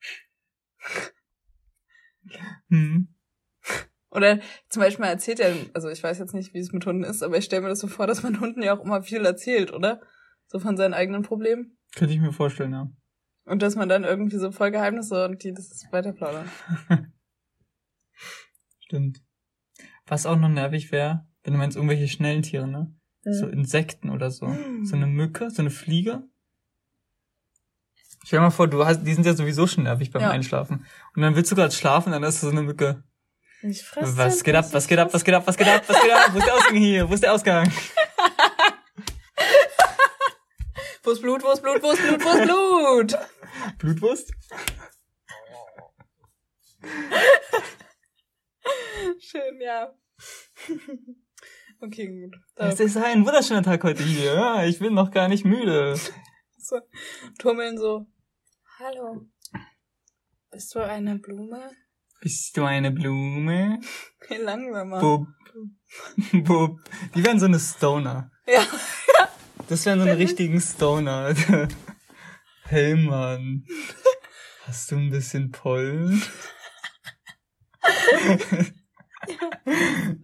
Mhm. 2.69 3.13
Oder 4.09 4.39
zum 4.69 4.81
Beispiel 4.81 5.05
erzählt 5.05 5.39
er, 5.39 5.53
also 5.73 5.89
ich 5.89 6.01
weiß 6.01 6.17
jetzt 6.19 6.33
nicht, 6.33 6.53
wie 6.53 6.59
es 6.59 6.71
mit 6.71 6.85
Hunden 6.85 7.03
ist, 7.03 7.23
aber 7.23 7.37
ich 7.37 7.45
stelle 7.45 7.61
mir 7.63 7.69
das 7.69 7.79
so 7.79 7.87
vor, 7.87 8.07
dass 8.07 8.23
man 8.23 8.39
Hunden 8.39 8.61
ja 8.61 8.75
auch 8.75 8.83
immer 8.83 9.03
viel 9.03 9.25
erzählt, 9.25 9.71
oder? 9.71 10.01
So 10.47 10.59
von 10.59 10.77
seinen 10.77 10.93
eigenen 10.93 11.23
Problemen. 11.23 11.77
Könnte 11.95 12.13
ich 12.13 12.19
mir 12.19 12.31
vorstellen, 12.31 12.71
ja. 12.71 12.91
Und 13.45 13.61
dass 13.61 13.75
man 13.75 13.89
dann 13.89 14.03
irgendwie 14.03 14.37
so 14.37 14.51
voll 14.51 14.71
Geheimnisse 14.71 15.25
und 15.25 15.43
die 15.43 15.53
das 15.53 15.85
weiter 15.91 16.13
plaudern. 16.13 16.49
Stimmt. 18.79 19.21
Was 20.05 20.25
auch 20.25 20.37
noch 20.37 20.49
nervig 20.49 20.91
wäre, 20.91 21.27
wenn 21.43 21.53
du 21.53 21.59
meinst 21.59 21.75
irgendwelche 21.77 22.07
schnellen 22.07 22.41
Tiere, 22.41 22.67
ne? 22.67 22.93
Ja. 23.23 23.33
So 23.33 23.47
Insekten 23.47 24.09
oder 24.09 24.31
so. 24.31 24.47
So 24.83 24.95
eine 24.95 25.07
Mücke, 25.07 25.49
so 25.49 25.61
eine 25.61 25.69
Fliege. 25.69 26.23
Stell 28.27 28.39
dir 28.39 28.43
mal 28.43 28.49
vor, 28.51 28.67
du 28.67 28.85
hast, 28.85 29.03
die 29.03 29.13
sind 29.13 29.25
ja 29.25 29.33
sowieso 29.33 29.67
schon 29.67 29.85
nervig 29.85 30.11
beim 30.11 30.21
Ja. 30.21 30.31
Einschlafen. 30.31 30.85
Und 31.15 31.21
dann 31.21 31.37
willst 31.37 31.49
du 31.49 31.55
gerade 31.55 31.73
schlafen, 31.73 32.11
dann 32.11 32.23
ist 32.23 32.41
so 32.41 32.49
eine 32.49 32.61
Mücke. 32.61 33.01
Ich 33.61 33.81
fress 33.81 34.17
Was 34.17 34.43
geht 34.43 34.53
ab, 34.53 34.65
was 34.73 34.85
geht 34.85 34.99
ab, 34.99 35.13
was 35.13 35.23
geht 35.23 35.33
ab, 35.33 35.43
was 35.45 35.55
geht 35.55 35.65
ab, 35.69 35.83
was 35.87 36.01
geht 36.01 36.11
ab? 36.11 36.31
Wo 36.33 36.37
ist 36.39 36.45
der 36.45 36.55
Ausgang 36.55 36.75
hier? 36.75 37.09
Wo 37.09 37.13
ist 37.13 37.23
der 37.23 37.33
Ausgang? 37.33 37.71
Wo 41.03 41.11
ist 41.11 41.21
Blut, 41.21 41.41
wo 41.41 41.51
ist 41.51 41.61
Blut, 41.61 41.81
wo 41.81 41.91
ist 41.91 42.01
Blut, 42.05 42.21
wo 42.25 42.29
ist 42.31 42.41
Blut? 43.07 43.17
Blutwurst? 43.77 44.33
Schön, 49.19 49.61
ja. 49.61 49.93
Okay, 51.79 52.07
gut. 52.07 52.35
Es 52.55 52.79
ist 52.81 52.97
ein 52.97 53.25
wunderschöner 53.25 53.63
Tag 53.63 53.81
heute 53.85 54.03
hier. 54.03 54.65
Ich 54.65 54.79
bin 54.79 54.95
noch 54.95 55.11
gar 55.11 55.29
nicht 55.29 55.45
müde. 55.45 55.95
So, 56.57 56.81
Tummeln 57.39 57.77
so. 57.77 58.07
Hallo. 58.79 59.25
Bist 60.51 60.75
du 60.75 60.81
eine 60.81 61.17
Blume? 61.17 61.71
Bist 62.21 62.55
du 62.55 62.63
eine 62.63 62.91
Blume? 62.91 63.79
Wie 64.29 64.35
langsamer. 64.35 64.99
Bub. 64.99 65.27
Bub. 66.45 66.79
Die 67.15 67.23
wären 67.23 67.39
so 67.39 67.47
eine 67.47 67.59
Stoner. 67.59 68.31
Ja. 68.45 68.65
Das 69.67 69.83
wären 69.85 69.99
so 69.99 70.05
eine 70.05 70.17
richtigen 70.17 70.61
Stoner. 70.61 71.33
Hey 72.65 72.95
Mann. 72.95 73.65
Hast 74.65 74.91
du 74.91 74.97
ein 74.97 75.09
bisschen 75.09 75.51
Pollen? 75.51 76.21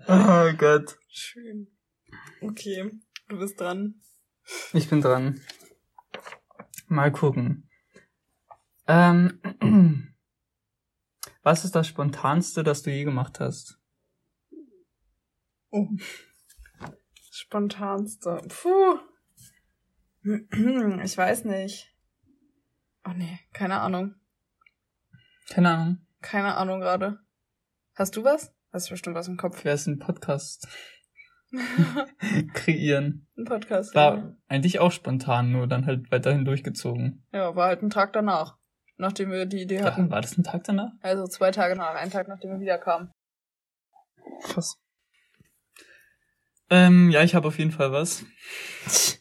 oh 0.08 0.54
Gott. 0.58 0.95
Schön. 1.10 1.76
Okay, 2.39 2.91
du 3.30 3.39
bist 3.39 3.60
dran. 3.60 3.99
Ich 4.74 4.89
bin 4.89 5.01
dran. 5.01 5.41
Mal 6.88 7.12
gucken. 7.12 7.68
Ähm, 8.88 9.39
was 11.43 11.65
ist 11.65 11.75
das 11.75 11.88
Spontanste, 11.88 12.63
das 12.63 12.84
du 12.84 12.91
je 12.91 13.03
gemacht 13.03 13.39
hast? 13.39 13.79
Oh. 15.69 15.88
Spontanste. 17.31 18.41
Puh. 18.47 18.99
Ich 21.03 21.17
weiß 21.17 21.43
nicht. 21.43 21.93
Oh 23.03 23.11
nee, 23.13 23.39
keine 23.51 23.81
Ahnung. 23.81 24.15
Keine 25.49 25.71
Ahnung. 25.71 25.97
Keine 26.21 26.55
Ahnung 26.55 26.79
gerade. 26.79 27.19
Hast 27.95 28.15
du 28.15 28.23
was? 28.23 28.55
Hast 28.71 28.88
du 28.88 28.93
bestimmt 28.93 29.17
was 29.17 29.27
im 29.27 29.36
Kopf? 29.36 29.65
Wer 29.65 29.73
ist 29.73 29.88
ein 29.88 29.99
Podcast 29.99 30.67
kreieren? 32.53 33.27
Ein 33.38 33.43
Podcast. 33.43 33.93
War 33.93 34.38
eigentlich 34.47 34.79
auch 34.79 34.91
spontan, 34.91 35.51
nur 35.51 35.67
dann 35.67 35.86
halt 35.86 36.09
weiterhin 36.11 36.45
durchgezogen. 36.45 37.25
Ja, 37.34 37.55
war 37.55 37.67
halt 37.67 37.84
ein 37.84 37.89
Tag 37.89 38.13
danach. 38.13 38.57
Nachdem 39.04 39.32
wir 39.32 39.45
die 39.45 39.64
Idee 39.64 39.80
Ja, 39.80 39.84
hatten. 39.84 40.10
war 40.10 40.22
das 40.22 40.38
ein 40.38 40.45
Tag 40.45 40.64
danach? 40.64 40.93
Also 41.01 41.28
zwei 41.28 41.51
Tage 41.51 41.76
nach, 41.76 41.93
einen 41.93 42.10
Tag 42.10 42.30
nachdem 42.30 42.51
wir 42.51 42.60
wiederkamen. 42.62 43.12
Krass. 44.43 44.78
Ähm, 46.70 47.10
ja, 47.10 47.22
ich 47.22 47.36
habe 47.36 47.49
auf 47.49 47.60
jeden 47.60 47.72
Fall 47.72 47.91
was. 47.91 48.24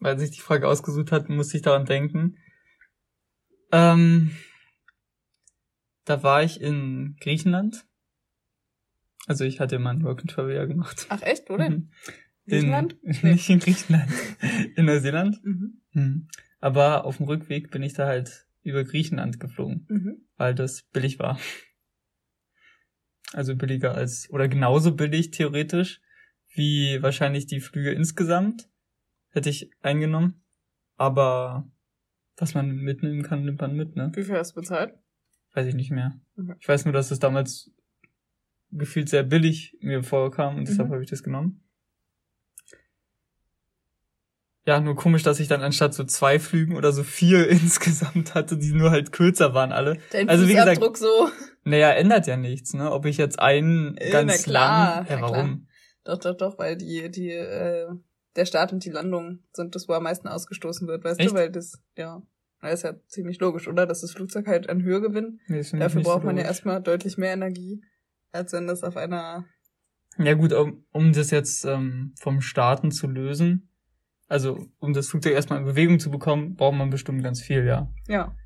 Weil 0.00 0.18
sich 0.18 0.30
die 0.30 0.40
Frage 0.40 0.66
ausgesucht 0.66 1.12
hat, 1.12 1.28
musste 1.28 1.58
ich 1.58 1.62
daran 1.62 1.84
denken. 1.84 2.38
Ähm, 3.72 4.34
da 6.06 6.22
war 6.22 6.42
ich 6.42 6.62
in 6.62 7.18
Griechenland. 7.20 7.84
Also 9.26 9.44
ich 9.44 9.60
hatte 9.60 9.78
mal 9.78 9.90
ein 9.90 10.02
Work 10.02 10.20
and 10.20 10.30
Travel 10.30 10.66
gemacht. 10.66 11.04
Ach 11.10 11.20
echt, 11.20 11.50
wo 11.50 11.58
denn? 11.58 11.92
Mhm. 12.46 12.50
Griechenland? 12.50 12.92
In, 13.02 13.10
Nee. 13.22 13.32
Nicht 13.32 13.50
in 13.50 13.58
Griechenland. 13.58 14.10
In 14.76 14.86
Neuseeland. 14.86 15.44
Mhm. 15.44 15.82
Mhm. 15.92 16.28
Aber 16.60 17.04
auf 17.04 17.18
dem 17.18 17.26
Rückweg 17.26 17.70
bin 17.70 17.82
ich 17.82 17.92
da 17.94 18.06
halt 18.06 18.46
über 18.62 18.84
Griechenland 18.84 19.38
geflogen, 19.40 19.86
Mhm. 19.88 20.26
weil 20.36 20.54
das 20.54 20.82
billig 20.92 21.18
war. 21.18 21.38
Also 23.32 23.54
billiger 23.56 23.94
als, 23.94 24.28
oder 24.30 24.48
genauso 24.48 24.94
billig 24.94 25.30
theoretisch, 25.30 26.00
wie 26.54 27.02
wahrscheinlich 27.02 27.46
die 27.46 27.60
Flüge 27.60 27.92
insgesamt, 27.92 28.68
hätte 29.30 29.50
ich 29.50 29.70
eingenommen. 29.82 30.42
Aber 30.96 31.70
was 32.36 32.54
man 32.54 32.76
mitnehmen 32.76 33.22
kann, 33.22 33.44
nimmt 33.44 33.60
man 33.60 33.76
mit, 33.76 33.96
ne? 33.96 34.10
Wie 34.14 34.24
viel 34.24 34.36
hast 34.36 34.52
du 34.52 34.60
bezahlt? 34.60 34.94
Weiß 35.52 35.66
ich 35.66 35.74
nicht 35.74 35.90
mehr. 35.90 36.18
Mhm. 36.36 36.54
Ich 36.58 36.68
weiß 36.68 36.84
nur, 36.86 36.94
dass 36.94 37.10
es 37.10 37.18
damals 37.18 37.70
gefühlt 38.70 39.08
sehr 39.08 39.22
billig 39.22 39.76
mir 39.80 40.02
vorkam 40.02 40.56
und 40.56 40.68
deshalb 40.68 40.88
Mhm. 40.88 40.92
habe 40.94 41.02
ich 41.04 41.10
das 41.10 41.22
genommen. 41.22 41.62
Ja, 44.68 44.80
nur 44.80 44.96
komisch, 44.96 45.22
dass 45.22 45.40
ich 45.40 45.48
dann 45.48 45.62
anstatt 45.62 45.94
so 45.94 46.04
zwei 46.04 46.38
Flügen 46.38 46.76
oder 46.76 46.92
so 46.92 47.02
vier 47.02 47.48
insgesamt 47.48 48.34
hatte, 48.34 48.58
die 48.58 48.72
nur 48.74 48.90
halt 48.90 49.12
kürzer 49.12 49.54
waren 49.54 49.72
alle. 49.72 49.96
Dein 50.12 50.28
Also 50.28 50.46
wie 50.46 50.54
gesagt- 50.54 50.98
so. 50.98 51.30
Naja, 51.64 51.88
ändert 51.92 52.26
ja 52.26 52.36
nichts, 52.36 52.74
ne? 52.74 52.92
Ob 52.92 53.06
ich 53.06 53.16
jetzt 53.16 53.38
einen 53.40 53.96
Äh, 53.96 54.10
ganz 54.10 54.42
klar, 54.42 54.96
lang. 54.96 55.06
Ja, 55.08 55.20
warum? 55.22 55.68
Doch, 56.04 56.18
doch, 56.18 56.36
doch, 56.36 56.58
weil 56.58 56.76
die, 56.76 57.10
die, 57.10 57.30
äh, 57.30 57.86
der 58.36 58.44
Start 58.44 58.74
und 58.74 58.84
die 58.84 58.90
Landung 58.90 59.38
sind 59.54 59.74
das, 59.74 59.88
wo 59.88 59.94
am 59.94 60.02
meisten 60.02 60.28
ausgestoßen 60.28 60.86
wird, 60.86 61.02
weißt 61.02 61.18
Echt? 61.20 61.30
du? 61.30 61.34
Weil 61.34 61.50
das, 61.50 61.80
ja, 61.96 62.20
das 62.60 62.74
ist 62.74 62.82
ja 62.84 62.92
ziemlich 63.06 63.40
logisch, 63.40 63.68
oder? 63.68 63.86
Dass 63.86 64.02
das 64.02 64.12
Flugzeug 64.12 64.46
halt 64.48 64.68
an 64.68 64.82
Höhe 64.82 65.00
gewinnt. 65.00 65.40
Nee, 65.48 65.62
Dafür 65.62 65.78
nicht 65.78 65.92
so 65.94 66.02
braucht 66.02 66.24
man 66.24 66.36
ja 66.36 66.42
erstmal 66.44 66.82
deutlich 66.82 67.16
mehr 67.16 67.32
Energie, 67.32 67.82
als 68.32 68.52
wenn 68.52 68.66
das 68.66 68.84
auf 68.84 68.98
einer, 68.98 69.46
Ja 70.18 70.34
gut, 70.34 70.52
um, 70.52 70.84
um 70.92 71.14
das 71.14 71.30
jetzt 71.30 71.64
ähm, 71.64 72.12
vom 72.20 72.42
Starten 72.42 72.90
zu 72.90 73.06
lösen, 73.06 73.70
also 74.28 74.68
um 74.78 74.92
das 74.92 75.08
Flugzeug 75.08 75.32
erstmal 75.32 75.58
in 75.58 75.64
Bewegung 75.64 75.98
zu 75.98 76.10
bekommen, 76.10 76.54
braucht 76.54 76.76
man 76.76 76.90
bestimmt 76.90 77.22
ganz 77.22 77.42
viel, 77.42 77.66
ja. 77.66 77.90
ja. 78.06 78.36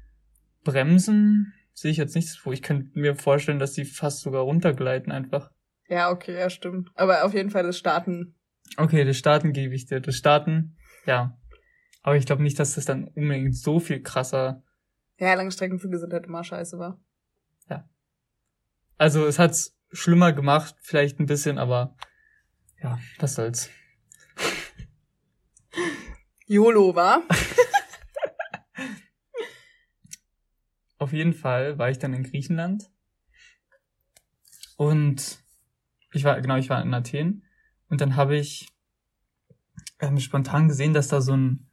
Bremsen 0.65 1.53
sehe 1.75 1.91
ich 1.91 1.97
jetzt 1.97 2.15
nichts 2.15 2.37
vor. 2.37 2.53
Ich 2.53 2.63
könnte 2.63 2.99
mir 2.99 3.15
vorstellen, 3.17 3.59
dass 3.59 3.73
die 3.73 3.85
fast 3.85 4.21
sogar 4.21 4.43
runtergleiten 4.43 5.13
einfach. 5.13 5.51
Ja, 5.89 6.11
okay, 6.11 6.39
ja, 6.39 6.49
stimmt. 6.49 6.91
Aber 6.95 7.25
auf 7.25 7.35
jeden 7.35 7.51
Fall 7.51 7.65
das 7.65 7.79
Starten. 7.79 8.37
Okay, 8.77 9.05
das 9.05 9.19
Starten 9.19 9.53
gebe 9.53 9.75
ich 9.75 9.87
dir. 9.87 10.01
Das 10.01 10.17
Starten, 10.17 10.77
ja. 11.07 11.37
Aber 12.03 12.17
ich 12.17 12.27
glaube 12.27 12.43
nicht, 12.43 12.59
dass 12.59 12.75
das 12.75 12.85
dann 12.85 13.09
unbedingt 13.09 13.57
so 13.57 13.81
viel 13.81 14.01
krasser. 14.03 14.63
Ja, 15.19 15.35
Langstreckenflüge 15.35 15.99
sind 15.99 16.13
halt 16.13 16.27
immer 16.27 16.45
scheiße, 16.45 16.79
war. 16.79 17.01
Also 19.03 19.27
es 19.27 19.41
hat's 19.41 19.77
schlimmer 19.91 20.33
gemacht, 20.33 20.77
vielleicht 20.81 21.19
ein 21.19 21.27
bisschen, 21.27 21.59
aber 21.59 21.97
ja, 22.81 23.01
was 23.19 23.35
soll's. 23.35 23.69
YOLO, 26.53 26.95
war? 26.95 27.23
Auf 30.99 31.15
jeden 31.15 31.33
Fall 31.33 31.79
war 31.79 31.89
ich 31.89 31.99
dann 31.99 32.13
in 32.13 32.25
Griechenland. 32.25 32.91
Und 34.77 35.43
ich 36.13 36.25
war, 36.25 36.39
genau, 36.43 36.57
ich 36.57 36.69
war 36.69 36.83
in 36.83 36.93
Athen. 36.93 37.45
Und 37.89 38.03
dann 38.03 38.17
habe 38.17 38.37
ich 38.37 38.69
ähm, 39.99 40.21
spontan 40.21 40.69
gesehen, 40.69 40.93
dass 40.93 41.09
da 41.09 41.23
so 41.23 41.35
ein. 41.35 41.71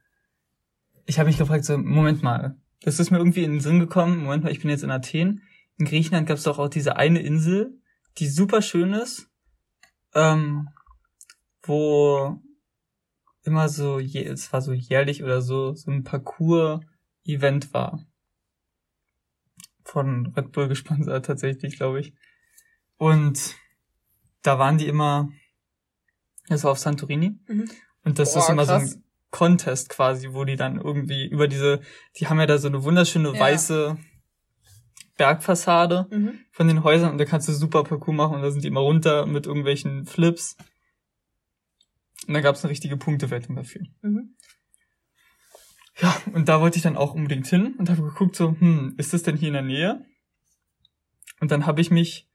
Ich 1.04 1.18
habe 1.18 1.28
mich 1.28 1.36
gefragt, 1.36 1.66
so, 1.66 1.76
Moment 1.76 2.22
mal, 2.22 2.56
das 2.80 2.98
ist 3.00 3.10
mir 3.10 3.18
irgendwie 3.18 3.44
in 3.44 3.52
den 3.52 3.60
Sinn 3.60 3.80
gekommen, 3.80 4.22
Moment 4.22 4.44
mal, 4.44 4.52
ich 4.52 4.60
bin 4.60 4.70
jetzt 4.70 4.82
in 4.82 4.90
Athen. 4.90 5.42
In 5.76 5.84
Griechenland 5.84 6.26
gab 6.26 6.38
es 6.38 6.44
doch 6.44 6.58
auch 6.58 6.68
diese 6.68 6.96
eine 6.96 7.20
Insel, 7.20 7.78
die 8.16 8.28
super 8.28 8.62
schön 8.62 8.94
ist, 8.94 9.28
ähm, 10.14 10.70
wo 11.62 12.40
immer 13.42 13.68
so, 13.68 13.98
je, 13.98 14.24
es 14.24 14.52
war 14.52 14.60
so 14.62 14.72
jährlich 14.72 15.22
oder 15.22 15.40
so, 15.42 15.74
so 15.74 15.90
ein 15.90 16.04
Parcours-Event 16.04 17.72
war 17.72 18.04
von 19.84 20.32
Red 20.36 20.52
Bull 20.52 20.68
gesponsert 20.68 21.24
tatsächlich, 21.26 21.76
glaube 21.76 22.00
ich. 22.00 22.12
Und 22.96 23.56
da 24.42 24.58
waren 24.58 24.78
die 24.78 24.86
immer, 24.86 25.30
das 26.48 26.64
war 26.64 26.72
auf 26.72 26.78
Santorini. 26.78 27.38
Mhm. 27.48 27.70
Und 28.04 28.18
das 28.18 28.34
Boah, 28.34 28.40
ist 28.40 28.48
immer 28.50 28.64
krass. 28.66 28.90
so 28.92 28.96
ein 28.98 29.04
Contest 29.30 29.88
quasi, 29.90 30.32
wo 30.32 30.44
die 30.44 30.56
dann 30.56 30.76
irgendwie 30.80 31.26
über 31.26 31.48
diese, 31.48 31.80
die 32.16 32.26
haben 32.28 32.40
ja 32.40 32.46
da 32.46 32.58
so 32.58 32.68
eine 32.68 32.82
wunderschöne 32.82 33.32
Ja. 33.34 33.40
weiße 33.40 33.96
Bergfassade 35.16 36.06
Mhm. 36.10 36.40
von 36.50 36.66
den 36.68 36.82
Häusern 36.82 37.12
und 37.12 37.18
da 37.18 37.24
kannst 37.26 37.48
du 37.48 37.52
super 37.52 37.84
Parcours 37.84 38.16
machen 38.16 38.36
und 38.36 38.42
da 38.42 38.50
sind 38.50 38.64
die 38.64 38.68
immer 38.68 38.80
runter 38.80 39.26
mit 39.26 39.46
irgendwelchen 39.46 40.06
Flips. 40.06 40.56
Und 42.26 42.34
da 42.34 42.40
gab 42.40 42.54
es 42.54 42.64
eine 42.64 42.70
richtige 42.70 42.96
Punktewertung 42.96 43.56
dafür. 43.56 43.82
Mhm. 44.02 44.36
Ja, 46.00 46.16
und 46.32 46.48
da 46.48 46.60
wollte 46.60 46.76
ich 46.76 46.82
dann 46.82 46.96
auch 46.96 47.14
unbedingt 47.14 47.46
hin 47.46 47.74
und 47.76 47.90
habe 47.90 48.02
geguckt 48.02 48.36
so, 48.36 48.56
hm, 48.58 48.94
ist 48.96 49.12
das 49.12 49.22
denn 49.22 49.36
hier 49.36 49.48
in 49.48 49.54
der 49.54 49.62
Nähe? 49.62 50.04
Und 51.40 51.50
dann 51.50 51.66
habe 51.66 51.80
ich 51.80 51.90
mich 51.90 52.28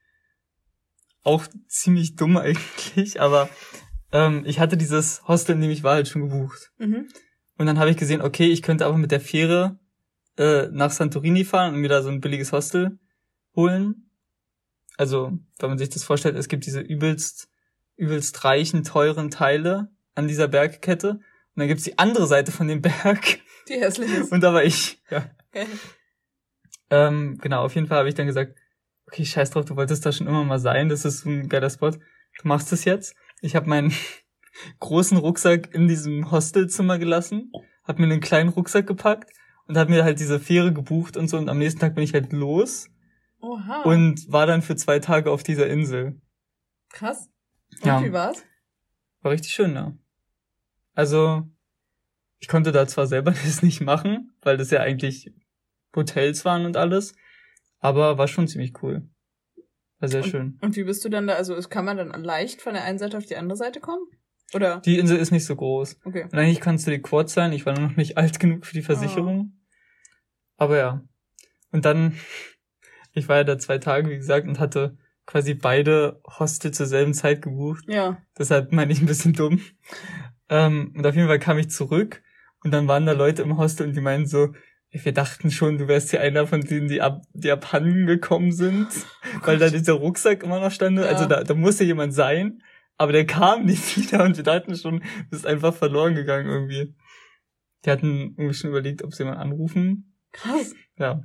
auch 1.22 1.46
ziemlich 1.68 2.16
dumm 2.16 2.36
eigentlich, 2.36 3.20
aber 3.20 3.48
ähm, 4.12 4.44
ich 4.46 4.60
hatte 4.60 4.76
dieses 4.76 5.26
Hostel, 5.26 5.56
in 5.56 5.62
dem 5.62 5.70
ich 5.70 5.82
war, 5.82 5.94
halt 5.94 6.08
schon 6.08 6.28
gebucht. 6.28 6.70
Mhm. 6.78 7.08
Und 7.58 7.66
dann 7.66 7.78
habe 7.78 7.90
ich 7.90 7.96
gesehen, 7.96 8.20
okay, 8.20 8.46
ich 8.46 8.62
könnte 8.62 8.86
aber 8.86 8.98
mit 8.98 9.10
der 9.10 9.20
Fähre 9.20 9.78
äh, 10.36 10.68
nach 10.70 10.90
Santorini 10.90 11.44
fahren 11.44 11.74
und 11.74 11.80
mir 11.80 11.88
da 11.88 12.02
so 12.02 12.10
ein 12.10 12.20
billiges 12.20 12.52
Hostel 12.52 12.98
holen. 13.54 14.10
Also, 14.96 15.38
wenn 15.58 15.68
man 15.68 15.78
sich 15.78 15.88
das 15.88 16.04
vorstellt, 16.04 16.36
es 16.36 16.48
gibt 16.48 16.66
diese 16.66 16.80
übelst, 16.80 17.48
übelst 17.96 18.44
reichen, 18.44 18.84
teuren 18.84 19.30
Teile 19.30 19.88
an 20.14 20.28
dieser 20.28 20.48
Bergkette. 20.48 21.10
Und 21.10 21.22
dann 21.56 21.68
gibt's 21.68 21.84
die 21.84 21.98
andere 21.98 22.26
Seite 22.26 22.52
von 22.52 22.68
dem 22.68 22.82
Berg. 22.82 23.40
Die 23.68 23.74
hässlich 23.74 24.12
ist. 24.12 24.32
Und 24.32 24.42
da 24.42 24.52
war 24.52 24.62
ich. 24.62 25.02
Ja. 25.10 25.30
Okay. 25.50 25.66
Ähm, 26.90 27.38
genau, 27.40 27.64
auf 27.64 27.74
jeden 27.74 27.86
Fall 27.86 27.98
habe 27.98 28.08
ich 28.08 28.14
dann 28.14 28.26
gesagt, 28.26 28.56
okay, 29.06 29.24
scheiß 29.24 29.50
drauf, 29.50 29.64
du 29.64 29.76
wolltest 29.76 30.04
da 30.04 30.12
schon 30.12 30.26
immer 30.26 30.44
mal 30.44 30.58
sein, 30.58 30.88
das 30.88 31.04
ist 31.04 31.20
so 31.20 31.30
ein 31.30 31.48
geiler 31.48 31.70
Spot. 31.70 31.90
Du 31.90 32.48
machst 32.48 32.72
es 32.72 32.84
jetzt. 32.84 33.16
Ich 33.40 33.56
habe 33.56 33.68
meinen 33.68 33.92
großen 34.80 35.16
Rucksack 35.16 35.74
in 35.74 35.88
diesem 35.88 36.30
Hostelzimmer 36.30 36.98
gelassen, 36.98 37.50
habe 37.84 38.02
mir 38.02 38.12
einen 38.12 38.20
kleinen 38.20 38.50
Rucksack 38.50 38.86
gepackt 38.86 39.30
und 39.66 39.76
habe 39.76 39.90
mir 39.90 40.04
halt 40.04 40.20
diese 40.20 40.40
Fähre 40.40 40.72
gebucht 40.72 41.16
und 41.16 41.28
so 41.28 41.36
und 41.36 41.48
am 41.48 41.58
nächsten 41.58 41.80
Tag 41.80 41.94
bin 41.94 42.04
ich 42.04 42.14
halt 42.14 42.32
los 42.32 42.88
Oha. 43.40 43.82
und 43.82 44.30
war 44.32 44.46
dann 44.46 44.62
für 44.62 44.76
zwei 44.76 44.98
Tage 44.98 45.30
auf 45.30 45.42
dieser 45.42 45.66
Insel. 45.66 46.20
Krass. 46.90 47.28
Und 47.80 47.86
Ja. 47.86 48.02
wie 48.04 48.12
war's? 48.12 48.44
War 49.22 49.32
richtig 49.32 49.52
schön, 49.52 49.72
ne? 49.72 49.98
Also, 50.94 51.48
ich 52.38 52.48
konnte 52.48 52.72
da 52.72 52.86
zwar 52.86 53.06
selber 53.06 53.30
das 53.44 53.62
nicht 53.62 53.80
machen, 53.80 54.34
weil 54.42 54.56
das 54.56 54.70
ja 54.70 54.80
eigentlich 54.80 55.32
Hotels 55.94 56.44
waren 56.44 56.66
und 56.66 56.76
alles, 56.76 57.14
aber 57.78 58.18
war 58.18 58.28
schon 58.28 58.48
ziemlich 58.48 58.82
cool. 58.82 59.08
War 59.98 60.08
sehr 60.08 60.22
schön. 60.22 60.58
Und 60.60 60.76
wie 60.76 60.84
bist 60.84 61.04
du 61.04 61.08
dann 61.08 61.26
da? 61.26 61.34
Also 61.34 61.58
kann 61.70 61.86
man 61.86 61.96
dann 61.96 62.22
leicht 62.22 62.60
von 62.60 62.74
der 62.74 62.84
einen 62.84 62.98
Seite 62.98 63.16
auf 63.16 63.24
die 63.24 63.36
andere 63.36 63.56
Seite 63.56 63.80
kommen? 63.80 64.04
Oder? 64.52 64.80
Die 64.80 64.98
Insel 64.98 65.16
ist 65.16 65.30
nicht 65.32 65.46
so 65.46 65.56
groß. 65.56 66.00
Okay. 66.04 66.24
Und 66.24 66.34
eigentlich 66.34 66.60
kannst 66.60 66.86
du 66.86 66.90
die 66.90 67.00
Quad 67.00 67.30
sein. 67.30 67.52
Ich 67.52 67.64
war 67.64 67.78
noch 67.78 67.96
nicht 67.96 68.18
alt 68.18 68.38
genug 68.38 68.66
für 68.66 68.74
die 68.74 68.82
Versicherung. 68.82 69.58
Aber 70.58 70.76
ja. 70.76 71.02
Und 71.72 71.86
dann, 71.86 72.16
ich 73.12 73.28
war 73.28 73.38
ja 73.38 73.44
da 73.44 73.58
zwei 73.58 73.78
Tage, 73.78 74.10
wie 74.10 74.16
gesagt, 74.16 74.46
und 74.46 74.58
hatte 74.60 74.98
quasi 75.26 75.54
beide 75.54 76.20
Hostel 76.38 76.72
zur 76.72 76.86
selben 76.86 77.12
Zeit 77.12 77.42
gebucht. 77.42 77.84
Ja. 77.88 78.22
Deshalb 78.38 78.72
meine 78.72 78.92
ich 78.92 79.00
ein 79.00 79.06
bisschen 79.06 79.32
dumm. 79.32 79.60
Ähm, 80.48 80.94
und 80.96 81.06
auf 81.06 81.14
jeden 81.14 81.28
Fall 81.28 81.40
kam 81.40 81.58
ich 81.58 81.70
zurück 81.70 82.22
und 82.62 82.70
dann 82.70 82.88
waren 82.88 83.06
da 83.06 83.12
Leute 83.12 83.42
im 83.42 83.58
Hostel 83.58 83.86
und 83.86 83.96
die 83.96 84.00
meinen 84.00 84.26
so, 84.26 84.54
wir 84.90 85.12
dachten 85.12 85.50
schon, 85.50 85.78
du 85.78 85.88
wärst 85.88 86.10
hier 86.10 86.20
einer 86.20 86.46
von 86.46 86.60
denen, 86.60 86.88
die, 86.88 87.02
ab, 87.02 87.22
die 87.32 87.50
abhanden 87.50 88.06
gekommen 88.06 88.52
sind, 88.52 88.88
weil 89.42 89.58
da 89.58 89.68
dieser 89.68 89.94
Rucksack 89.94 90.42
immer 90.42 90.60
noch 90.60 90.70
stand. 90.70 90.98
Ja. 90.98 91.04
Also 91.04 91.26
da, 91.26 91.42
da 91.42 91.54
musste 91.54 91.84
jemand 91.84 92.14
sein, 92.14 92.62
aber 92.96 93.12
der 93.12 93.26
kam 93.26 93.64
nicht 93.66 93.96
wieder 93.96 94.24
und 94.24 94.36
wir 94.36 94.44
dachten 94.44 94.76
schon, 94.76 95.00
du 95.00 95.30
bist 95.30 95.46
einfach 95.46 95.74
verloren 95.74 96.14
gegangen 96.14 96.48
irgendwie. 96.48 96.94
Die 97.84 97.90
hatten 97.90 98.34
irgendwie 98.36 98.54
schon 98.54 98.70
überlegt, 98.70 99.02
ob 99.04 99.14
sie 99.14 99.24
jemanden 99.24 99.42
anrufen. 99.42 100.16
Krass. 100.32 100.74
Ja. 100.98 101.22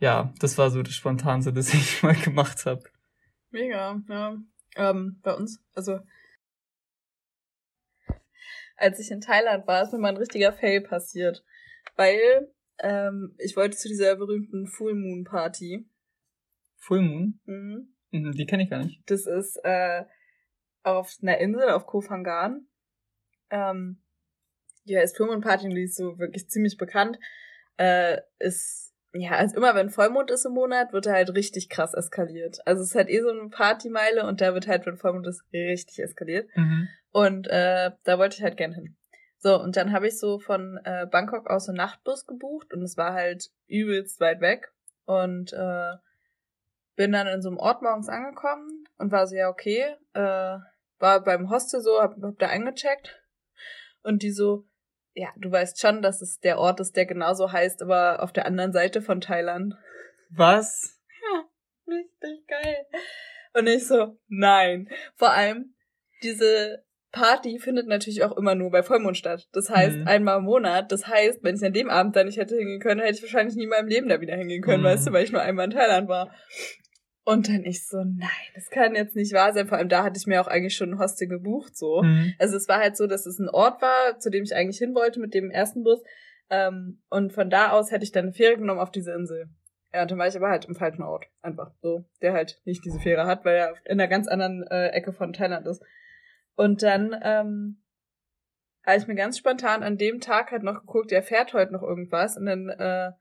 Ja, 0.00 0.32
das 0.40 0.58
war 0.58 0.70
so 0.70 0.82
das 0.82 0.94
Spontanste, 0.94 1.52
das 1.52 1.72
ich 1.74 2.02
mal 2.02 2.16
gemacht 2.16 2.66
habe. 2.66 2.82
Mega, 3.50 4.00
ja. 4.08 4.36
Ähm, 4.76 5.20
bei 5.22 5.34
uns, 5.34 5.62
also 5.74 6.00
als 8.76 8.98
ich 8.98 9.10
in 9.10 9.20
Thailand 9.20 9.66
war, 9.66 9.82
ist 9.82 9.92
mir 9.92 9.98
mal 9.98 10.08
ein 10.08 10.16
richtiger 10.16 10.52
Fail 10.52 10.80
passiert. 10.80 11.44
Weil 11.96 12.50
ähm, 12.78 13.34
ich 13.38 13.56
wollte 13.56 13.76
zu 13.76 13.88
dieser 13.88 14.16
berühmten 14.16 14.66
Full 14.66 14.94
Moon 14.94 15.24
Party. 15.24 15.86
Full 16.76 17.02
Moon? 17.02 17.40
Mhm. 17.44 17.94
Mhm, 18.10 18.32
Die 18.32 18.46
kenne 18.46 18.62
ich 18.64 18.70
gar 18.70 18.82
nicht. 18.82 19.02
Das 19.06 19.26
ist 19.26 19.56
äh, 19.64 20.04
auf 20.82 21.14
einer 21.20 21.38
Insel 21.38 21.70
auf 21.70 21.86
Koh 21.86 22.00
Phangan. 22.00 22.66
Ähm, 23.50 24.02
die 24.84 24.96
heißt 24.96 25.16
Full 25.16 25.26
Moon 25.26 25.42
Party 25.42 25.66
und 25.66 25.74
die 25.74 25.82
ist 25.84 25.96
so 25.96 26.18
wirklich 26.18 26.48
ziemlich 26.48 26.78
bekannt. 26.78 27.18
Äh, 27.76 28.22
ist, 28.38 28.89
ja, 29.12 29.32
also 29.32 29.56
immer 29.56 29.74
wenn 29.74 29.90
Vollmond 29.90 30.30
ist 30.30 30.46
im 30.46 30.52
Monat, 30.52 30.92
wird 30.92 31.06
er 31.06 31.14
halt 31.14 31.34
richtig 31.34 31.68
krass 31.68 31.94
eskaliert. 31.94 32.58
Also 32.64 32.82
es 32.82 32.90
ist 32.90 32.94
halt 32.94 33.08
eh 33.08 33.20
so 33.20 33.30
eine 33.30 33.48
Partymeile 33.48 34.26
und 34.26 34.40
da 34.40 34.54
wird 34.54 34.68
halt, 34.68 34.86
wenn 34.86 34.96
Vollmond 34.96 35.26
ist, 35.26 35.42
richtig 35.52 35.98
eskaliert. 35.98 36.48
Mhm. 36.54 36.88
Und 37.10 37.48
äh, 37.48 37.90
da 38.04 38.18
wollte 38.18 38.36
ich 38.36 38.42
halt 38.42 38.56
gern 38.56 38.72
hin. 38.72 38.96
So, 39.38 39.60
und 39.60 39.76
dann 39.76 39.92
habe 39.92 40.06
ich 40.06 40.18
so 40.18 40.38
von 40.38 40.78
äh, 40.84 41.06
Bangkok 41.06 41.48
aus 41.48 41.68
einen 41.68 41.78
Nachtbus 41.78 42.26
gebucht 42.26 42.72
und 42.72 42.82
es 42.82 42.96
war 42.96 43.14
halt 43.14 43.50
übelst 43.66 44.20
weit 44.20 44.40
weg. 44.40 44.70
Und 45.06 45.52
äh, 45.52 45.96
bin 46.94 47.12
dann 47.12 47.26
in 47.26 47.40
so 47.40 47.48
einem 47.48 47.58
Ort 47.58 47.82
morgens 47.82 48.08
angekommen 48.08 48.84
und 48.98 49.10
war 49.10 49.26
so, 49.26 49.34
ja, 49.34 49.48
okay, 49.48 49.96
äh, 50.12 50.58
war 50.98 51.24
beim 51.24 51.48
Hostel 51.50 51.80
so, 51.80 52.00
hab, 52.00 52.14
hab 52.22 52.38
da 52.38 52.48
eingecheckt. 52.48 53.18
Und 54.02 54.22
die 54.22 54.30
so, 54.30 54.66
ja, 55.14 55.28
du 55.36 55.50
weißt 55.50 55.80
schon, 55.80 56.02
dass 56.02 56.22
es 56.22 56.38
der 56.40 56.58
Ort 56.58 56.80
ist, 56.80 56.96
der 56.96 57.06
genauso 57.06 57.52
heißt, 57.52 57.82
aber 57.82 58.22
auf 58.22 58.32
der 58.32 58.46
anderen 58.46 58.72
Seite 58.72 59.02
von 59.02 59.20
Thailand. 59.20 59.74
Was? 60.30 60.96
Richtig 61.86 62.46
geil. 62.46 62.86
Und 63.54 63.66
ich 63.66 63.86
so, 63.86 64.16
nein. 64.28 64.88
Vor 65.16 65.32
allem, 65.32 65.74
diese 66.22 66.84
Party 67.10 67.58
findet 67.58 67.88
natürlich 67.88 68.22
auch 68.22 68.36
immer 68.36 68.54
nur 68.54 68.70
bei 68.70 68.84
Vollmond 68.84 69.16
statt. 69.16 69.48
Das 69.52 69.68
heißt, 69.68 69.96
Mhm. 69.96 70.06
einmal 70.06 70.38
im 70.38 70.44
Monat. 70.44 70.92
Das 70.92 71.08
heißt, 71.08 71.42
wenn 71.42 71.56
ich 71.56 71.64
an 71.64 71.72
dem 71.72 71.90
Abend 71.90 72.14
da 72.14 72.22
nicht 72.22 72.38
hätte 72.38 72.56
hingehen 72.56 72.78
können, 72.80 73.00
hätte 73.00 73.14
ich 73.14 73.22
wahrscheinlich 73.22 73.56
nie 73.56 73.64
in 73.64 73.70
meinem 73.70 73.88
Leben 73.88 74.08
da 74.08 74.20
wieder 74.20 74.36
hingehen 74.36 74.62
können, 74.62 74.82
Mhm. 74.82 74.86
weißt 74.86 75.08
du, 75.08 75.12
weil 75.12 75.24
ich 75.24 75.32
nur 75.32 75.42
einmal 75.42 75.64
in 75.64 75.72
Thailand 75.72 76.08
war. 76.08 76.32
Und 77.30 77.48
dann 77.48 77.64
ich 77.64 77.86
so, 77.86 77.98
nein, 77.98 78.28
das 78.56 78.70
kann 78.70 78.96
jetzt 78.96 79.14
nicht 79.14 79.32
wahr 79.32 79.52
sein. 79.52 79.68
Vor 79.68 79.78
allem 79.78 79.88
da 79.88 80.02
hatte 80.02 80.18
ich 80.18 80.26
mir 80.26 80.40
auch 80.40 80.48
eigentlich 80.48 80.74
schon 80.74 80.94
ein 80.94 80.98
Hostel 80.98 81.28
gebucht, 81.28 81.76
so. 81.76 82.02
Mhm. 82.02 82.34
Also 82.40 82.56
es 82.56 82.66
war 82.66 82.80
halt 82.80 82.96
so, 82.96 83.06
dass 83.06 83.24
es 83.24 83.38
ein 83.38 83.48
Ort 83.48 83.80
war, 83.80 84.18
zu 84.18 84.30
dem 84.30 84.42
ich 84.42 84.52
eigentlich 84.52 84.78
hin 84.78 84.96
wollte 84.96 85.20
mit 85.20 85.32
dem 85.32 85.48
ersten 85.48 85.84
Bus. 85.84 86.02
Ähm, 86.50 87.00
und 87.08 87.32
von 87.32 87.48
da 87.48 87.70
aus 87.70 87.92
hätte 87.92 88.02
ich 88.02 88.10
dann 88.10 88.24
eine 88.24 88.32
Fähre 88.32 88.56
genommen 88.56 88.80
auf 88.80 88.90
diese 88.90 89.12
Insel. 89.12 89.48
Ja, 89.94 90.02
und 90.02 90.10
dann 90.10 90.18
war 90.18 90.26
ich 90.26 90.34
aber 90.34 90.48
halt 90.48 90.64
im 90.64 90.74
falschen 90.74 91.04
Ort. 91.04 91.26
Einfach 91.40 91.70
so. 91.80 92.04
Der 92.20 92.32
halt 92.32 92.60
nicht 92.64 92.84
diese 92.84 92.98
Fähre 92.98 93.26
hat, 93.26 93.44
weil 93.44 93.54
er 93.54 93.74
in 93.84 94.00
einer 94.00 94.08
ganz 94.08 94.26
anderen 94.26 94.66
äh, 94.68 94.88
Ecke 94.88 95.12
von 95.12 95.32
Thailand 95.32 95.68
ist. 95.68 95.84
Und 96.56 96.82
dann 96.82 97.14
ähm, 97.22 97.80
habe 98.84 98.98
ich 98.98 99.06
mir 99.06 99.14
ganz 99.14 99.38
spontan 99.38 99.84
an 99.84 99.98
dem 99.98 100.18
Tag 100.18 100.50
halt 100.50 100.64
noch 100.64 100.80
geguckt, 100.80 101.12
ja, 101.12 101.22
fährt 101.22 101.54
heute 101.54 101.72
noch 101.72 101.84
irgendwas. 101.84 102.36
Und 102.36 102.46
dann 102.46 102.70
äh, 102.70 103.12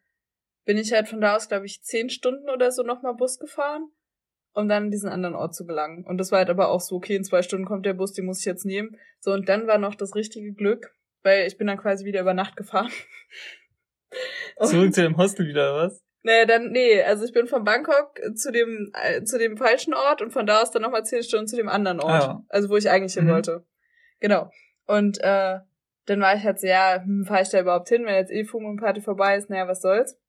bin 0.65 0.77
ich 0.77 0.93
halt 0.93 1.07
von 1.07 1.21
da 1.21 1.35
aus, 1.35 1.47
glaube 1.47 1.67
ich, 1.67 1.83
zehn 1.83 2.09
Stunden 2.09 2.49
oder 2.49 2.71
so 2.71 2.81
nochmal 2.83 3.13
Bus 3.15 3.39
gefahren, 3.39 3.91
um 4.53 4.67
dann 4.67 4.85
in 4.85 4.91
diesen 4.91 5.09
anderen 5.09 5.35
Ort 5.35 5.55
zu 5.55 5.65
gelangen. 5.65 6.05
Und 6.05 6.17
das 6.17 6.31
war 6.31 6.39
halt 6.39 6.49
aber 6.49 6.69
auch 6.69 6.81
so, 6.81 6.95
okay, 6.95 7.15
in 7.15 7.23
zwei 7.23 7.41
Stunden 7.41 7.65
kommt 7.65 7.85
der 7.85 7.93
Bus, 7.93 8.13
den 8.13 8.25
muss 8.25 8.39
ich 8.39 8.45
jetzt 8.45 8.65
nehmen. 8.65 8.97
So, 9.19 9.31
und 9.31 9.47
dann 9.49 9.67
war 9.67 9.77
noch 9.77 9.95
das 9.95 10.15
richtige 10.15 10.53
Glück, 10.53 10.93
weil 11.23 11.45
ich 11.47 11.57
bin 11.57 11.67
dann 11.67 11.77
quasi 11.77 12.05
wieder 12.05 12.21
über 12.21 12.33
Nacht 12.33 12.55
gefahren. 12.57 12.91
Zurück 14.63 14.93
zu 14.93 15.01
dem 15.01 15.17
Hostel 15.17 15.47
wieder, 15.47 15.73
was? 15.75 16.03
Nee, 16.23 16.45
dann, 16.45 16.71
nee, 16.71 17.01
also 17.01 17.23
ich 17.23 17.31
bin 17.31 17.47
von 17.47 17.63
Bangkok 17.63 18.19
zu 18.35 18.51
dem, 18.51 18.91
äh, 19.01 19.23
zu 19.23 19.37
dem 19.39 19.55
falschen 19.55 19.93
Ort 19.93 20.21
und 20.21 20.31
von 20.31 20.45
da 20.45 20.61
aus 20.61 20.71
dann 20.71 20.81
nochmal 20.81 21.05
zehn 21.05 21.23
Stunden 21.23 21.47
zu 21.47 21.55
dem 21.55 21.69
anderen 21.69 22.01
Ort. 22.01 22.23
Ah. 22.23 22.43
Also 22.49 22.69
wo 22.69 22.75
ich 22.75 22.89
eigentlich 22.89 23.13
hin 23.13 23.25
Mhm. 23.25 23.29
wollte. 23.29 23.65
Genau. 24.19 24.51
Und 24.85 25.19
äh, 25.21 25.59
dann 26.07 26.19
war 26.21 26.35
ich 26.35 26.43
halt 26.43 26.59
so, 26.59 26.67
ja, 26.67 27.01
hm, 27.01 27.23
fahr 27.25 27.41
ich 27.41 27.49
da 27.49 27.61
überhaupt 27.61 27.87
hin, 27.87 28.05
wenn 28.05 28.15
jetzt 28.15 28.31
eh 28.31 28.43
Fumo 28.43 28.67
und 28.67 28.81
Party 28.81 28.99
vorbei 28.99 29.37
ist, 29.37 29.49
naja, 29.49 29.67
was 29.67 29.81
soll's? 29.81 30.19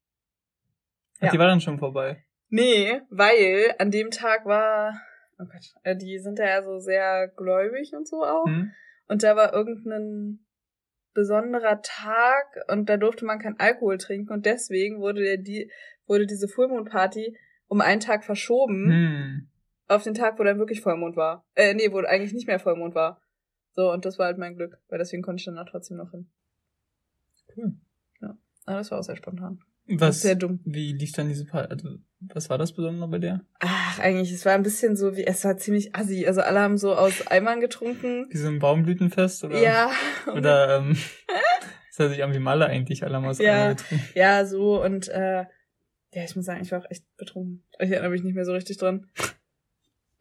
Ach, 1.19 1.25
Ja. 1.25 1.31
Die 1.33 1.39
war 1.39 1.49
dann 1.49 1.61
schon 1.61 1.79
vorbei. 1.79 2.25
Nee, 2.51 3.01
weil 3.11 3.75
an 3.79 3.91
dem 3.91 4.11
Tag 4.11 4.45
war, 4.45 5.01
oh 5.39 5.45
Gott, 5.45 5.73
äh, 5.85 5.97
die 5.97 6.19
sind 6.19 6.39
da 6.39 6.45
ja 6.47 6.63
so 6.63 6.79
sehr 6.79 7.29
gläubig 7.29 7.93
und 7.95 8.07
so 8.07 8.25
auch. 8.25 8.47
Hm? 8.47 8.73
Und 9.09 9.23
da 9.23 9.35
war 9.37 9.53
irgendein 9.55 10.41
besonderer 11.15 11.81
Tag 11.83 12.47
und 12.69 12.89
da 12.89 12.97
durfte 12.97 13.25
man 13.25 13.39
kein 13.41 13.59
Alkohol 13.59 13.99
trinken 13.99 14.33
und 14.33 14.47
deswegen 14.47 15.01
wurde 15.01 15.23
der, 15.23 15.37
die, 15.39 15.71
wurde 16.07 16.27
diese 16.27 16.47
Fullmond-Party 16.49 17.37
um 17.67 17.81
einen 17.81 18.01
Tag 18.01 18.25
verschoben 18.25 18.91
Hm. 18.91 19.49
auf 19.89 20.03
den 20.05 20.15
Tag, 20.15 20.39
wo 20.39 20.45
dann 20.45 20.59
wirklich 20.59 20.81
Vollmond 20.81 21.17
war. 21.17 21.45
Äh, 21.55 21.75
nee, 21.75 21.91
wo 21.93 21.99
eigentlich 21.99 22.33
nicht 22.33 22.47
mehr 22.47 22.61
Vollmond 22.61 22.95
war. 22.95 23.21
So, 23.73 23.93
und 23.93 24.05
das 24.05 24.19
war 24.19 24.27
halt 24.27 24.39
mein 24.39 24.57
Glück, 24.57 24.79
weil 24.89 24.99
deswegen 24.99 25.23
konnte 25.23 25.41
ich 25.41 25.45
dann 25.47 25.57
da 25.57 25.65
trotzdem 25.65 25.97
noch 25.97 26.11
hin. 26.11 26.31
Cool. 27.57 27.75
Ja, 28.21 28.37
aber 28.67 28.79
das 28.79 28.91
war 28.91 28.99
auch 28.99 29.05
sehr 29.05 29.17
spontan. 29.17 29.61
Was, 29.87 30.23
Sehr 30.23 30.37
dumm. 30.37 30.61
wie 30.65 30.93
lief 30.93 31.13
dann 31.13 31.29
diese 31.29 31.45
Party? 31.47 31.73
Also, 31.73 31.99
was 32.21 32.51
war 32.51 32.59
das 32.59 32.73
Besondere 32.73 33.09
bei 33.09 33.19
der? 33.19 33.41
Ach, 33.61 33.99
eigentlich, 33.99 34.31
es 34.33 34.45
war 34.45 34.53
ein 34.53 34.63
bisschen 34.63 34.97
so 34.97 35.17
wie, 35.17 35.25
es 35.27 35.45
war 35.45 35.57
ziemlich 35.57 35.95
assi. 35.97 36.27
Also 36.27 36.43
alle 36.43 36.61
haben 36.61 36.77
so 36.79 36.95
aus 36.95 37.27
Eimern 37.27 37.61
getrunken. 37.61 38.27
Wie 38.31 38.37
so 38.37 38.49
ein 38.49 38.59
Baumblütenfest? 38.59 39.45
Oder, 39.45 39.59
Ja. 39.59 39.91
Oder, 40.35 40.77
ähm, 40.79 40.97
das 41.89 41.99
hört 41.99 42.11
sich 42.11 42.23
an 42.23 42.35
wie 42.35 42.39
Malle 42.39 42.67
eigentlich, 42.67 43.03
alle 43.05 43.17
haben 43.17 43.27
aus 43.27 43.39
Ja. 43.39 43.65
Eimer 43.65 43.75
getrunken. 43.75 44.05
Ja, 44.15 44.45
so 44.45 44.83
und 44.83 45.09
äh, 45.09 45.45
ja, 46.13 46.25
ich 46.25 46.37
muss 46.37 46.45
sagen, 46.45 46.61
ich 46.63 46.71
war 46.73 46.81
auch 46.81 46.91
echt 46.91 47.05
betrunken. 47.17 47.65
Ich 47.79 47.91
erinnere 47.91 48.11
mich 48.11 48.23
nicht 48.23 48.35
mehr 48.35 48.45
so 48.45 48.53
richtig 48.53 48.77
dran. 48.79 49.07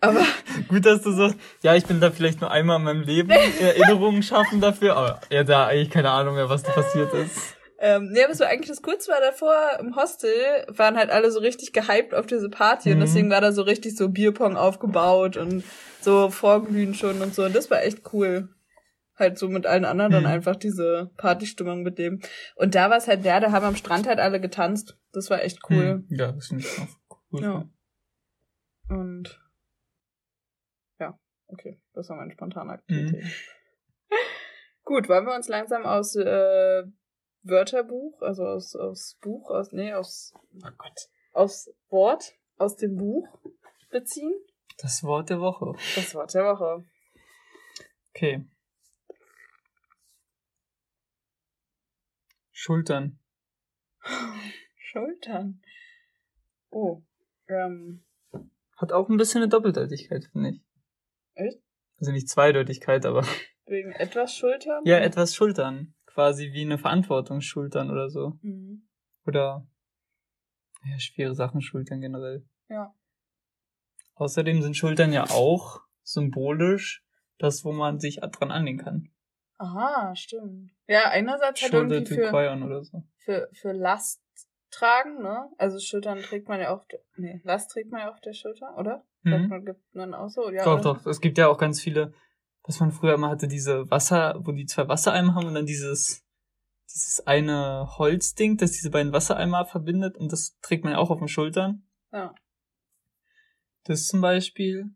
Aber 0.01 0.21
Gut, 0.69 0.85
dass 0.85 1.01
du 1.01 1.11
so, 1.11 1.33
ja, 1.61 1.75
ich 1.75 1.85
bin 1.85 1.99
da 1.99 2.09
vielleicht 2.11 2.39
nur 2.39 2.49
einmal 2.51 2.77
in 2.77 2.83
meinem 2.83 3.01
Leben 3.01 3.29
Erinnerungen 3.59 4.23
schaffen 4.23 4.61
dafür, 4.61 4.95
aber 4.95 5.21
ja, 5.29 5.43
da 5.43 5.67
eigentlich 5.67 5.89
keine 5.89 6.11
Ahnung 6.11 6.35
mehr, 6.35 6.47
was 6.49 6.63
da 6.63 6.71
passiert 6.71 7.13
ist. 7.13 7.57
Ähm, 7.81 8.09
nee, 8.11 8.23
aber 8.23 8.35
so 8.35 8.43
eigentlich 8.43 8.67
das 8.69 8.81
Coolste 8.81 9.11
war 9.11 9.21
davor, 9.21 9.55
im 9.79 9.95
Hostel 9.95 10.31
waren 10.67 10.97
halt 10.97 11.09
alle 11.11 11.31
so 11.31 11.39
richtig 11.39 11.71
gehypt 11.71 12.13
auf 12.13 12.25
diese 12.25 12.49
Party 12.49 12.89
Mhm. 12.89 12.95
und 12.95 12.99
deswegen 13.01 13.29
war 13.29 13.39
da 13.41 13.51
so 13.53 13.61
richtig 13.61 13.95
so 13.95 14.09
Bierpong 14.09 14.57
aufgebaut 14.57 15.37
und 15.37 15.63
so 16.01 16.29
vorglühen 16.29 16.93
schon 16.93 17.21
und 17.21 17.33
so 17.33 17.43
und 17.45 17.55
das 17.55 17.71
war 17.71 17.81
echt 17.83 18.13
cool. 18.13 18.49
Halt 19.15 19.37
so 19.37 19.47
mit 19.49 19.65
allen 19.65 19.83
anderen 19.85 20.11
dann 20.13 20.23
Mhm. 20.23 20.29
einfach 20.29 20.55
diese 20.55 21.11
Partystimmung 21.17 21.83
mit 21.83 21.97
dem. 21.97 22.21
Und 22.55 22.73
da 22.75 22.89
war 22.89 22.95
es 22.97 23.07
halt 23.07 23.25
der, 23.25 23.41
da 23.41 23.51
haben 23.51 23.65
am 23.65 23.75
Strand 23.75 24.07
halt 24.07 24.17
alle 24.19 24.39
getanzt. 24.39 24.97
Das 25.11 25.29
war 25.29 25.41
echt 25.43 25.59
cool. 25.69 26.05
Hm, 26.07 26.17
Ja, 26.17 26.31
das 26.31 26.47
finde 26.47 26.63
ich 26.63 26.79
auch 26.79 27.17
cool. 27.33 27.41
Ja. 27.43 27.69
Und 28.89 29.41
ja, 30.99 31.19
okay, 31.47 31.81
das 31.93 32.07
war 32.09 32.15
meine 32.17 32.31
spontane 32.31 32.71
Aktivität. 32.71 33.25
Gut, 34.85 35.07
wollen 35.09 35.25
wir 35.25 35.35
uns 35.35 35.47
langsam 35.49 35.85
aus 35.85 36.15
äh, 36.15 36.83
Wörterbuch, 37.43 38.21
also 38.21 38.45
aus, 38.45 38.75
aus 38.75 39.17
Buch, 39.21 39.49
aus, 39.49 39.71
nee, 39.71 39.93
aus, 39.93 40.33
oh 40.55 40.69
Gott, 40.77 41.09
aus 41.31 41.69
Wort, 41.89 42.33
aus 42.57 42.75
dem 42.75 42.97
Buch 42.97 43.27
beziehen? 43.89 44.33
Das 44.77 45.03
Wort 45.03 45.29
der 45.29 45.39
Woche. 45.39 45.73
Das 45.95 46.13
Wort 46.15 46.33
der 46.33 46.43
Woche. 46.45 46.85
Okay. 48.09 48.45
Schultern. 52.51 53.19
Schultern. 54.77 55.61
Oh, 56.71 57.03
ähm, 57.47 58.03
Hat 58.77 58.91
auch 58.91 59.09
ein 59.09 59.17
bisschen 59.17 59.41
eine 59.41 59.49
Doppeldeutigkeit, 59.49 60.25
finde 60.31 60.49
ich. 60.51 60.61
Echt? 61.35 61.61
Also 61.99 62.11
nicht 62.11 62.29
Zweideutigkeit, 62.29 63.05
aber 63.05 63.25
wegen 63.65 63.91
etwas 63.93 64.35
Schultern? 64.35 64.83
ja, 64.85 64.97
etwas 64.97 65.35
Schultern. 65.35 65.95
Quasi 66.19 66.51
wie 66.51 66.63
eine 66.63 66.77
Verantwortung 66.77 67.39
schultern 67.39 67.89
oder 67.89 68.09
so. 68.09 68.37
Mhm. 68.41 68.89
Oder 69.25 69.65
ja, 70.83 70.99
schwere 70.99 71.33
Sachen 71.33 71.61
schultern 71.61 72.01
generell. 72.01 72.45
Ja. 72.67 72.93
Außerdem 74.15 74.61
sind 74.61 74.75
Schultern 74.75 75.13
ja 75.13 75.29
auch 75.29 75.79
symbolisch 76.03 77.05
das, 77.37 77.63
wo 77.63 77.71
man 77.71 78.01
sich 78.01 78.17
dran 78.17 78.51
anlehnen 78.51 78.79
kann. 78.83 79.13
Aha, 79.59 80.13
stimmt. 80.13 80.71
Ja, 80.87 81.09
einerseits 81.09 81.61
halt 81.61 81.71
Shoulder 81.71 81.95
irgendwie 81.95 82.15
für, 82.15 82.83
so. 82.83 83.03
für, 83.19 83.49
für 83.53 83.71
Last 83.71 84.21
tragen, 84.71 85.23
ne? 85.23 85.49
Also 85.57 85.79
Schultern 85.79 86.19
trägt 86.19 86.49
man 86.49 86.59
ja 86.59 86.73
auf 86.73 86.85
der, 86.87 86.99
nee, 87.15 87.39
Last 87.45 87.71
trägt 87.71 87.91
man 87.91 88.01
ja 88.01 88.11
auf 88.11 88.19
der 88.19 88.33
Schulter, 88.33 88.77
oder? 88.77 89.05
Sagt 89.23 89.43
Mhm. 89.43 89.47
man, 89.47 89.65
gibt 89.65 89.95
man 89.95 90.13
auch 90.13 90.27
so, 90.27 90.51
ja. 90.51 90.65
doch, 90.65 90.81
oder? 90.81 90.95
doch. 90.95 91.05
Es 91.05 91.21
gibt 91.21 91.37
ja 91.37 91.47
auch 91.47 91.57
ganz 91.57 91.79
viele, 91.79 92.13
was 92.69 92.79
man 92.79 92.91
früher 92.91 93.15
immer 93.15 93.29
hatte, 93.29 93.47
diese 93.47 93.89
Wasser, 93.89 94.39
wo 94.45 94.51
die 94.51 94.67
zwei 94.67 94.87
Wassereimer 94.87 95.33
haben 95.33 95.47
und 95.47 95.55
dann 95.55 95.65
dieses, 95.65 96.23
dieses 96.87 97.25
eine 97.25 97.87
Holzding, 97.97 98.57
das 98.57 98.73
diese 98.73 98.91
beiden 98.91 99.11
Wassereimer 99.11 99.65
verbindet 99.65 100.15
und 100.15 100.31
das 100.31 100.55
trägt 100.61 100.83
man 100.83 100.93
ja 100.93 100.99
auch 100.99 101.09
auf 101.09 101.17
den 101.17 101.27
Schultern. 101.27 101.89
Ja. 102.11 102.35
Das 103.85 104.05
zum 104.05 104.21
Beispiel. 104.21 104.91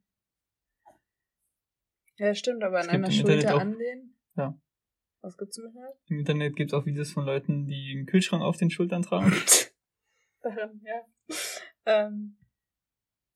Ja, 2.17 2.35
stimmt, 2.35 2.63
aber 2.63 2.79
an 2.79 2.89
einer 2.89 3.09
Schulter 3.11 3.55
auch- 3.55 3.59
anlehnen. 3.61 4.15
Ja. 4.35 4.55
Was 5.21 5.35
gibt's 5.35 5.57
im 5.57 5.65
Internet? 5.65 5.95
Im 6.05 6.19
Internet 6.19 6.55
gibt's 6.55 6.73
auch 6.75 6.85
Videos 6.85 7.11
von 7.11 7.25
Leuten, 7.25 7.65
die 7.65 7.95
einen 7.97 8.05
Kühlschrank 8.05 8.43
auf 8.43 8.57
den 8.57 8.69
Schultern 8.69 9.01
tragen. 9.01 9.33
Ja. 10.45 11.05
Ähm, 11.85 12.37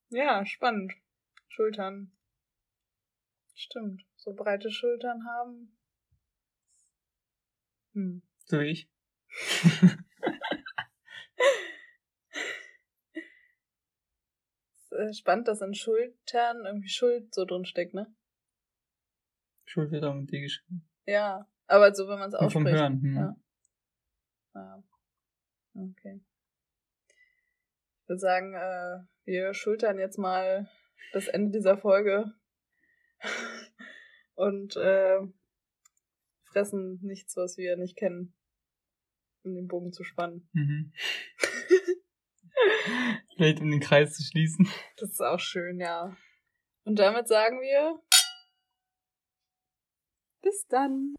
ja, 0.09 0.45
spannend. 0.45 0.91
Schultern. 1.47 2.11
Stimmt. 3.55 4.03
So 4.27 4.33
breite 4.33 4.69
Schultern 4.69 5.25
haben. 5.25 5.73
Hm. 7.93 8.21
so 8.43 8.59
wie 8.59 8.71
ich. 8.71 8.89
Spannend, 15.17 15.47
dass 15.47 15.61
in 15.61 15.73
Schultern 15.73 16.65
irgendwie 16.65 16.89
Schuld 16.89 17.33
so 17.33 17.45
drin 17.45 17.63
steckt, 17.63 17.93
ne? 17.93 18.13
Schuld 19.63 19.91
wird 19.91 20.03
auch 20.03 20.13
mit 20.13 20.29
D 20.29 20.41
geschrieben. 20.41 20.85
Ja. 21.05 21.47
Aber 21.67 21.95
so, 21.95 22.09
wenn 22.09 22.19
man 22.19 22.27
es 22.27 22.35
ausspricht. 22.35 22.51
vom 22.51 22.67
Hören. 22.67 23.01
Hm. 23.01 23.15
Ja. 23.15 23.37
Ja. 24.55 24.83
Okay. 25.73 26.19
Ich 28.01 28.09
würde 28.09 28.19
sagen, 28.19 28.55
äh, 28.55 29.05
wir 29.23 29.53
schultern 29.53 29.99
jetzt 29.99 30.17
mal 30.17 30.69
das 31.13 31.29
Ende 31.29 31.51
dieser 31.51 31.77
Folge 31.77 32.33
und 34.37 34.75
äh, 34.77 35.19
fressen 36.45 36.99
nichts, 37.01 37.35
was 37.35 37.57
wir 37.57 37.75
nicht 37.75 37.97
kennen, 37.97 38.35
um 39.43 39.55
den 39.55 39.67
Bogen 39.67 39.91
zu 39.91 40.03
spannen. 40.03 40.47
Mhm. 40.53 40.93
Vielleicht 43.35 43.59
um 43.59 43.69
den 43.69 43.81
Kreis 43.81 44.13
zu 44.13 44.23
schließen. 44.23 44.69
Das 44.97 45.09
ist 45.09 45.21
auch 45.21 45.39
schön, 45.39 45.79
ja. 45.79 46.15
Und 46.83 46.99
damit 46.99 47.27
sagen 47.27 47.59
wir 47.61 48.01
bis 50.41 50.65
dann. 50.67 51.15